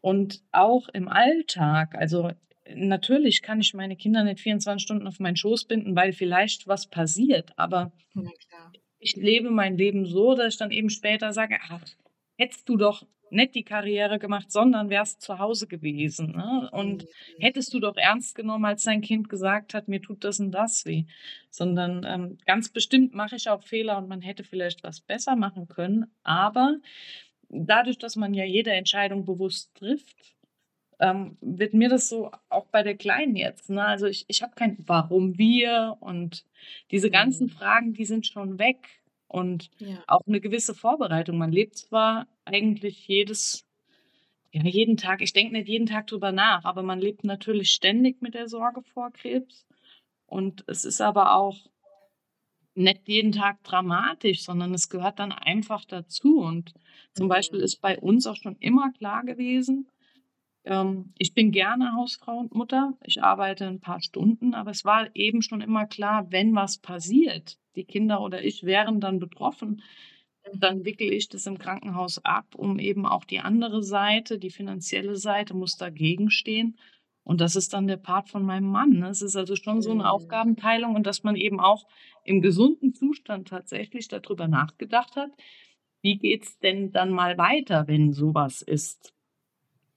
Und 0.00 0.42
auch 0.50 0.88
im 0.88 1.08
Alltag, 1.08 1.94
also 1.94 2.30
natürlich 2.74 3.42
kann 3.42 3.60
ich 3.60 3.74
meine 3.74 3.96
Kinder 3.96 4.24
nicht 4.24 4.40
24 4.40 4.82
Stunden 4.82 5.06
auf 5.06 5.20
meinen 5.20 5.36
Schoß 5.36 5.66
binden, 5.66 5.94
weil 5.94 6.12
vielleicht 6.12 6.66
was 6.66 6.88
passiert. 6.88 7.52
Aber 7.56 7.92
ich 9.00 9.16
lebe 9.16 9.50
mein 9.50 9.76
Leben 9.76 10.06
so, 10.06 10.34
dass 10.34 10.54
ich 10.54 10.58
dann 10.58 10.70
eben 10.70 10.90
später 10.90 11.32
sage, 11.32 11.58
ach, 11.68 11.80
hättest 12.36 12.68
du 12.68 12.76
doch 12.76 13.04
nicht 13.30 13.54
die 13.54 13.64
Karriere 13.64 14.18
gemacht, 14.18 14.50
sondern 14.50 14.90
wärst 14.90 15.22
zu 15.22 15.38
Hause 15.38 15.66
gewesen. 15.66 16.32
Ne? 16.32 16.68
Und 16.72 17.04
mhm. 17.04 17.06
hättest 17.38 17.72
du 17.72 17.80
doch 17.80 17.96
ernst 17.96 18.34
genommen, 18.34 18.64
als 18.64 18.84
dein 18.84 19.02
Kind 19.02 19.28
gesagt 19.28 19.72
hat, 19.74 19.88
mir 19.88 20.02
tut 20.02 20.24
das 20.24 20.40
und 20.40 20.50
das 20.50 20.84
weh. 20.84 21.04
Sondern 21.50 22.04
ähm, 22.04 22.38
ganz 22.46 22.70
bestimmt 22.70 23.14
mache 23.14 23.36
ich 23.36 23.48
auch 23.48 23.62
Fehler 23.62 23.98
und 23.98 24.08
man 24.08 24.20
hätte 24.20 24.44
vielleicht 24.44 24.82
was 24.82 25.00
besser 25.00 25.36
machen 25.36 25.68
können. 25.68 26.06
Aber 26.22 26.76
dadurch, 27.48 27.98
dass 27.98 28.16
man 28.16 28.34
ja 28.34 28.44
jede 28.44 28.72
Entscheidung 28.72 29.24
bewusst 29.24 29.74
trifft, 29.76 30.16
ähm, 31.00 31.36
wird 31.40 31.74
mir 31.74 31.88
das 31.88 32.08
so 32.08 32.30
auch 32.48 32.66
bei 32.66 32.82
der 32.82 32.96
Kleinen 32.96 33.34
jetzt. 33.34 33.70
Ne? 33.70 33.84
Also 33.84 34.06
ich, 34.06 34.24
ich 34.28 34.42
habe 34.42 34.54
kein 34.54 34.76
Warum 34.86 35.38
wir 35.38 35.96
und 36.00 36.44
diese 36.90 37.10
ganzen 37.10 37.46
mhm. 37.46 37.50
Fragen, 37.50 37.92
die 37.94 38.04
sind 38.04 38.26
schon 38.26 38.58
weg. 38.58 39.00
Und 39.26 39.70
ja. 39.78 40.02
auch 40.08 40.26
eine 40.26 40.40
gewisse 40.40 40.74
Vorbereitung. 40.74 41.38
Man 41.38 41.52
lebt 41.52 41.76
zwar 41.76 42.26
eigentlich 42.44 43.06
jedes, 43.06 43.64
ja, 44.50 44.62
jeden 44.64 44.96
Tag, 44.96 45.22
ich 45.22 45.32
denke 45.32 45.52
nicht 45.52 45.68
jeden 45.68 45.86
Tag 45.86 46.08
drüber 46.08 46.32
nach, 46.32 46.64
aber 46.64 46.82
man 46.82 46.98
lebt 46.98 47.22
natürlich 47.22 47.70
ständig 47.70 48.20
mit 48.22 48.34
der 48.34 48.48
Sorge 48.48 48.82
vor 48.82 49.12
Krebs. 49.12 49.66
Und 50.26 50.64
es 50.66 50.84
ist 50.84 51.00
aber 51.00 51.36
auch 51.36 51.56
nicht 52.74 53.08
jeden 53.08 53.30
Tag 53.32 53.62
dramatisch, 53.62 54.42
sondern 54.42 54.74
es 54.74 54.88
gehört 54.88 55.20
dann 55.20 55.32
einfach 55.32 55.84
dazu. 55.84 56.40
Und 56.40 56.72
zum. 57.14 57.28
Beispiel 57.28 57.60
ist 57.60 57.80
bei 57.80 57.98
uns 57.98 58.26
auch 58.26 58.36
schon 58.36 58.56
immer 58.56 58.90
klar 58.92 59.24
gewesen, 59.24 59.88
ähm, 60.64 61.12
ich 61.18 61.34
bin 61.34 61.52
gerne 61.52 61.94
Hausfrau 61.96 62.38
und 62.38 62.54
Mutter. 62.54 62.94
Ich 63.04 63.22
arbeite 63.22 63.66
ein 63.66 63.80
paar 63.80 64.00
Stunden, 64.00 64.54
aber 64.54 64.70
es 64.70 64.84
war 64.84 65.08
eben 65.14 65.42
schon 65.42 65.60
immer 65.60 65.86
klar, 65.86 66.30
wenn 66.30 66.54
was 66.54 66.78
passiert, 66.78 67.58
die 67.76 67.84
Kinder 67.84 68.20
oder 68.20 68.42
ich 68.44 68.64
wären 68.64 69.00
dann 69.00 69.18
betroffen, 69.18 69.82
dann 70.54 70.84
wickele 70.84 71.12
ich 71.12 71.28
das 71.28 71.46
im 71.46 71.58
Krankenhaus 71.58 72.24
ab, 72.24 72.54
um 72.56 72.78
eben 72.78 73.06
auch 73.06 73.24
die 73.24 73.40
andere 73.40 73.82
Seite, 73.82 74.38
die 74.38 74.50
finanzielle 74.50 75.16
Seite, 75.16 75.54
muss 75.54 75.76
dagegen 75.76 76.30
stehen. 76.30 76.78
Und 77.22 77.40
das 77.40 77.54
ist 77.54 77.74
dann 77.74 77.86
der 77.86 77.98
Part 77.98 78.28
von 78.28 78.44
meinem 78.44 78.70
Mann. 78.70 78.90
Ne? 78.90 79.08
Es 79.08 79.22
ist 79.22 79.36
also 79.36 79.54
schon 79.54 79.82
so 79.82 79.90
eine 79.90 80.02
mhm. 80.02 80.08
Aufgabenteilung 80.08 80.94
und 80.94 81.06
dass 81.06 81.22
man 81.22 81.36
eben 81.36 81.60
auch 81.60 81.86
im 82.24 82.40
gesunden 82.40 82.94
Zustand 82.94 83.48
tatsächlich 83.48 84.08
darüber 84.08 84.48
nachgedacht 84.48 85.16
hat, 85.16 85.30
wie 86.02 86.16
geht 86.16 86.44
es 86.44 86.58
denn 86.58 86.92
dann 86.92 87.10
mal 87.10 87.36
weiter, 87.36 87.86
wenn 87.86 88.12
sowas 88.12 88.62
ist. 88.62 89.12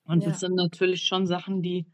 Und 0.05 0.23
ja. 0.23 0.29
das 0.29 0.39
sind 0.39 0.55
natürlich 0.55 1.03
schon 1.03 1.27
Sachen, 1.27 1.61
die, 1.61 1.85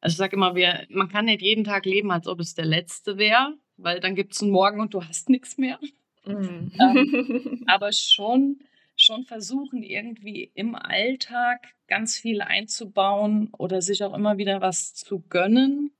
also 0.00 0.14
ich 0.14 0.18
sage 0.18 0.36
immer, 0.36 0.54
wir, 0.54 0.86
man 0.90 1.08
kann 1.08 1.26
nicht 1.26 1.42
jeden 1.42 1.64
Tag 1.64 1.86
leben, 1.86 2.10
als 2.10 2.26
ob 2.26 2.40
es 2.40 2.54
der 2.54 2.66
letzte 2.66 3.18
wäre, 3.18 3.54
weil 3.76 4.00
dann 4.00 4.14
gibt 4.14 4.34
es 4.34 4.42
einen 4.42 4.50
Morgen 4.50 4.80
und 4.80 4.94
du 4.94 5.02
hast 5.02 5.28
nichts 5.28 5.58
mehr. 5.58 5.78
Mhm. 6.26 6.72
Ähm, 6.78 7.64
aber 7.66 7.92
schon, 7.92 8.60
schon 8.96 9.24
versuchen, 9.24 9.82
irgendwie 9.82 10.50
im 10.54 10.74
Alltag 10.74 11.74
ganz 11.86 12.16
viel 12.16 12.40
einzubauen 12.40 13.50
oder 13.58 13.82
sich 13.82 14.04
auch 14.04 14.14
immer 14.14 14.38
wieder 14.38 14.60
was 14.60 14.94
zu 14.94 15.20
gönnen. 15.20 15.92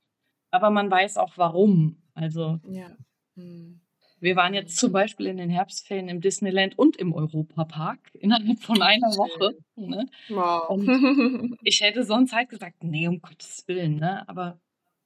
Aber 0.51 0.69
man 0.69 0.89
weiß 0.89 1.17
auch 1.17 1.37
warum. 1.37 2.01
Also 2.13 2.59
ja. 2.69 2.95
Mhm. 3.35 3.81
Wir 4.25 4.35
waren 4.35 4.55
jetzt 4.55 4.77
zum 4.77 4.91
Beispiel 4.91 5.27
in 5.27 5.37
den 5.37 5.51
Herbstferien 5.51 6.09
im 6.09 6.19
Disneyland 6.19 6.79
und 6.79 6.97
im 6.97 7.13
Europapark 7.13 7.99
innerhalb 8.15 8.59
von 8.59 8.81
einer 8.81 9.09
Woche. 9.09 9.55
Ne? 9.75 10.07
Wow. 10.29 10.67
Und 10.67 11.59
ich 11.61 11.81
hätte 11.81 12.03
sonst 12.03 12.33
halt 12.33 12.49
gesagt, 12.49 12.83
nee, 12.83 13.07
um 13.07 13.21
Gottes 13.21 13.63
Willen, 13.67 13.97
ne? 13.97 14.27
Aber 14.27 14.59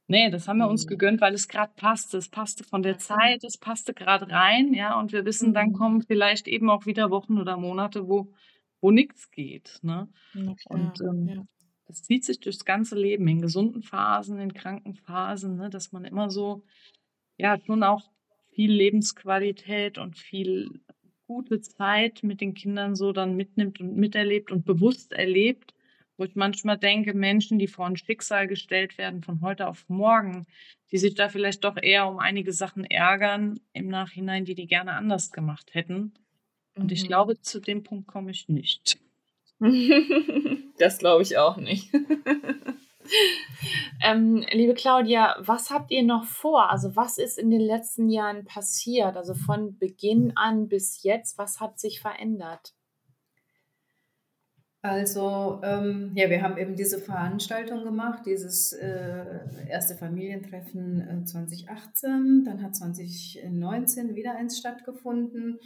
nee, 0.07 0.29
das 0.29 0.47
haben 0.47 0.59
wir 0.59 0.69
uns 0.69 0.85
mhm. 0.85 0.91
gegönnt, 0.91 1.19
weil 1.19 1.33
es 1.33 1.49
gerade 1.49 1.73
passte. 1.75 2.17
Es 2.17 2.29
passte 2.29 2.63
von 2.63 2.81
der 2.81 2.97
Zeit, 2.97 3.43
es 3.43 3.57
passte 3.57 3.93
gerade 3.93 4.29
rein, 4.29 4.73
ja. 4.73 4.97
Und 4.97 5.11
wir 5.11 5.25
wissen, 5.25 5.53
dann 5.53 5.71
mhm. 5.71 5.73
kommen 5.73 6.01
vielleicht 6.01 6.47
eben 6.47 6.69
auch 6.69 6.85
wieder 6.85 7.11
Wochen 7.11 7.39
oder 7.39 7.57
Monate, 7.57 8.07
wo, 8.07 8.31
wo 8.79 8.89
nichts 8.89 9.31
geht. 9.31 9.79
Ne? 9.81 10.07
Ja, 10.33 10.55
und 10.69 11.01
ähm, 11.01 11.27
ja. 11.27 11.43
das 11.87 12.03
zieht 12.03 12.23
sich 12.23 12.39
durchs 12.39 12.63
ganze 12.63 12.97
Leben, 12.97 13.27
in 13.27 13.41
gesunden 13.41 13.83
Phasen, 13.83 14.39
in 14.39 14.53
kranken 14.53 14.95
Phasen, 14.95 15.57
ne? 15.57 15.69
dass 15.69 15.91
man 15.91 16.05
immer 16.05 16.29
so, 16.29 16.63
ja, 17.37 17.59
schon 17.65 17.83
auch 17.83 18.09
viel 18.59 18.73
Lebensqualität 18.73 19.97
und 19.97 20.17
viel 20.17 20.81
gute 21.27 21.61
Zeit 21.61 22.23
mit 22.23 22.41
den 22.41 22.55
Kindern 22.55 22.93
so 22.93 23.13
dann 23.13 23.37
mitnimmt 23.37 23.79
und 23.79 23.95
miterlebt 23.95 24.51
und 24.51 24.65
bewusst 24.65 25.13
erlebt, 25.13 25.73
wo 26.17 26.25
ich 26.25 26.35
manchmal 26.35 26.77
denke, 26.77 27.13
Menschen, 27.13 27.57
die 27.57 27.67
vor 27.67 27.85
ein 27.85 27.95
Schicksal 27.95 28.47
gestellt 28.47 28.97
werden 28.97 29.23
von 29.23 29.39
heute 29.39 29.65
auf 29.65 29.87
morgen, 29.87 30.45
die 30.91 30.97
sich 30.97 31.15
da 31.15 31.29
vielleicht 31.29 31.63
doch 31.63 31.77
eher 31.81 32.09
um 32.09 32.19
einige 32.19 32.51
Sachen 32.51 32.83
ärgern 32.83 33.61
im 33.71 33.87
Nachhinein, 33.87 34.43
die 34.43 34.55
die 34.55 34.67
gerne 34.67 34.91
anders 34.91 35.31
gemacht 35.31 35.73
hätten. 35.73 36.11
Und 36.75 36.87
mhm. 36.87 36.91
ich 36.91 37.07
glaube, 37.07 37.39
zu 37.39 37.61
dem 37.61 37.83
Punkt 37.83 38.09
komme 38.09 38.31
ich 38.31 38.49
nicht. 38.49 38.99
das 40.79 40.97
glaube 40.97 41.23
ich 41.23 41.37
auch 41.37 41.55
nicht. 41.55 41.93
ähm, 44.03 44.45
liebe 44.51 44.73
Claudia, 44.73 45.35
was 45.39 45.69
habt 45.71 45.91
ihr 45.91 46.03
noch 46.03 46.25
vor? 46.25 46.69
Also 46.71 46.95
was 46.95 47.17
ist 47.17 47.37
in 47.37 47.49
den 47.49 47.61
letzten 47.61 48.09
Jahren 48.09 48.45
passiert? 48.45 49.17
Also 49.17 49.33
von 49.33 49.77
Beginn 49.77 50.33
an 50.35 50.67
bis 50.67 51.03
jetzt, 51.03 51.37
was 51.37 51.59
hat 51.59 51.79
sich 51.79 52.01
verändert? 52.01 52.73
Also 54.81 55.59
ähm, 55.61 56.13
ja, 56.15 56.29
wir 56.29 56.41
haben 56.41 56.57
eben 56.57 56.77
diese 56.77 56.99
Veranstaltung 56.99 57.83
gemacht, 57.83 58.25
dieses 58.25 58.71
äh, 58.71 59.39
erste 59.67 59.95
Familientreffen 59.95 61.23
äh, 61.23 61.25
2018, 61.25 62.45
dann 62.45 62.63
hat 62.63 62.77
2019 62.77 64.15
wieder 64.15 64.35
eins 64.35 64.57
stattgefunden. 64.57 65.59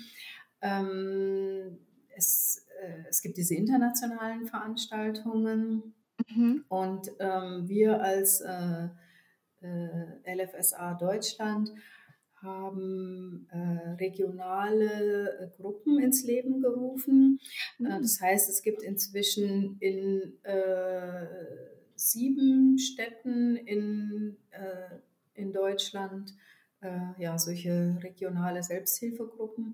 Ähm, 0.62 1.78
es, 2.16 2.66
äh, 2.82 3.08
es 3.08 3.22
gibt 3.22 3.38
diese 3.38 3.54
internationalen 3.54 4.48
Veranstaltungen, 4.48 5.94
Mhm. 6.28 6.66
Und 6.68 7.11
ähm, 7.20 7.68
wir 7.68 8.01
als 8.01 8.41
äh, 8.41 8.88
äh, 9.61 10.36
LFSA 10.36 10.95
Deutschland 10.95 11.72
haben 12.43 13.47
äh, 13.51 13.91
regionale 13.91 15.39
äh, 15.39 15.49
Gruppen 15.55 15.99
ins 15.99 16.26
Leben 16.26 16.61
gerufen. 16.61 17.39
Äh, 17.80 17.84
mhm. 17.84 18.01
das 18.01 18.20
heißt, 18.22 18.49
es 18.49 18.61
gibt 18.61 18.84
inzwischen 18.84 19.78
in 19.80 20.34
äh, 20.43 21.26
sieben 21.95 22.78
Städten 22.78 23.55
in, 23.55 24.36
in 25.36 25.53
Deutschland 25.53 26.34
ja, 27.18 27.38
solche 27.38 27.97
regionale 28.03 28.61
Selbsthilfegruppen. 28.61 29.74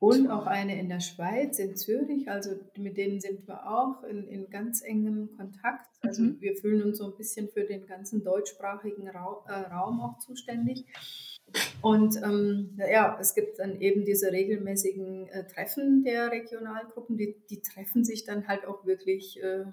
Und 0.00 0.30
auch 0.30 0.46
eine 0.46 0.78
in 0.78 0.88
der 0.88 1.00
Schweiz, 1.00 1.58
in 1.58 1.74
Zürich. 1.74 2.30
Also 2.30 2.50
mit 2.76 2.96
denen 2.96 3.20
sind 3.20 3.48
wir 3.48 3.68
auch 3.68 4.04
in, 4.04 4.28
in 4.28 4.48
ganz 4.48 4.82
engem 4.82 5.36
Kontakt. 5.36 5.88
Also 6.02 6.22
mhm. 6.22 6.40
wir 6.40 6.54
fühlen 6.54 6.82
uns 6.82 6.98
so 6.98 7.06
ein 7.06 7.16
bisschen 7.16 7.48
für 7.48 7.64
den 7.64 7.86
ganzen 7.86 8.22
deutschsprachigen 8.22 9.08
Raum, 9.08 9.44
äh, 9.48 9.52
Raum 9.52 10.00
auch 10.00 10.18
zuständig. 10.18 10.86
Und 11.82 12.16
ähm, 12.22 12.78
ja, 12.90 13.18
es 13.20 13.34
gibt 13.34 13.58
dann 13.58 13.80
eben 13.80 14.04
diese 14.04 14.30
regelmäßigen 14.30 15.28
äh, 15.28 15.46
Treffen 15.46 16.04
der 16.04 16.30
Regionalgruppen, 16.30 17.16
die, 17.16 17.36
die 17.48 17.62
treffen 17.62 18.04
sich 18.04 18.24
dann 18.24 18.46
halt 18.46 18.66
auch 18.66 18.84
wirklich 18.84 19.42
äh, 19.42 19.64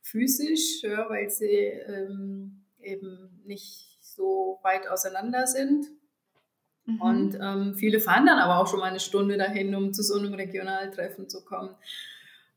physisch, 0.00 0.82
ja, 0.82 1.08
weil 1.08 1.28
sie 1.28 1.46
ähm, 1.46 2.64
eben 2.80 3.42
nicht 3.44 3.98
so 4.00 4.58
weit 4.62 4.88
auseinander 4.88 5.46
sind. 5.46 5.86
Mhm. 6.88 7.00
Und 7.02 7.38
ähm, 7.40 7.74
viele 7.74 8.00
fahren 8.00 8.26
dann 8.26 8.38
aber 8.38 8.58
auch 8.58 8.66
schon 8.66 8.80
mal 8.80 8.86
eine 8.86 9.00
Stunde 9.00 9.36
dahin, 9.36 9.74
um 9.74 9.92
zu 9.92 10.02
so 10.02 10.18
einem 10.18 10.32
Regionaltreffen 10.32 11.28
zu 11.28 11.44
kommen. 11.44 11.74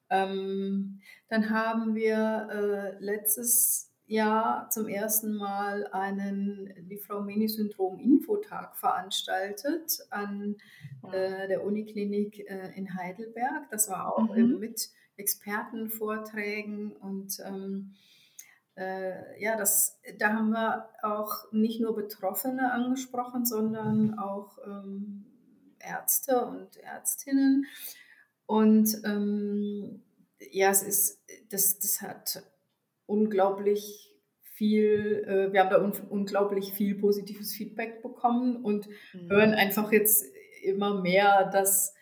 Ähm, 0.09 1.01
dann 1.29 1.49
haben 1.49 1.95
wir 1.95 2.47
äh, 2.51 3.03
letztes 3.03 3.89
Jahr 4.07 4.69
zum 4.69 4.87
ersten 4.87 5.35
Mal 5.35 5.87
einen 5.87 6.73
Lieferomeni-Syndrom-Infotag 6.87 8.77
veranstaltet 8.77 9.99
an 10.09 10.55
äh, 11.11 11.47
der 11.47 11.65
Uniklinik 11.65 12.39
äh, 12.49 12.71
in 12.75 12.95
Heidelberg. 12.95 13.69
Das 13.69 13.89
war 13.89 14.17
auch 14.17 14.33
mhm. 14.35 14.59
mit 14.59 14.89
Expertenvorträgen 15.17 16.93
und 16.93 17.37
ähm, 17.45 17.95
äh, 18.75 19.41
ja, 19.41 19.57
das, 19.57 19.99
da 20.17 20.33
haben 20.33 20.51
wir 20.51 20.89
auch 21.03 21.51
nicht 21.51 21.81
nur 21.81 21.95
Betroffene 21.95 22.71
angesprochen, 22.71 23.45
sondern 23.45 24.17
auch 24.17 24.57
ähm, 24.65 25.25
Ärzte 25.79 26.45
und 26.45 26.77
Ärztinnen. 26.77 27.65
Und 28.45 29.01
ähm, 29.05 30.03
ja, 30.51 30.69
es 30.69 30.83
ist, 30.83 31.23
das, 31.49 31.79
das 31.79 32.01
hat 32.01 32.43
unglaublich 33.05 34.11
viel, 34.53 35.25
äh, 35.27 35.53
wir 35.53 35.61
haben 35.61 35.69
da 35.69 35.81
un 35.81 35.93
unglaublich 36.09 36.73
viel 36.73 36.95
positives 36.95 37.53
Feedback 37.53 38.01
bekommen 38.01 38.63
und 38.63 38.87
mhm. 39.13 39.29
hören 39.29 39.53
einfach 39.53 39.91
jetzt 39.91 40.25
immer 40.63 41.01
mehr, 41.01 41.49
dass 41.51 41.93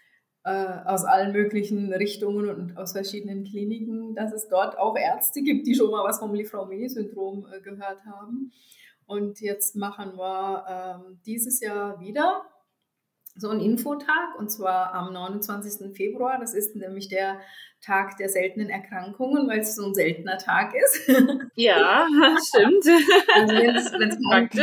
aus 0.86 1.04
allen 1.06 1.32
möglichen 1.32 1.94
Richtungen 1.94 2.50
und 2.50 2.78
aus 2.78 2.94
verschiedenen 2.94 3.44
Kliniken, 3.44 4.16
dass 4.16 4.34
es 4.34 4.48
dort 4.48 4.78
auch 4.78 4.98
Ärzte 4.98 5.42
gibt, 5.42 5.68
die 5.68 5.76
schon 5.76 5.92
mal 5.92 6.04
was 6.04 6.20
vom 6.20 6.34
Lifraumeni-Syndrom 6.34 7.48
äh, 7.52 7.62
gehört 7.62 8.06
haben. 8.06 8.52
Und 9.06 9.42
jetzt 9.42 9.76
machen 9.76 10.18
wir 10.18 10.66
ähm, 10.70 11.20
dieses 11.26 11.62
Jahr 11.62 12.00
wieder 12.00 12.44
so 13.40 13.50
einen 13.50 13.62
Infotag 13.62 14.38
und 14.38 14.52
zwar 14.52 14.94
am 14.94 15.14
29. 15.14 15.96
Februar. 15.96 16.38
Das 16.40 16.54
ist 16.54 16.76
nämlich 16.76 17.08
der 17.08 17.40
Tag 17.82 18.18
der 18.18 18.28
seltenen 18.28 18.70
Erkrankungen, 18.70 19.48
weil 19.48 19.60
es 19.60 19.76
so 19.76 19.86
ein 19.86 19.94
seltener 19.94 20.38
Tag 20.38 20.74
ist. 20.76 21.10
Ja, 21.56 22.08
stimmt. 22.48 22.86
Also 23.34 23.54
wenn 23.54 24.10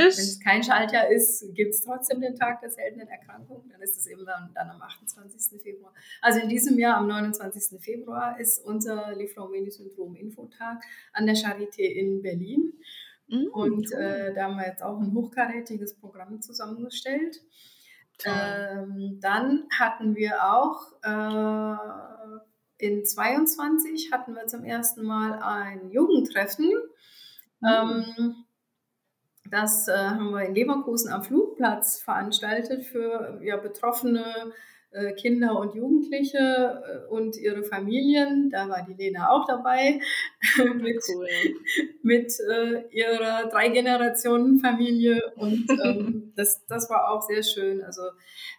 es 0.08 0.40
kein, 0.40 0.62
Schaltjahr 0.62 1.10
ist, 1.10 1.44
gibt 1.54 1.74
es 1.74 1.82
trotzdem 1.82 2.20
den 2.20 2.34
Tag 2.34 2.60
der 2.60 2.70
seltenen 2.70 3.08
Erkrankungen. 3.08 3.68
Dann 3.70 3.82
ist 3.82 3.98
es 3.98 4.06
eben 4.06 4.24
dann, 4.24 4.50
dann, 4.54 4.70
am 4.70 4.80
28. 4.80 5.60
Februar. 5.60 5.92
Also 6.22 6.40
in 6.40 6.48
diesem 6.48 6.78
Jahr, 6.78 6.96
am 6.96 7.06
29. 7.06 7.80
Februar, 7.82 8.38
ist 8.40 8.64
unser 8.64 9.14
Lifraumeni-Syndrom-Infotag 9.14 10.82
an 11.12 11.26
der 11.26 11.34
Charité 11.34 11.82
in 11.82 12.22
Berlin. 12.22 12.72
Mhm, 13.28 13.48
und 13.52 13.92
äh, 13.92 14.32
da 14.34 14.44
haben 14.44 14.56
wir 14.56 14.66
jetzt 14.66 14.82
auch 14.82 14.98
ein 14.98 15.12
hochkarätiges 15.12 15.98
Programm 15.98 16.40
zusammengestellt. 16.40 17.42
Ähm, 18.24 19.18
dann 19.20 19.64
hatten 19.78 20.16
wir 20.16 20.42
auch 20.42 20.92
äh, 21.02 22.46
in 22.78 23.04
22 23.04 24.12
hatten 24.12 24.34
wir 24.34 24.46
zum 24.46 24.64
ersten 24.64 25.04
Mal 25.04 25.40
ein 25.42 25.90
Jugendtreffen. 25.90 26.70
Mhm. 27.60 27.68
Ähm, 27.68 28.44
das 29.50 29.88
äh, 29.88 29.96
haben 29.96 30.30
wir 30.32 30.44
in 30.44 30.54
Leverkusen 30.54 31.12
am 31.12 31.22
Flugplatz 31.22 32.00
veranstaltet 32.00 32.84
für 32.84 33.40
ja, 33.42 33.56
betroffene 33.56 34.52
Kinder 35.14 35.58
und 35.58 35.74
Jugendliche 35.74 36.38
äh, 36.38 37.12
und 37.12 37.36
ihre 37.36 37.62
Familien. 37.62 38.50
Da 38.50 38.68
war 38.68 38.84
die 38.88 38.94
Lena 38.94 39.30
auch 39.30 39.46
dabei 39.46 40.00
mit, 40.76 41.02
cool. 41.08 41.28
mit 42.02 42.32
äh, 42.50 42.84
ihrer 42.90 43.48
drei 43.48 43.68
Generationen 43.68 44.58
Familie 44.58 45.22
und 45.36 45.66
ähm, 45.84 46.32
das, 46.36 46.64
das 46.66 46.88
war 46.90 47.10
auch 47.10 47.22
sehr 47.22 47.42
schön. 47.42 47.82
Also 47.82 48.02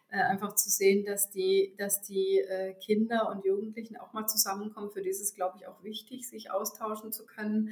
äh, 0.10 0.22
einfach 0.22 0.56
zu 0.56 0.70
sehen, 0.70 1.06
dass 1.06 1.30
die, 1.30 1.76
dass 1.78 2.02
die 2.02 2.40
äh, 2.40 2.74
Kinder 2.76 3.30
und 3.30 3.44
Jugendlichen 3.44 3.98
auch 3.98 4.14
mal 4.14 4.28
zusammenkommen. 4.28 4.92
Für 4.92 5.02
dieses 5.02 5.34
glaube 5.34 5.58
ich 5.60 5.68
auch 5.68 5.84
wichtig, 5.84 6.30
sich 6.30 6.52
austauschen 6.52 7.12
zu 7.12 7.26
können. 7.26 7.72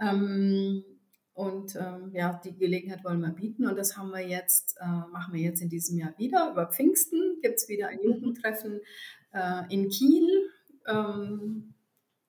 Ähm, 0.00 0.84
und 1.34 1.76
ähm, 1.76 2.10
ja, 2.12 2.40
die 2.44 2.56
Gelegenheit 2.56 3.04
wollen 3.04 3.20
wir 3.20 3.30
bieten 3.30 3.66
und 3.66 3.76
das 3.76 3.96
haben 3.96 4.10
wir 4.10 4.20
jetzt, 4.20 4.76
äh, 4.80 4.86
machen 4.86 5.32
wir 5.32 5.40
jetzt 5.40 5.62
in 5.62 5.70
diesem 5.70 5.98
Jahr 5.98 6.12
wieder. 6.18 6.50
Über 6.52 6.66
Pfingsten 6.66 7.40
gibt 7.40 7.56
es 7.56 7.68
wieder 7.68 7.88
ein 7.88 7.98
mhm. 7.98 8.14
Jugendtreffen 8.14 8.80
äh, 9.32 9.62
in 9.70 9.88
Kiel. 9.88 10.28
Ähm, 10.86 11.72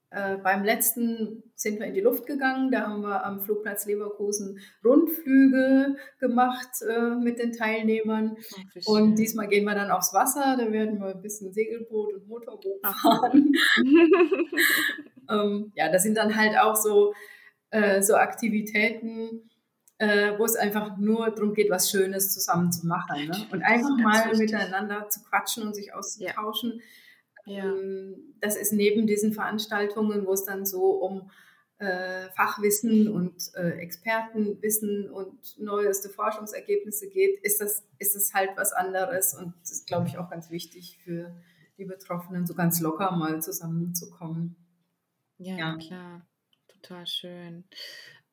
äh, 0.09 0.37
beim 0.37 0.63
letzten 0.63 1.43
sind 1.55 1.79
wir 1.79 1.87
in 1.87 1.95
die 1.95 2.01
Luft 2.01 2.27
gegangen. 2.27 2.71
Da 2.71 2.87
haben 2.87 3.01
wir 3.01 3.25
am 3.25 3.41
Flugplatz 3.41 3.87
Leverkusen 3.87 4.59
Rundflüge 4.85 5.97
gemacht 6.19 6.69
äh, 6.87 7.15
mit 7.15 7.39
den 7.39 7.51
Teilnehmern. 7.51 8.37
Ach, 8.37 8.87
und 8.87 9.15
diesmal 9.15 9.47
gehen 9.47 9.65
wir 9.65 9.73
dann 9.73 9.91
aufs 9.91 10.13
Wasser. 10.13 10.55
Da 10.57 10.71
werden 10.71 10.99
wir 10.99 11.15
ein 11.15 11.21
bisschen 11.21 11.51
Segelboot 11.51 12.13
und 12.13 12.27
Motorboot 12.27 12.85
fahren. 13.01 13.53
ähm, 15.29 15.71
ja, 15.75 15.91
das 15.91 16.03
sind 16.03 16.15
dann 16.15 16.37
halt 16.37 16.57
auch 16.57 16.75
so 16.75 17.13
äh, 17.73 18.03
so 18.03 18.15
Aktivitäten, 18.15 19.49
äh, 19.97 20.37
wo 20.37 20.45
es 20.45 20.55
einfach 20.55 20.97
nur 20.97 21.31
darum 21.31 21.55
geht, 21.55 21.71
was 21.71 21.89
Schönes 21.89 22.31
zusammen 22.31 22.71
zu 22.71 22.85
machen. 22.85 23.27
Ne? 23.27 23.47
Und 23.51 23.63
einfach 23.63 23.97
mal 23.97 24.25
wichtig. 24.25 24.51
miteinander 24.51 25.09
zu 25.09 25.23
quatschen 25.23 25.63
und 25.63 25.73
sich 25.73 25.93
auszutauschen. 25.93 26.81
Ja. 27.45 27.65
Ähm, 27.65 28.35
das 28.39 28.55
ist 28.55 28.73
neben 28.73 29.07
diesen 29.07 29.33
Veranstaltungen, 29.33 30.27
wo 30.27 30.33
es 30.33 30.45
dann 30.45 30.67
so 30.67 30.91
um 30.91 31.31
äh, 31.79 32.29
Fachwissen 32.35 33.09
und 33.09 33.41
äh, 33.55 33.79
Expertenwissen 33.79 35.09
und 35.09 35.59
neueste 35.59 36.09
Forschungsergebnisse 36.09 37.09
geht, 37.09 37.39
ist 37.41 37.59
das, 37.59 37.83
ist 37.97 38.15
das 38.15 38.33
halt 38.35 38.51
was 38.55 38.71
anderes 38.71 39.33
und 39.33 39.55
das 39.61 39.71
ist, 39.71 39.87
glaube 39.87 40.07
ich, 40.07 40.19
auch 40.19 40.29
ganz 40.29 40.51
wichtig 40.51 40.99
für 41.03 41.35
die 41.79 41.85
Betroffenen, 41.85 42.45
so 42.45 42.53
ganz 42.53 42.79
locker 42.79 43.11
mal 43.11 43.41
zusammenzukommen. 43.41 44.55
Ja, 45.39 45.57
ja. 45.57 45.77
klar 45.77 46.27
total 46.83 47.07
schön. 47.07 47.63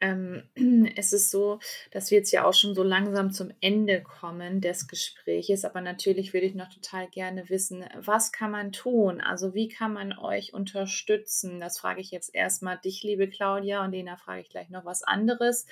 Ähm, 0.01 0.45
es 0.97 1.13
ist 1.13 1.31
so, 1.31 1.59
dass 1.91 2.11
wir 2.11 2.19
jetzt 2.19 2.33
ja 2.33 2.45
auch 2.45 2.55
schon 2.55 2.75
so 2.75 2.83
langsam 2.83 3.33
zum 3.33 3.53
Ende 3.61 4.03
kommen 4.03 4.61
des 4.61 4.89
Gespräches, 4.89 5.65
aber 5.65 5.81
natürlich 5.81 6.33
würde 6.33 6.47
ich 6.47 6.55
noch 6.55 6.71
total 6.71 7.09
gerne 7.09 7.49
wissen, 7.49 7.85
was 7.95 8.33
kann 8.33 8.51
man 8.51 8.73
tun? 8.73 9.21
Also 9.21 9.55
wie 9.55 9.69
kann 9.69 9.93
man 9.93 10.17
euch 10.17 10.55
unterstützen? 10.55 11.61
Das 11.61 11.79
frage 11.79 12.01
ich 12.01 12.11
jetzt 12.11 12.35
erstmal 12.35 12.79
dich, 12.79 13.03
liebe 13.03 13.29
Claudia, 13.29 13.85
und 13.85 13.93
Lena 13.93 14.17
frage 14.17 14.41
ich 14.41 14.49
gleich 14.49 14.71
noch 14.71 14.85
was 14.85 15.03
anderes. 15.03 15.67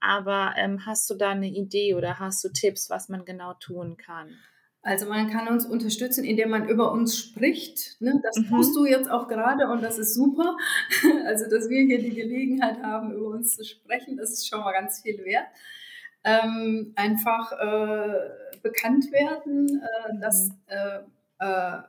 Aber 0.00 0.54
ähm, 0.56 0.86
hast 0.86 1.10
du 1.10 1.14
da 1.14 1.30
eine 1.30 1.48
Idee 1.48 1.94
oder 1.94 2.18
hast 2.18 2.42
du 2.44 2.50
Tipps, 2.50 2.88
was 2.88 3.08
man 3.08 3.24
genau 3.24 3.54
tun 3.54 3.96
kann? 3.96 4.38
Also 4.84 5.06
man 5.06 5.30
kann 5.30 5.46
uns 5.46 5.64
unterstützen, 5.64 6.24
indem 6.24 6.50
man 6.50 6.68
über 6.68 6.90
uns 6.90 7.16
spricht. 7.16 8.00
Ne? 8.00 8.20
Das 8.22 8.36
mhm. 8.36 8.48
tust 8.48 8.74
du 8.74 8.84
jetzt 8.84 9.08
auch 9.08 9.28
gerade 9.28 9.68
und 9.68 9.82
das 9.82 9.98
ist 9.98 10.14
super. 10.14 10.56
Also 11.24 11.48
dass 11.48 11.68
wir 11.68 11.82
hier 11.84 12.00
die 12.00 12.14
Gelegenheit 12.14 12.82
haben, 12.82 13.12
über 13.12 13.28
uns 13.28 13.56
zu 13.56 13.64
sprechen, 13.64 14.16
das 14.16 14.32
ist 14.32 14.48
schon 14.48 14.60
mal 14.60 14.72
ganz 14.72 15.00
viel 15.00 15.24
wert. 15.24 15.46
Ähm, 16.24 16.92
einfach 16.96 17.52
äh, 17.52 18.58
bekannt 18.62 19.10
werden, 19.12 19.82
äh, 19.82 20.20
dass 20.20 20.48
mhm. 20.48 20.54
äh, 20.66 20.98
äh, 21.38 21.82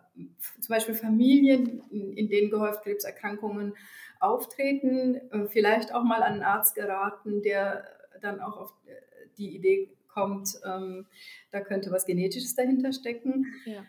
zum 0.62 0.70
Beispiel 0.70 0.96
Familien, 0.96 1.82
in, 1.89 2.30
denen 2.30 2.52
gehäuft 2.52 2.84
Krebserkrankungen 2.84 3.74
auftreten, 4.20 5.16
äh, 5.32 5.48
vielleicht 5.48 5.94
auch 5.94 6.04
mal 6.04 6.22
an 6.22 6.34
einen 6.34 6.44
Arzt 6.44 6.76
geraten, 6.76 7.41
der 7.41 7.88
dann 8.22 8.39
auch 8.39 8.58
auf 8.58 8.74
die 9.38 9.56
Idee 9.56 9.89
kommt, 10.14 10.49
ähm, 10.66 11.05
da 11.51 11.61
könnte 11.61 11.91
was 11.91 12.05
Genetisches 12.05 12.55
dahinter 12.55 12.93
stecken. 12.93 13.45
Ja, 13.66 13.84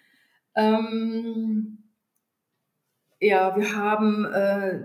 ähm, 0.56 1.78
ja 3.20 3.56
wir 3.56 3.76
haben 3.76 4.24
äh, 4.24 4.82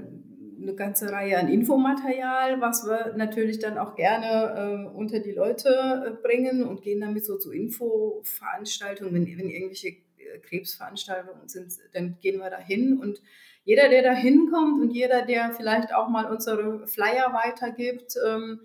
eine 0.62 0.76
ganze 0.76 1.12
Reihe 1.12 1.38
an 1.40 1.48
Infomaterial, 1.48 2.60
was 2.62 2.86
wir 2.86 3.16
natürlich 3.16 3.60
dann 3.60 3.78
auch 3.78 3.96
gerne 3.96 4.90
äh, 4.92 4.96
unter 4.96 5.20
die 5.20 5.32
Leute 5.32 5.70
äh, 5.70 6.12
bringen 6.22 6.64
und 6.64 6.82
gehen 6.82 7.02
damit 7.02 7.26
so 7.26 7.38
zu 7.38 7.52
Infoveranstaltungen, 7.52 9.14
wenn, 9.14 9.26
wenn 9.38 9.50
irgendwelche 9.50 9.90
äh, 9.90 10.40
Krebsveranstaltungen 10.42 11.48
sind, 11.48 11.74
dann 11.94 12.18
gehen 12.22 12.40
wir 12.40 12.50
da 12.50 12.60
hin 12.60 12.98
und 12.98 13.22
jeder, 13.64 13.90
der 13.90 14.02
da 14.02 14.14
hinkommt 14.14 14.82
und 14.82 14.92
jeder, 14.92 15.22
der 15.22 15.52
vielleicht 15.52 15.94
auch 15.94 16.10
mal 16.10 16.26
unsere 16.26 16.88
Flyer 16.88 17.34
weitergibt, 17.34 18.16
ähm, 18.28 18.62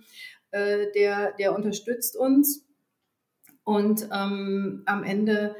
äh, 0.55 0.93
der, 0.93 1.33
der 1.33 1.55
unterstützt 1.55 2.17
uns. 2.17 2.65
Und 3.65 4.09
ähm, 4.13 4.83
am 4.87 5.03
Ende 5.03 5.57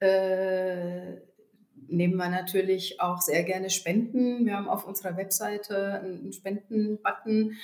äh, 0.00 1.14
nehmen 1.86 2.16
wir 2.16 2.28
natürlich 2.28 3.00
auch 3.00 3.22
sehr 3.22 3.42
gerne 3.42 3.70
Spenden. 3.70 4.44
Wir 4.44 4.56
haben 4.56 4.68
auf 4.68 4.86
unserer 4.86 5.16
Webseite 5.16 6.00
einen 6.00 6.32
Spenden-Button. 6.32 7.56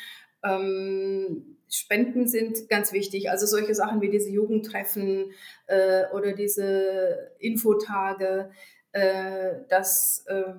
Ähm, 0.43 1.59
Spenden 1.69 2.27
sind 2.27 2.69
ganz 2.71 2.93
wichtig. 2.95 3.31
Also 3.31 3.47
solche 3.47 3.75
Sachen 3.75 4.01
wie 4.01 4.11
diese 4.11 4.31
Jugendtreffen 4.31 5.33
äh, 5.67 6.05
oder 6.15 6.33
diese 6.33 7.33
Infotage, 7.41 8.51
äh, 8.93 9.57
das 9.69 10.25
äh, 10.29 10.55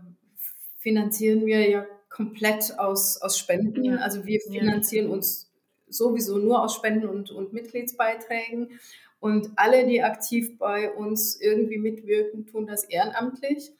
finanzieren 0.77 1.47
wir 1.47 1.67
ja 1.67 1.85
komplett 2.09 2.77
aus, 2.77 3.19
aus 3.21 3.39
Spenden. 3.39 3.85
Ja. 3.85 3.95
Also 3.97 4.25
wir 4.25 4.39
finanzieren 4.39 5.07
ja. 5.07 5.13
uns 5.13 5.50
sowieso 5.91 6.37
nur 6.37 6.63
aus 6.63 6.75
Spenden 6.75 7.07
und, 7.07 7.31
und 7.31 7.53
Mitgliedsbeiträgen. 7.53 8.79
Und 9.19 9.51
alle, 9.55 9.85
die 9.85 10.01
aktiv 10.01 10.57
bei 10.57 10.91
uns 10.91 11.39
irgendwie 11.39 11.77
mitwirken, 11.77 12.47
tun 12.47 12.65
das 12.65 12.85
ehrenamtlich. 12.85 13.71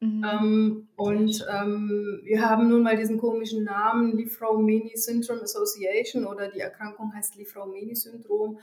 Mhm. 0.00 0.24
Ähm, 0.24 0.88
und 0.96 1.46
ähm, 1.52 2.20
wir 2.24 2.48
haben 2.48 2.68
nun 2.68 2.82
mal 2.82 2.96
diesen 2.96 3.18
komischen 3.18 3.64
Namen 3.64 4.16
Lifraumeni 4.16 4.92
Syndrome 4.96 5.42
Association 5.42 6.24
oder 6.24 6.48
die 6.48 6.60
Erkrankung 6.60 7.14
heißt 7.14 7.36
Lifraumeni 7.36 7.94
Syndrom. 7.94 8.58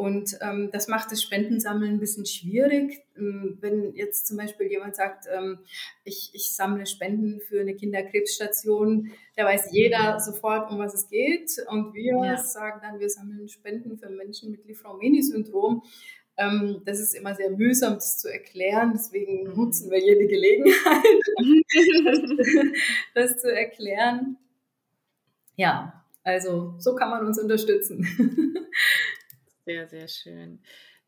Und 0.00 0.38
ähm, 0.40 0.70
das 0.72 0.88
macht 0.88 1.12
das 1.12 1.22
Spendensammeln 1.22 1.92
ein 1.92 2.00
bisschen 2.00 2.24
schwierig. 2.24 3.04
Ähm, 3.18 3.58
wenn 3.60 3.94
jetzt 3.94 4.26
zum 4.26 4.38
Beispiel 4.38 4.66
jemand 4.68 4.96
sagt, 4.96 5.26
ähm, 5.30 5.58
ich, 6.04 6.30
ich 6.32 6.56
sammle 6.56 6.86
Spenden 6.86 7.42
für 7.42 7.60
eine 7.60 7.74
Kinderkrebsstation, 7.74 9.10
da 9.36 9.44
weiß 9.44 9.72
jeder 9.72 10.18
sofort, 10.18 10.70
um 10.70 10.78
was 10.78 10.94
es 10.94 11.10
geht. 11.10 11.50
Und 11.68 11.92
wir 11.92 12.16
ja. 12.16 12.38
sagen 12.38 12.80
dann, 12.82 12.98
wir 12.98 13.10
sammeln 13.10 13.46
Spenden 13.50 13.98
für 13.98 14.08
Menschen 14.08 14.52
mit 14.52 14.64
Lifraumeni-Syndrom. 14.66 15.82
Ähm, 16.38 16.80
das 16.86 16.98
ist 16.98 17.14
immer 17.14 17.34
sehr 17.34 17.50
mühsam, 17.50 17.96
das 17.96 18.18
zu 18.20 18.32
erklären. 18.32 18.92
Deswegen 18.94 19.50
mhm. 19.50 19.54
nutzen 19.54 19.90
wir 19.90 20.00
jede 20.00 20.26
Gelegenheit, 20.26 21.04
das 23.14 23.36
zu 23.36 23.54
erklären. 23.54 24.38
Ja, 25.56 26.06
also 26.22 26.72
so 26.78 26.94
kann 26.94 27.10
man 27.10 27.26
uns 27.26 27.38
unterstützen. 27.38 28.06
Sehr, 29.64 29.86
sehr 29.88 30.08
schön. 30.08 30.62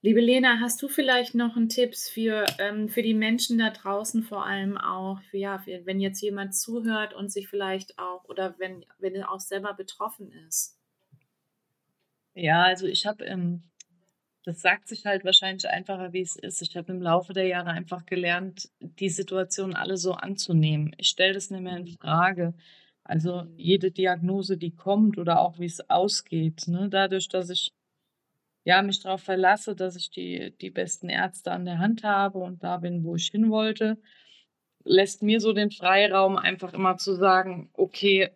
Liebe 0.05 0.21
Lena, 0.21 0.59
hast 0.61 0.83
du 0.83 0.89
vielleicht 0.89 1.37
noch 1.37 1.57
einen 1.57 1.69
Tipps 1.69 2.09
für, 2.09 2.45
ähm, 2.59 2.89
für 2.89 3.03
die 3.03 3.15
Menschen 3.15 3.59
da 3.59 3.71
draußen, 3.71 4.25
vor 4.25 4.45
allem 4.45 4.77
auch, 4.77 5.23
für, 5.31 5.39
ja, 5.39 5.59
für, 5.61 5.87
wenn 5.87 6.01
jetzt 6.01 6.21
jemand 6.21 6.57
zuhört 6.57 7.15
und 7.15 7.31
sich 7.31 7.49
vielleicht 7.49 7.99
auch 7.99 8.25
oder 8.25 8.57
wenn, 8.59 8.85
wenn 8.99 9.15
er 9.15 9.31
auch 9.31 9.39
selber 9.39 9.75
betroffen 9.75 10.33
ist? 10.49 10.77
Ja, 12.35 12.65
also 12.65 12.87
ich 12.89 13.07
habe, 13.07 13.25
ähm, 13.25 13.63
das 14.45 14.61
sagt 14.61 14.89
sich 14.89 15.07
halt 15.07 15.25
wahrscheinlich 15.25 15.69
einfacher, 15.69 16.13
wie 16.13 16.23
es 16.23 16.35
ist. 16.35 16.63
Ich 16.63 16.77
habe 16.77 16.93
im 16.93 17.01
Laufe 17.01 17.33
der 17.33 17.47
Jahre 17.47 17.71
einfach 17.71 18.05
gelernt, 18.05 18.71
die 18.81 19.09
Situation 19.09 19.75
alle 19.75 19.97
so 19.97 20.15
anzunehmen. 20.15 20.95
Ich 20.99 21.09
stelle 21.11 21.35
das 21.35 21.51
nicht 21.51 21.63
mehr 21.63 21.77
in 21.77 21.87
Frage. 21.87 22.55
Also 23.05 23.45
jede 23.57 23.93
Diagnose, 23.93 24.57
die 24.57 24.75
kommt 24.75 25.19
oder 25.19 25.41
auch 25.41 25.61
wie 25.61 25.67
es 25.67 25.89
ausgeht, 25.91 26.67
ne? 26.67 26.89
dadurch, 26.89 27.29
dass 27.29 27.51
ich 27.51 27.73
ja, 28.65 28.83
mich 28.83 29.01
darauf 29.01 29.23
verlasse, 29.23 29.75
dass 29.75 29.97
ich 29.97 30.11
die, 30.11 30.55
die 30.61 30.71
besten 30.71 31.09
Ärzte 31.09 31.53
an 31.53 31.65
der 31.65 31.79
Hand 31.79 32.05
habe 32.05 32.39
und 32.39 32.63
da 32.63 32.79
bin, 32.79 33.05
wo 33.05 33.17
ich 33.17 33.29
hin 33.29 33.51
wollte, 33.51 33.99
lässt 34.85 35.23
mir 35.23 35.41
so 35.41 35.53
den 35.53 35.71
Freiraum, 35.71 36.37
einfach 36.37 36.73
immer 36.73 36.97
zu 36.97 37.15
sagen, 37.15 37.71
okay, 37.75 38.31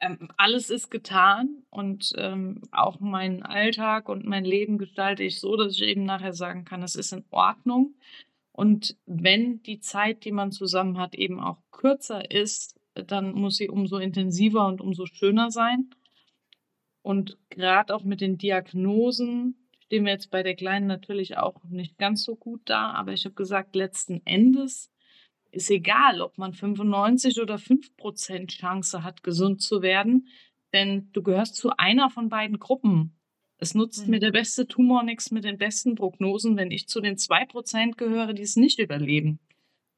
ähm, 0.00 0.28
alles 0.36 0.70
ist 0.70 0.90
getan 0.90 1.64
und 1.70 2.12
ähm, 2.16 2.62
auch 2.72 3.00
meinen 3.00 3.42
Alltag 3.42 4.08
und 4.08 4.24
mein 4.26 4.44
Leben 4.44 4.78
gestalte 4.78 5.22
ich 5.22 5.40
so, 5.40 5.56
dass 5.56 5.74
ich 5.74 5.82
eben 5.82 6.04
nachher 6.04 6.32
sagen 6.32 6.64
kann, 6.64 6.82
es 6.82 6.94
ist 6.94 7.12
in 7.12 7.24
Ordnung. 7.30 7.94
Und 8.52 8.96
wenn 9.06 9.62
die 9.62 9.80
Zeit, 9.80 10.24
die 10.24 10.32
man 10.32 10.52
zusammen 10.52 10.98
hat, 10.98 11.14
eben 11.14 11.40
auch 11.40 11.58
kürzer 11.72 12.30
ist, 12.30 12.78
dann 12.94 13.32
muss 13.32 13.56
sie 13.56 13.68
umso 13.68 13.98
intensiver 13.98 14.66
und 14.66 14.80
umso 14.80 15.06
schöner 15.06 15.50
sein. 15.50 15.90
Und 17.04 17.36
gerade 17.50 17.94
auch 17.94 18.02
mit 18.02 18.22
den 18.22 18.38
Diagnosen 18.38 19.68
stehen 19.80 20.06
wir 20.06 20.12
jetzt 20.12 20.30
bei 20.30 20.42
der 20.42 20.56
Kleinen 20.56 20.86
natürlich 20.86 21.36
auch 21.36 21.62
nicht 21.64 21.98
ganz 21.98 22.24
so 22.24 22.34
gut 22.34 22.62
da. 22.64 22.92
Aber 22.92 23.12
ich 23.12 23.26
habe 23.26 23.34
gesagt, 23.34 23.76
letzten 23.76 24.22
Endes 24.24 24.90
ist 25.50 25.70
egal, 25.70 26.22
ob 26.22 26.38
man 26.38 26.54
95 26.54 27.42
oder 27.42 27.58
5 27.58 27.94
Prozent 27.98 28.52
Chance 28.52 29.04
hat, 29.04 29.22
gesund 29.22 29.60
zu 29.60 29.82
werden. 29.82 30.28
Denn 30.72 31.10
du 31.12 31.22
gehörst 31.22 31.56
zu 31.56 31.76
einer 31.76 32.08
von 32.08 32.30
beiden 32.30 32.58
Gruppen. 32.58 33.14
Es 33.58 33.74
nutzt 33.74 34.06
mhm. 34.06 34.12
mir 34.12 34.20
der 34.20 34.32
beste 34.32 34.66
Tumor 34.66 35.02
nichts 35.02 35.30
mit 35.30 35.44
den 35.44 35.58
besten 35.58 35.96
Prognosen, 35.96 36.56
wenn 36.56 36.70
ich 36.70 36.88
zu 36.88 37.02
den 37.02 37.18
2 37.18 37.44
Prozent 37.44 37.98
gehöre, 37.98 38.32
die 38.32 38.42
es 38.42 38.56
nicht 38.56 38.78
überleben. 38.78 39.40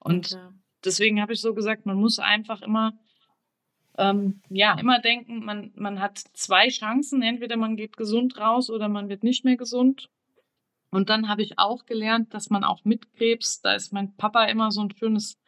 Und 0.01 0.33
okay. 0.33 0.57
deswegen 0.85 1.23
habe 1.23 1.35
ich 1.35 1.41
so 1.41 1.55
gesagt, 1.55 1.87
man 1.87 1.99
muss 1.99 2.19
einfach 2.19 2.63
immer 2.63 2.99
ähm, 3.99 4.41
ja, 4.49 4.79
immer 4.79 5.01
denken, 5.01 5.45
man, 5.45 5.73
man 5.75 6.01
hat 6.01 6.19
zwei 6.33 6.69
Chancen. 6.69 7.23
Entweder 7.23 7.57
man 7.57 7.77
geht 7.77 7.97
gesund 7.97 8.39
raus 8.39 8.71
oder 8.71 8.89
man 8.89 9.09
wird 9.09 9.23
nicht 9.23 9.45
mehr 9.45 9.57
gesund. 9.57 10.11
Und 10.91 11.11
dann 11.11 11.29
habe 11.29 11.43
ich 11.43 11.59
auch 11.59 11.85
gelernt, 11.85 12.33
dass 12.33 12.51
man 12.51 12.65
auch 12.65 12.85
mit 12.85 13.13
Krebs, 13.15 13.61
da 13.61 13.75
ist 13.75 13.93
mein 13.93 14.17
Papa 14.17 14.45
immer 14.45 14.71
so 14.71 14.83
ein 14.83 14.93
schönes 14.97 15.39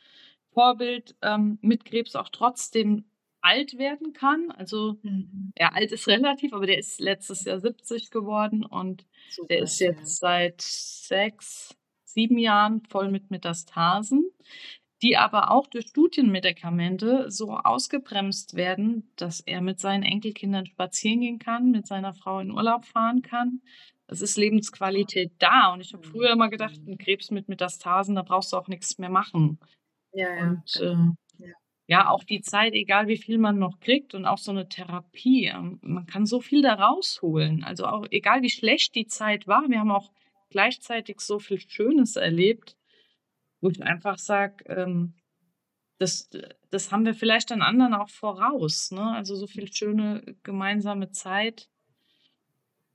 Vorbild, 0.53 1.16
ähm, 1.22 1.59
mit 1.62 1.84
Krebs 1.84 2.16
auch 2.16 2.28
trotzdem 2.28 3.05
alt 3.40 3.78
werden 3.78 4.12
kann. 4.12 4.51
Also, 4.51 4.99
mhm. 5.03 5.53
ja, 5.57 5.70
alt 5.72 5.92
ist 5.92 6.09
relativ, 6.09 6.53
aber 6.53 6.66
der 6.66 6.78
ist 6.78 7.01
letztes 7.01 7.44
Jahr 7.44 7.61
70 7.61 8.11
geworden 8.11 8.64
und 8.64 9.07
Super, 9.30 9.49
der 9.49 9.62
ist 9.62 9.78
jetzt 9.78 10.22
ja. 10.22 10.28
seit 10.28 10.61
sechs, 10.61 11.76
sieben 12.05 12.38
Jahren 12.38 12.82
voll 12.88 13.11
mit 13.11 13.30
Metastasen 13.30 14.30
die 15.03 15.16
aber 15.16 15.51
auch 15.51 15.66
durch 15.68 15.86
Studienmedikamente 15.88 17.30
so 17.30 17.53
ausgebremst 17.53 18.55
werden, 18.55 19.11
dass 19.16 19.40
er 19.40 19.61
mit 19.61 19.78
seinen 19.78 20.03
Enkelkindern 20.03 20.66
spazieren 20.66 21.20
gehen 21.20 21.38
kann, 21.38 21.70
mit 21.70 21.86
seiner 21.86 22.14
Frau 22.14 22.40
in 22.40 22.51
Urlaub 22.51 22.84
fahren 22.84 23.22
kann. 23.22 23.61
Es 24.09 24.22
ist 24.22 24.36
Lebensqualität 24.36 25.32
da. 25.38 25.72
Und 25.72 25.82
ich 25.82 25.92
habe 25.92 26.03
früher 26.03 26.32
immer 26.32 26.49
gedacht, 26.49 26.80
ein 26.86 26.99
Krebs 26.99 27.30
mit 27.30 27.49
Metastasen, 27.49 28.16
da 28.16 28.22
brauchst 28.22 28.53
du 28.53 28.57
auch 28.57 28.66
nichts 28.66 28.99
mehr 28.99 29.11
machen. 29.11 29.59
Ja, 30.12 30.34
ja. 30.34 30.42
Und 30.42 30.72
genau. 30.72 31.14
äh, 31.38 31.44
ja. 31.46 31.53
ja, 31.86 32.11
auch 32.11 32.24
die 32.24 32.40
Zeit, 32.40 32.72
egal 32.72 33.07
wie 33.07 33.18
viel 33.18 33.38
man 33.38 33.59
noch 33.59 33.78
kriegt 33.78 34.14
und 34.14 34.24
auch 34.24 34.38
so 34.38 34.51
eine 34.51 34.68
Therapie, 34.68 35.46
ähm, 35.46 35.78
man 35.82 36.07
kann 36.07 36.26
so 36.26 36.40
viel 36.40 36.62
da 36.62 36.74
rausholen. 36.74 37.62
Also 37.62 37.86
auch 37.86 38.07
egal 38.11 38.42
wie 38.42 38.51
schlecht 38.51 38.96
die 38.96 39.07
Zeit 39.07 39.46
war, 39.46 39.68
wir 39.68 39.78
haben 39.78 39.92
auch 39.92 40.11
gleichzeitig 40.51 41.20
so 41.20 41.38
viel 41.38 41.61
Schönes 41.61 42.16
erlebt 42.16 42.78
wo 43.61 43.70
ich 43.70 43.82
einfach 43.82 44.18
sage, 44.18 44.64
ähm, 44.66 45.14
das, 45.98 46.30
das 46.70 46.92
haben 46.92 47.04
wir 47.04 47.14
vielleicht 47.14 47.50
an 47.50 47.62
anderen 47.62 47.94
auch 47.94 48.09
voraus. 48.09 48.90
Ne? 48.92 49.02
Also 49.14 49.34
so 49.34 49.46
viel 49.46 49.72
schöne 49.72 50.36
gemeinsame 50.42 51.11
Zeit. 51.11 51.68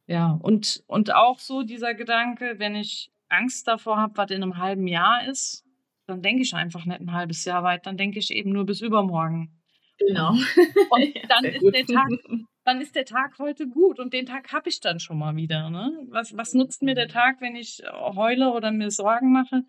Ja, 0.07 0.37
und, 0.41 0.83
und 0.87 1.13
auch 1.13 1.39
so 1.39 1.63
dieser 1.63 1.93
Gedanke, 1.93 2.55
wenn 2.57 2.75
ich 2.75 3.11
Angst 3.29 3.67
davor 3.67 3.97
habe, 3.97 4.17
was 4.17 4.31
in 4.31 4.43
einem 4.43 4.57
halben 4.57 4.87
Jahr 4.87 5.27
ist, 5.27 5.65
dann 6.05 6.21
denke 6.21 6.41
ich 6.41 6.53
einfach 6.53 6.85
nicht 6.85 6.99
ein 6.99 7.13
halbes 7.13 7.45
Jahr 7.45 7.63
weit, 7.63 7.85
dann 7.85 7.97
denke 7.97 8.19
ich 8.19 8.31
eben 8.31 8.51
nur 8.51 8.65
bis 8.65 8.81
übermorgen. 8.81 9.61
Genau. 9.99 10.31
Und 10.31 10.39
dann 11.29 11.45
ist 11.45 11.63
der 11.63 11.85
Tag, 11.85 12.09
dann 12.65 12.81
ist 12.81 12.95
der 12.95 13.05
Tag 13.05 13.39
heute 13.39 13.67
gut 13.67 13.99
und 13.99 14.13
den 14.13 14.25
Tag 14.25 14.51
habe 14.51 14.69
ich 14.69 14.79
dann 14.79 14.99
schon 14.99 15.17
mal 15.17 15.35
wieder. 15.35 15.69
Ne? 15.69 16.05
Was, 16.09 16.35
was 16.35 16.53
nutzt 16.53 16.83
mir 16.83 16.95
der 16.95 17.07
Tag, 17.07 17.41
wenn 17.41 17.55
ich 17.55 17.81
heule 17.91 18.51
oder 18.51 18.71
mir 18.71 18.91
Sorgen 18.91 19.31
mache? 19.31 19.63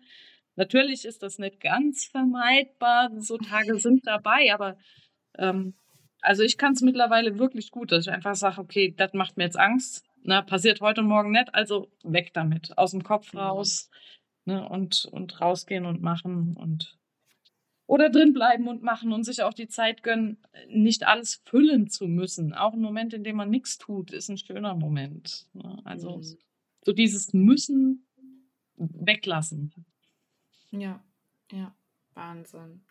Natürlich 0.55 1.05
ist 1.05 1.23
das 1.23 1.37
nicht 1.37 1.59
ganz 1.59 2.05
vermeidbar, 2.05 3.11
so 3.19 3.37
Tage 3.37 3.75
sind 3.79 4.07
dabei, 4.07 4.53
aber 4.53 4.77
ähm, 5.37 5.73
also 6.21 6.43
ich 6.43 6.57
kann 6.57 6.73
es 6.73 6.81
mittlerweile 6.81 7.37
wirklich 7.37 7.71
gut, 7.71 7.91
dass 7.91 8.07
ich 8.07 8.13
einfach 8.13 8.35
sage, 8.35 8.59
okay, 8.59 8.93
das 8.95 9.13
macht 9.13 9.37
mir 9.37 9.43
jetzt 9.43 9.59
Angst, 9.59 10.03
ne, 10.23 10.43
passiert 10.43 10.81
heute 10.81 11.01
und 11.01 11.07
morgen 11.07 11.31
nicht, 11.31 11.53
also 11.53 11.91
weg 12.03 12.33
damit, 12.33 12.77
aus 12.77 12.91
dem 12.91 13.03
Kopf 13.03 13.35
raus 13.35 13.89
ne, 14.45 14.67
und, 14.67 15.05
und 15.11 15.39
rausgehen 15.39 15.85
und 15.85 16.01
machen 16.01 16.55
und 16.57 16.97
oder 17.87 18.09
drin 18.09 18.33
bleiben 18.33 18.67
und 18.67 18.81
machen 18.81 19.13
und 19.13 19.23
sich 19.23 19.43
auch 19.43 19.53
die 19.53 19.67
Zeit 19.67 20.01
gönnen, 20.01 20.39
nicht 20.67 21.05
alles 21.05 21.43
füllen 21.45 21.87
zu 21.87 22.07
müssen. 22.07 22.53
Auch 22.53 22.73
ein 22.73 22.81
Moment, 22.81 23.13
in 23.13 23.23
dem 23.23 23.35
man 23.35 23.51
nichts 23.51 23.77
tut, 23.77 24.11
ist 24.11 24.27
ein 24.29 24.39
schöner 24.39 24.73
Moment. 24.73 25.45
Ne? 25.53 25.81
Also 25.83 26.17
mhm. 26.17 26.37
so 26.83 26.93
dieses 26.93 27.33
Müssen 27.33 28.07
weglassen. 28.77 29.71
Ja, 30.71 31.01
ja, 31.51 31.75
Wahnsinn. 32.13 32.81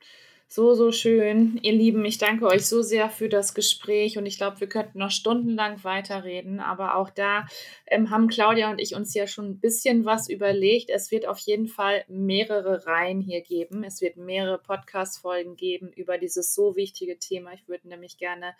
So, 0.47 0.75
so 0.75 0.93
schön. 0.93 1.59
Ihr 1.63 1.73
Lieben, 1.73 2.05
ich 2.05 2.19
danke 2.19 2.47
euch 2.47 2.67
so 2.67 2.81
sehr 2.81 3.11
für 3.11 3.29
das 3.29 3.55
Gespräch 3.55 4.19
und 4.19 4.27
ich 4.27 4.37
glaube, 4.37 4.61
wir 4.61 4.69
könnten 4.69 4.99
noch 4.99 5.11
stundenlang 5.11 5.83
weiterreden, 5.83 6.61
aber 6.61 6.95
auch 6.95 7.11
da 7.11 7.47
ähm, 7.87 8.11
haben 8.11 8.29
Claudia 8.29 8.71
und 8.71 8.81
ich 8.81 8.95
uns 8.95 9.15
ja 9.15 9.27
schon 9.27 9.47
ein 9.47 9.59
bisschen 9.59 10.05
was 10.05 10.29
überlegt. 10.29 10.91
Es 10.91 11.11
wird 11.11 11.27
auf 11.27 11.41
jeden 11.41 11.67
Fall 11.67 12.05
mehrere 12.07 12.87
Reihen 12.87 13.21
hier 13.21 13.41
geben. 13.41 13.83
Es 13.83 14.01
wird 14.01 14.17
mehrere 14.17 14.59
Podcast-Folgen 14.59 15.57
geben 15.57 15.91
über 15.93 16.19
dieses 16.19 16.55
so 16.55 16.77
wichtige 16.77 17.19
Thema. 17.19 17.53
Ich 17.55 17.67
würde 17.67 17.89
nämlich 17.89 18.17
gerne 18.17 18.55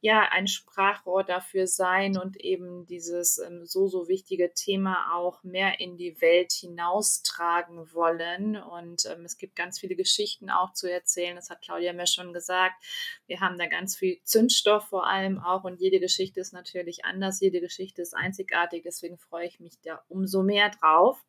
ja 0.00 0.28
ein 0.30 0.46
Sprachrohr 0.46 1.24
dafür 1.24 1.66
sein 1.66 2.16
und 2.16 2.38
eben 2.38 2.86
dieses 2.86 3.38
ähm, 3.38 3.66
so, 3.66 3.86
so 3.86 4.08
wichtige 4.08 4.52
Thema 4.54 5.14
auch 5.14 5.42
mehr 5.44 5.78
in 5.78 5.98
die 5.98 6.20
Welt 6.22 6.52
hinaustragen 6.52 7.92
wollen. 7.92 8.56
Und 8.56 9.04
ähm, 9.06 9.24
es 9.24 9.36
gibt 9.36 9.56
ganz 9.56 9.78
viele 9.78 9.96
Geschichten 9.96 10.48
auch 10.50 10.72
zu 10.72 10.90
erzählen. 10.90 11.36
Das 11.36 11.50
hat 11.50 11.60
Claudia 11.60 11.92
mir 11.92 12.06
schon 12.06 12.32
gesagt. 12.32 12.82
Wir 13.26 13.40
haben 13.40 13.58
da 13.58 13.66
ganz 13.66 13.96
viel 13.96 14.20
Zündstoff 14.24 14.88
vor 14.88 15.06
allem 15.06 15.38
auch 15.38 15.64
und 15.64 15.80
jede 15.80 16.00
Geschichte 16.00 16.40
ist 16.40 16.52
natürlich 16.52 17.04
anders. 17.04 17.40
Jede 17.40 17.60
Geschichte 17.60 18.00
ist 18.00 18.14
einzigartig. 18.14 18.82
Deswegen 18.84 19.18
freue 19.18 19.46
ich 19.46 19.60
mich 19.60 19.80
da 19.82 20.02
umso 20.08 20.42
mehr 20.42 20.70
drauf, 20.70 21.22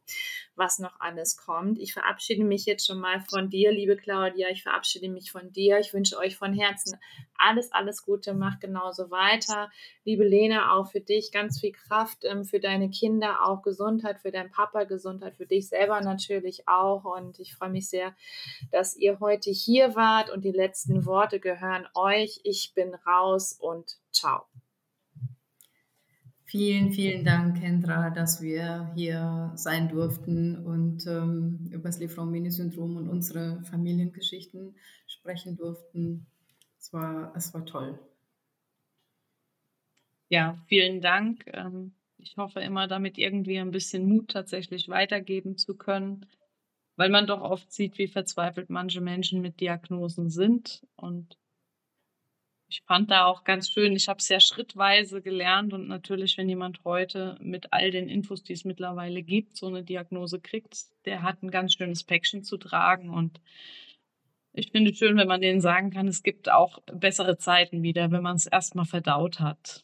was 0.61 0.77
noch 0.77 0.93
alles 0.99 1.37
kommt. 1.37 1.79
Ich 1.79 1.91
verabschiede 1.91 2.43
mich 2.43 2.67
jetzt 2.67 2.85
schon 2.85 2.99
mal 2.99 3.19
von 3.19 3.49
dir, 3.49 3.71
liebe 3.71 3.97
Claudia. 3.97 4.47
Ich 4.49 4.61
verabschiede 4.61 5.09
mich 5.09 5.31
von 5.31 5.51
dir. 5.51 5.79
Ich 5.79 5.91
wünsche 5.91 6.19
euch 6.19 6.37
von 6.37 6.53
Herzen 6.53 6.99
alles, 7.35 7.71
alles 7.71 8.05
Gute. 8.05 8.35
Macht 8.35 8.61
genauso 8.61 9.09
weiter. 9.09 9.71
Liebe 10.05 10.23
Lena, 10.23 10.75
auch 10.75 10.91
für 10.91 11.01
dich 11.01 11.31
ganz 11.31 11.59
viel 11.59 11.71
Kraft, 11.71 12.25
ähm, 12.25 12.45
für 12.45 12.59
deine 12.59 12.91
Kinder 12.91 13.43
auch 13.43 13.63
Gesundheit, 13.63 14.19
für 14.19 14.31
deinen 14.31 14.51
Papa 14.51 14.83
Gesundheit, 14.83 15.35
für 15.35 15.47
dich 15.47 15.67
selber 15.67 15.99
natürlich 15.99 16.67
auch. 16.67 17.05
Und 17.05 17.39
ich 17.39 17.55
freue 17.55 17.71
mich 17.71 17.89
sehr, 17.89 18.15
dass 18.71 18.95
ihr 18.95 19.19
heute 19.19 19.49
hier 19.49 19.95
wart 19.95 20.29
und 20.29 20.45
die 20.45 20.51
letzten 20.51 21.07
Worte 21.07 21.39
gehören 21.39 21.87
euch. 21.95 22.39
Ich 22.43 22.73
bin 22.75 22.93
raus 22.93 23.57
und 23.59 23.97
ciao. 24.11 24.45
Vielen, 26.51 26.91
vielen 26.91 27.23
Dank, 27.23 27.61
Kendra, 27.61 28.09
dass 28.09 28.41
wir 28.41 28.91
hier 28.93 29.53
sein 29.55 29.87
durften 29.87 30.57
und 30.65 31.07
ähm, 31.07 31.69
über 31.71 31.83
das 31.87 31.97
Lieferant-Mini-Syndrom 31.99 32.97
und 32.97 33.07
unsere 33.07 33.63
Familiengeschichten 33.63 34.75
sprechen 35.07 35.55
durften. 35.55 36.25
Es 36.77 36.91
war, 36.91 37.33
es 37.37 37.53
war 37.53 37.65
toll. 37.65 37.97
Ja, 40.27 40.57
vielen 40.67 40.99
Dank. 40.99 41.45
Ähm, 41.53 41.93
ich 42.17 42.35
hoffe 42.35 42.59
immer, 42.59 42.89
damit 42.89 43.17
irgendwie 43.17 43.57
ein 43.57 43.71
bisschen 43.71 44.05
Mut 44.05 44.31
tatsächlich 44.31 44.89
weitergeben 44.89 45.57
zu 45.57 45.77
können, 45.77 46.25
weil 46.97 47.09
man 47.09 47.27
doch 47.27 47.39
oft 47.39 47.71
sieht, 47.71 47.97
wie 47.97 48.09
verzweifelt 48.09 48.69
manche 48.69 48.99
Menschen 48.99 49.39
mit 49.39 49.61
Diagnosen 49.61 50.29
sind 50.29 50.85
und 50.97 51.37
ich 52.71 52.83
fand 52.83 53.11
da 53.11 53.25
auch 53.25 53.43
ganz 53.43 53.69
schön, 53.69 53.93
ich 53.97 54.07
habe 54.07 54.19
es 54.19 54.29
ja 54.29 54.39
schrittweise 54.39 55.21
gelernt 55.21 55.73
und 55.73 55.89
natürlich, 55.89 56.37
wenn 56.37 56.47
jemand 56.47 56.85
heute 56.85 57.37
mit 57.41 57.73
all 57.73 57.91
den 57.91 58.07
Infos, 58.07 58.43
die 58.43 58.53
es 58.53 58.63
mittlerweile 58.63 59.23
gibt, 59.23 59.57
so 59.57 59.67
eine 59.67 59.83
Diagnose 59.83 60.39
kriegt, 60.39 60.85
der 61.05 61.21
hat 61.21 61.43
ein 61.43 61.51
ganz 61.51 61.73
schönes 61.73 62.05
Päckchen 62.05 62.43
zu 62.43 62.57
tragen 62.57 63.09
und 63.09 63.41
ich 64.53 64.71
finde 64.71 64.91
es 64.91 64.97
schön, 64.97 65.17
wenn 65.17 65.27
man 65.27 65.41
denen 65.41 65.59
sagen 65.59 65.91
kann, 65.91 66.07
es 66.07 66.23
gibt 66.23 66.49
auch 66.49 66.79
bessere 66.85 67.37
Zeiten 67.37 67.83
wieder, 67.83 68.09
wenn 68.11 68.23
man 68.23 68.37
es 68.37 68.47
erstmal 68.47 68.85
verdaut 68.85 69.41
hat. 69.41 69.83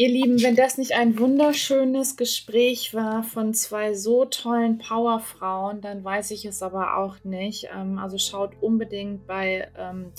Ihr 0.00 0.10
Lieben, 0.10 0.40
wenn 0.44 0.54
das 0.54 0.78
nicht 0.78 0.94
ein 0.94 1.18
wunderschönes 1.18 2.16
Gespräch 2.16 2.94
war 2.94 3.24
von 3.24 3.52
zwei 3.52 3.94
so 3.94 4.26
tollen 4.26 4.78
Powerfrauen, 4.78 5.80
dann 5.80 6.04
weiß 6.04 6.30
ich 6.30 6.44
es 6.44 6.62
aber 6.62 6.98
auch 6.98 7.16
nicht. 7.24 7.68
Ähm, 7.76 7.98
also 7.98 8.16
schaut 8.16 8.52
unbedingt 8.60 9.26
bei, 9.26 9.68
ähm, 9.76 10.12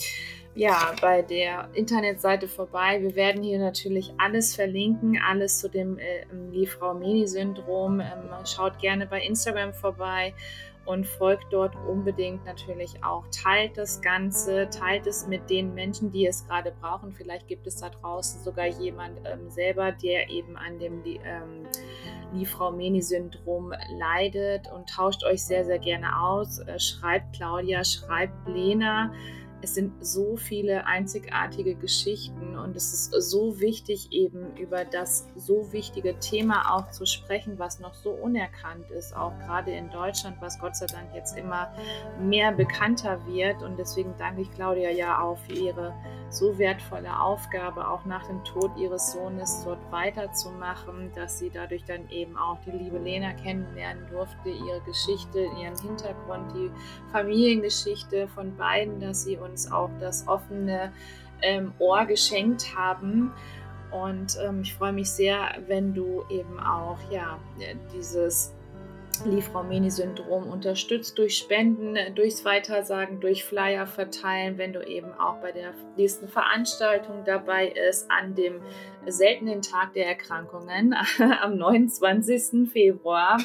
ja, 0.54 0.94
bei 1.00 1.22
der 1.22 1.70
Internetseite 1.76 2.50
vorbei. 2.50 3.02
Wir 3.02 3.16
werden 3.16 3.42
hier 3.42 3.58
natürlich 3.58 4.12
alles 4.18 4.54
verlinken, 4.54 5.18
alles 5.26 5.60
zu 5.60 5.70
dem 5.70 5.98
äh, 5.98 6.26
Liefrau-Meni-Syndrom. 6.52 8.02
Ähm, 8.02 8.30
schaut 8.44 8.80
gerne 8.80 9.08
bei 9.08 9.22
Instagram 9.22 9.74
vorbei 9.74 10.34
und 10.90 11.06
folgt 11.06 11.54
dort 11.54 11.76
unbedingt 11.88 12.44
natürlich 12.46 13.04
auch. 13.04 13.24
Teilt 13.30 13.78
das 13.78 14.02
Ganze, 14.02 14.68
teilt 14.72 15.06
es 15.06 15.28
mit 15.28 15.48
den 15.48 15.76
Menschen, 15.76 16.12
die 16.12 16.26
es 16.26 16.48
gerade 16.48 16.74
brauchen. 16.82 17.14
Vielleicht 17.14 17.48
gibt 17.48 17.68
es 17.68 17.76
da 17.76 17.90
draußen 17.90 18.44
sogar 18.44 18.66
jemand 18.66 19.20
ähm, 19.24 19.52
selber, 19.52 19.92
der 19.92 20.32
eben 20.32 20.58
an 20.58 20.80
dem 20.80 21.04
ähm, 21.06 21.68
Liefrau-Meni-Syndrom 22.34 23.72
leidet 24.00 24.72
und 24.72 24.90
tauscht 24.90 25.24
euch 25.26 25.44
sehr, 25.44 25.64
sehr 25.64 25.78
gerne 25.78 26.20
aus. 26.20 26.58
Äh, 26.58 26.80
schreibt 26.80 27.36
Claudia, 27.36 27.84
schreibt 27.84 28.48
Lena 28.48 29.14
es 29.62 29.76
sind 29.76 30.06
so 30.06 30.38
viele 30.38 30.86
einzigartige 30.86 31.76
Geschichten 31.76 32.58
und 32.58 32.76
es 32.76 32.94
ist 32.94 33.30
so 33.30 33.60
wichtig, 33.60 34.12
eben 34.12 34.56
über 34.58 34.86
das 34.86 35.28
so 35.36 35.72
wichtige 35.74 36.18
Thema 36.20 36.76
auch 36.76 36.90
zu 36.92 37.06
sprechen, 37.06 37.60
was 37.60 37.80
noch 37.80 37.94
so 37.94 38.12
unerkannt 38.12 38.90
ist, 38.92 39.16
auch 39.16 39.38
gerade 39.40 39.72
in 39.72 39.90
Deutschland, 39.90 40.38
was 40.40 40.60
Gott 40.60 40.76
sei 40.76 40.86
Dank 40.86 41.14
jetzt 41.14 41.38
immer 41.38 41.74
mehr 42.20 42.52
bekannter 42.52 43.20
wird. 43.28 43.62
Und 43.62 43.78
deswegen 43.78 44.14
danke 44.18 44.42
ich 44.42 44.52
Claudia 44.52 44.92
ja 44.92 45.22
auch 45.22 45.38
für 45.40 45.54
ihre 45.54 45.94
so 46.30 46.58
wertvolle 46.58 47.20
Aufgabe, 47.20 47.88
auch 47.88 48.06
nach 48.06 48.28
dem 48.28 48.44
Tod 48.44 48.72
ihres 48.78 49.14
Sohnes 49.14 49.64
dort 49.66 49.80
weiterzumachen, 49.92 51.12
dass 51.16 51.40
sie 51.40 51.50
dadurch 51.50 51.84
dann 51.86 52.08
eben 52.10 52.38
auch 52.38 52.60
die 52.66 52.72
liebe 52.72 53.00
Lena 53.00 53.34
kennenlernen 53.34 54.06
durfte, 54.12 54.50
ihre 54.50 54.82
Geschichte, 54.82 55.40
ihren 55.60 55.80
Hintergrund, 55.82 56.54
die 56.54 56.72
Familiengeschichte 57.12 58.28
von 58.28 58.56
beiden, 58.56 59.00
dass 59.00 59.24
sie 59.24 59.38
uns 59.38 59.49
auch 59.72 59.90
das 60.00 60.28
offene 60.28 60.92
ähm, 61.42 61.74
Ohr 61.80 62.06
geschenkt 62.06 62.76
haben. 62.76 63.34
Und 63.92 64.38
ähm, 64.44 64.62
ich 64.62 64.76
freue 64.76 64.94
mich 64.94 65.10
sehr, 65.10 65.56
wenn 65.68 65.94
du 65.94 66.24
eben 66.30 66.60
auch 66.60 67.00
ja 67.12 67.40
dieses 67.94 68.54
Liefraumeni-Syndrom 69.26 70.48
unterstützt 70.48 71.18
durch 71.18 71.38
Spenden, 71.38 71.98
durchs 72.16 72.46
Weitersagen, 72.46 73.20
durch 73.20 73.44
Flyer 73.44 73.88
verteilen, 73.88 74.58
wenn 74.58 74.74
du 74.74 74.82
eben 74.86 75.14
auch 75.14 75.38
bei 75.38 75.52
der 75.52 75.74
nächsten 75.98 76.28
Veranstaltung 76.28 77.24
dabei 77.26 77.68
ist, 77.90 78.10
an 78.10 78.36
dem 78.36 78.62
seltenen 79.08 79.62
Tag 79.62 79.94
der 79.94 80.08
Erkrankungen 80.08 80.96
am 81.42 81.58
29. 81.58 82.70
Februar 82.70 83.38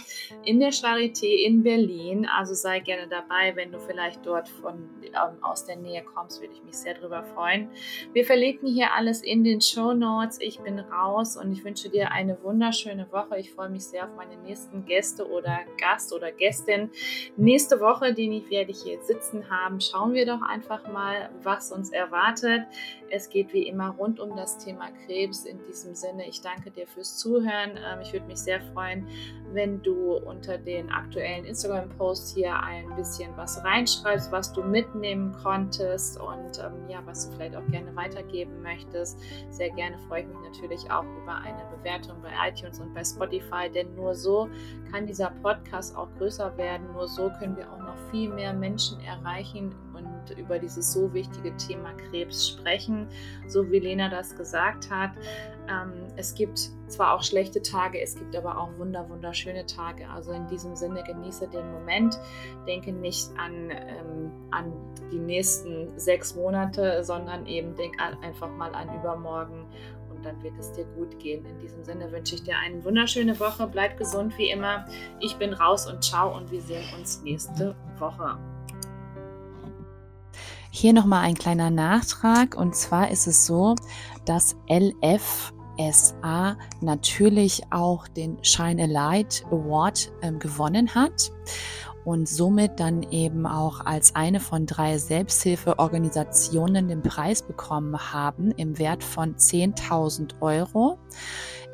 in 0.45 0.61
der 0.61 0.71
Charité 0.71 1.45
in 1.47 1.63
Berlin. 1.63 2.27
Also 2.27 2.55
sei 2.55 2.81
gerne 2.81 3.09
dabei, 3.09 3.55
wenn 3.57 3.73
du 3.73 3.79
vielleicht 3.79 4.25
dort 4.27 4.49
von, 4.49 4.91
ähm, 5.03 5.43
aus 5.43 5.65
der 5.65 5.77
Nähe 5.77 6.03
kommst, 6.03 6.41
würde 6.41 6.55
ich 6.55 6.63
mich 6.63 6.77
sehr 6.77 6.95
darüber 6.95 7.23
freuen. 7.23 7.69
Wir 8.13 8.25
verlinken 8.25 8.69
hier 8.69 8.93
alles 8.95 9.23
in 9.23 9.45
den 9.45 9.61
Show 9.61 9.93
Notes. 9.93 10.39
Ich 10.41 10.61
bin 10.61 10.79
raus 10.79 11.37
und 11.37 11.53
ich 11.53 11.65
wünsche 11.65 11.89
dir 11.89 12.13
eine 12.13 12.43
wunderschöne 12.43 13.11
Woche. 13.11 13.39
Ich 13.39 13.53
freue 13.53 13.69
mich 13.69 13.85
sehr 13.85 14.05
auf 14.05 14.17
meine 14.17 14.37
nächsten 14.43 14.85
Gäste 14.85 15.29
oder 15.29 15.61
Gast 15.79 16.13
oder 16.13 16.33
Gästin. 16.33 16.91
Nächste 17.37 17.81
Woche, 17.81 18.13
den 18.15 18.33
ich 18.33 18.51
werde 18.51 18.71
ich 18.71 18.83
hier 18.83 19.01
sitzen 19.03 19.51
haben, 19.51 19.81
schauen 19.81 20.15
wir 20.15 20.27
doch 20.27 20.43
einfach 20.43 20.87
mal, 20.93 21.31
was 21.43 21.73
uns 21.73 21.91
erwartet. 21.91 22.63
Es 23.11 23.29
geht 23.29 23.53
wie 23.53 23.67
immer 23.67 23.91
rund 23.91 24.21
um 24.21 24.37
das 24.37 24.59
Thema 24.59 24.89
Krebs. 25.05 25.45
In 25.45 25.59
diesem 25.65 25.95
Sinne, 25.95 26.27
ich 26.29 26.41
danke 26.41 26.71
dir 26.71 26.87
fürs 26.87 27.17
Zuhören. 27.17 27.77
Ähm, 27.77 28.01
ich 28.01 28.13
würde 28.13 28.27
mich 28.27 28.39
sehr 28.39 28.61
freuen, 28.73 29.07
wenn 29.53 29.83
du 29.83 30.17
unter 30.17 30.59
den 30.59 30.91
aktuellen 30.91 31.45
Instagram-Posts 31.45 32.35
hier 32.35 32.55
ein 32.61 32.95
bisschen 32.97 33.31
was 33.37 33.63
reinschreibst, 33.65 34.33
was 34.33 34.53
du 34.53 34.63
mitnehmen 34.63 35.33
konntest 35.43 36.21
und 36.21 36.59
ähm, 36.59 36.89
ja, 36.89 37.01
was 37.05 37.29
du 37.29 37.37
vielleicht 37.37 37.57
auch 37.57 37.67
gerne 37.71 37.95
weitergeben 37.95 38.63
möchtest. 38.63 39.21
Sehr 39.51 39.71
gerne 39.71 39.99
freue 40.09 40.23
ich 40.23 40.27
mich 40.27 40.39
natürlich 40.45 40.91
auch 40.91 41.05
über 41.23 41.37
eine 41.37 41.63
Bewertung 41.77 42.21
bei 42.23 42.31
iTunes 42.49 42.81
und 42.81 42.93
bei 42.95 43.05
Spotify, 43.05 43.71
denn 43.73 43.95
nur 43.95 44.15
so 44.15 44.49
kann 44.91 45.07
dieser 45.07 45.31
Podcast 45.43 45.97
auch 45.97 46.09
größer 46.19 46.57
werden. 46.57 46.93
Nur 46.93 47.09
so 47.09 47.31
können 47.39 47.57
wir 47.57 47.71
auch 47.73 47.79
noch 47.79 47.97
viel 48.11 48.33
mehr 48.33 48.53
Menschen 48.53 49.01
erreichen 49.01 49.75
und 49.95 50.37
über 50.37 50.59
dieses 50.59 50.93
so 50.93 51.13
wichtige 51.13 51.57
Thema 51.57 51.93
Krebs 51.95 52.49
sprechen, 52.49 53.09
so 53.49 53.71
wie 53.71 53.79
Lena 53.79 54.09
das 54.09 54.37
gesagt 54.37 54.91
hat. 54.91 55.13
Ähm, 55.69 55.93
es 56.17 56.35
gibt 56.35 56.71
zwar 56.89 57.15
auch 57.15 57.23
schlechte 57.23 57.63
Tage, 57.63 58.01
es 58.01 58.15
gibt 58.15 58.37
aber 58.37 58.59
auch 58.59 58.71
wunder, 58.79 59.09
wunderschöne 59.09 59.65
Tage. 59.67 60.09
Also 60.11 60.33
in 60.33 60.47
diesem 60.49 60.77
Sinne 60.77 61.03
genieße 61.03 61.49
den 61.49 61.71
Moment, 61.73 62.19
denke 62.67 62.93
nicht 62.93 63.31
an, 63.39 63.71
ähm, 63.71 64.33
an 64.51 64.73
die 65.11 65.19
nächsten 65.19 65.99
sechs 65.99 66.35
Monate, 66.35 67.03
sondern 67.03 67.47
eben 67.47 67.75
denk 67.77 67.95
einfach 68.01 68.51
mal 68.51 68.75
an 68.75 68.89
übermorgen 69.01 69.67
und 70.11 70.25
dann 70.25 70.43
wird 70.43 70.59
es 70.59 70.73
dir 70.73 70.85
gut 70.97 71.19
gehen. 71.19 71.45
In 71.47 71.59
diesem 71.59 71.85
Sinne 71.85 72.11
wünsche 72.13 72.35
ich 72.35 72.43
dir 72.43 72.57
eine 72.59 72.85
wunderschöne 72.85 73.39
Woche, 73.41 73.67
bleib 73.67 73.97
gesund 73.97 74.37
wie 74.39 74.51
immer. 74.51 74.87
Ich 75.21 75.37
bin 75.37 75.53
raus 75.53 75.87
und 75.91 76.03
ciao 76.05 76.37
und 76.37 76.51
wir 76.51 76.61
sehen 76.61 76.85
uns 76.99 77.23
nächste 77.23 77.75
Woche. 77.99 78.39
Hier 80.77 80.93
nochmal 80.93 81.23
ein 81.23 81.37
kleiner 81.37 81.71
Nachtrag 81.71 82.57
und 82.57 82.75
zwar 82.75 83.13
ist 83.13 83.29
es 83.29 83.47
so, 83.47 83.77
dass 84.25 84.57
LFSA 84.69 86.57
natürlich 86.81 87.63
auch 87.71 88.09
den 88.09 88.43
Shine 88.43 88.83
a 88.83 88.87
Light 88.87 89.45
Award 89.53 90.13
äh, 90.21 90.33
gewonnen 90.33 90.93
hat 90.93 91.31
und 92.05 92.29
somit 92.29 92.81
dann 92.81 93.05
eben 93.05 93.47
auch 93.47 93.87
als 93.87 94.17
eine 94.17 94.41
von 94.41 94.67
drei 94.67 94.99
Selbsthilfeorganisationen 94.99 96.89
den 96.89 97.03
Preis 97.03 97.43
bekommen 97.43 98.13
haben 98.13 98.51
im 98.51 98.77
Wert 98.77 99.05
von 99.05 99.37
10.000 99.37 100.41
Euro. 100.41 100.99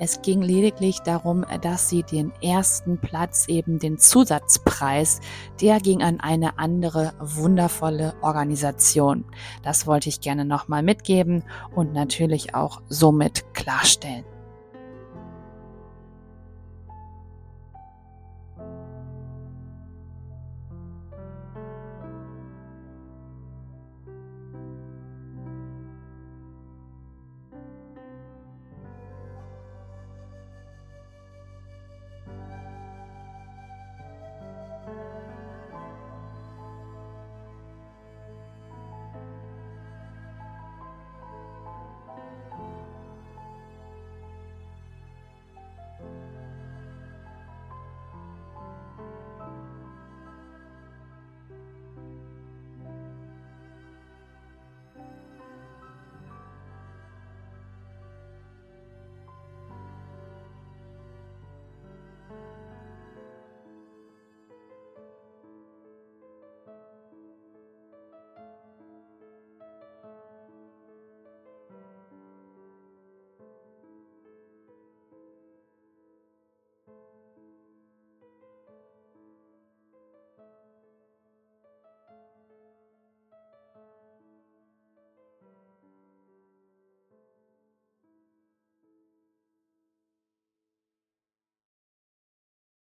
Es 0.03 0.23
ging 0.23 0.41
lediglich 0.41 1.01
darum, 1.01 1.45
dass 1.61 1.91
sie 1.91 2.03
den 2.03 2.33
ersten 2.43 2.97
Platz, 2.97 3.47
eben 3.49 3.79
den 3.79 3.99
Zusatzpreis, 3.99 5.21
der 5.61 5.79
ging 5.79 6.03
an 6.03 6.21
eine 6.21 6.59
andere 6.59 7.13
wundervolle 7.21 8.15
Organisation. 8.23 9.27
Das 9.63 9.87
wollte 9.87 10.09
ich 10.09 10.23
gerne 10.23 10.47
nochmal 10.47 10.83
mitgeben 10.83 11.45
und 11.75 11.93
natürlich 11.93 12.55
auch 12.55 12.81
somit 12.89 13.53
klarstellen. 13.53 14.25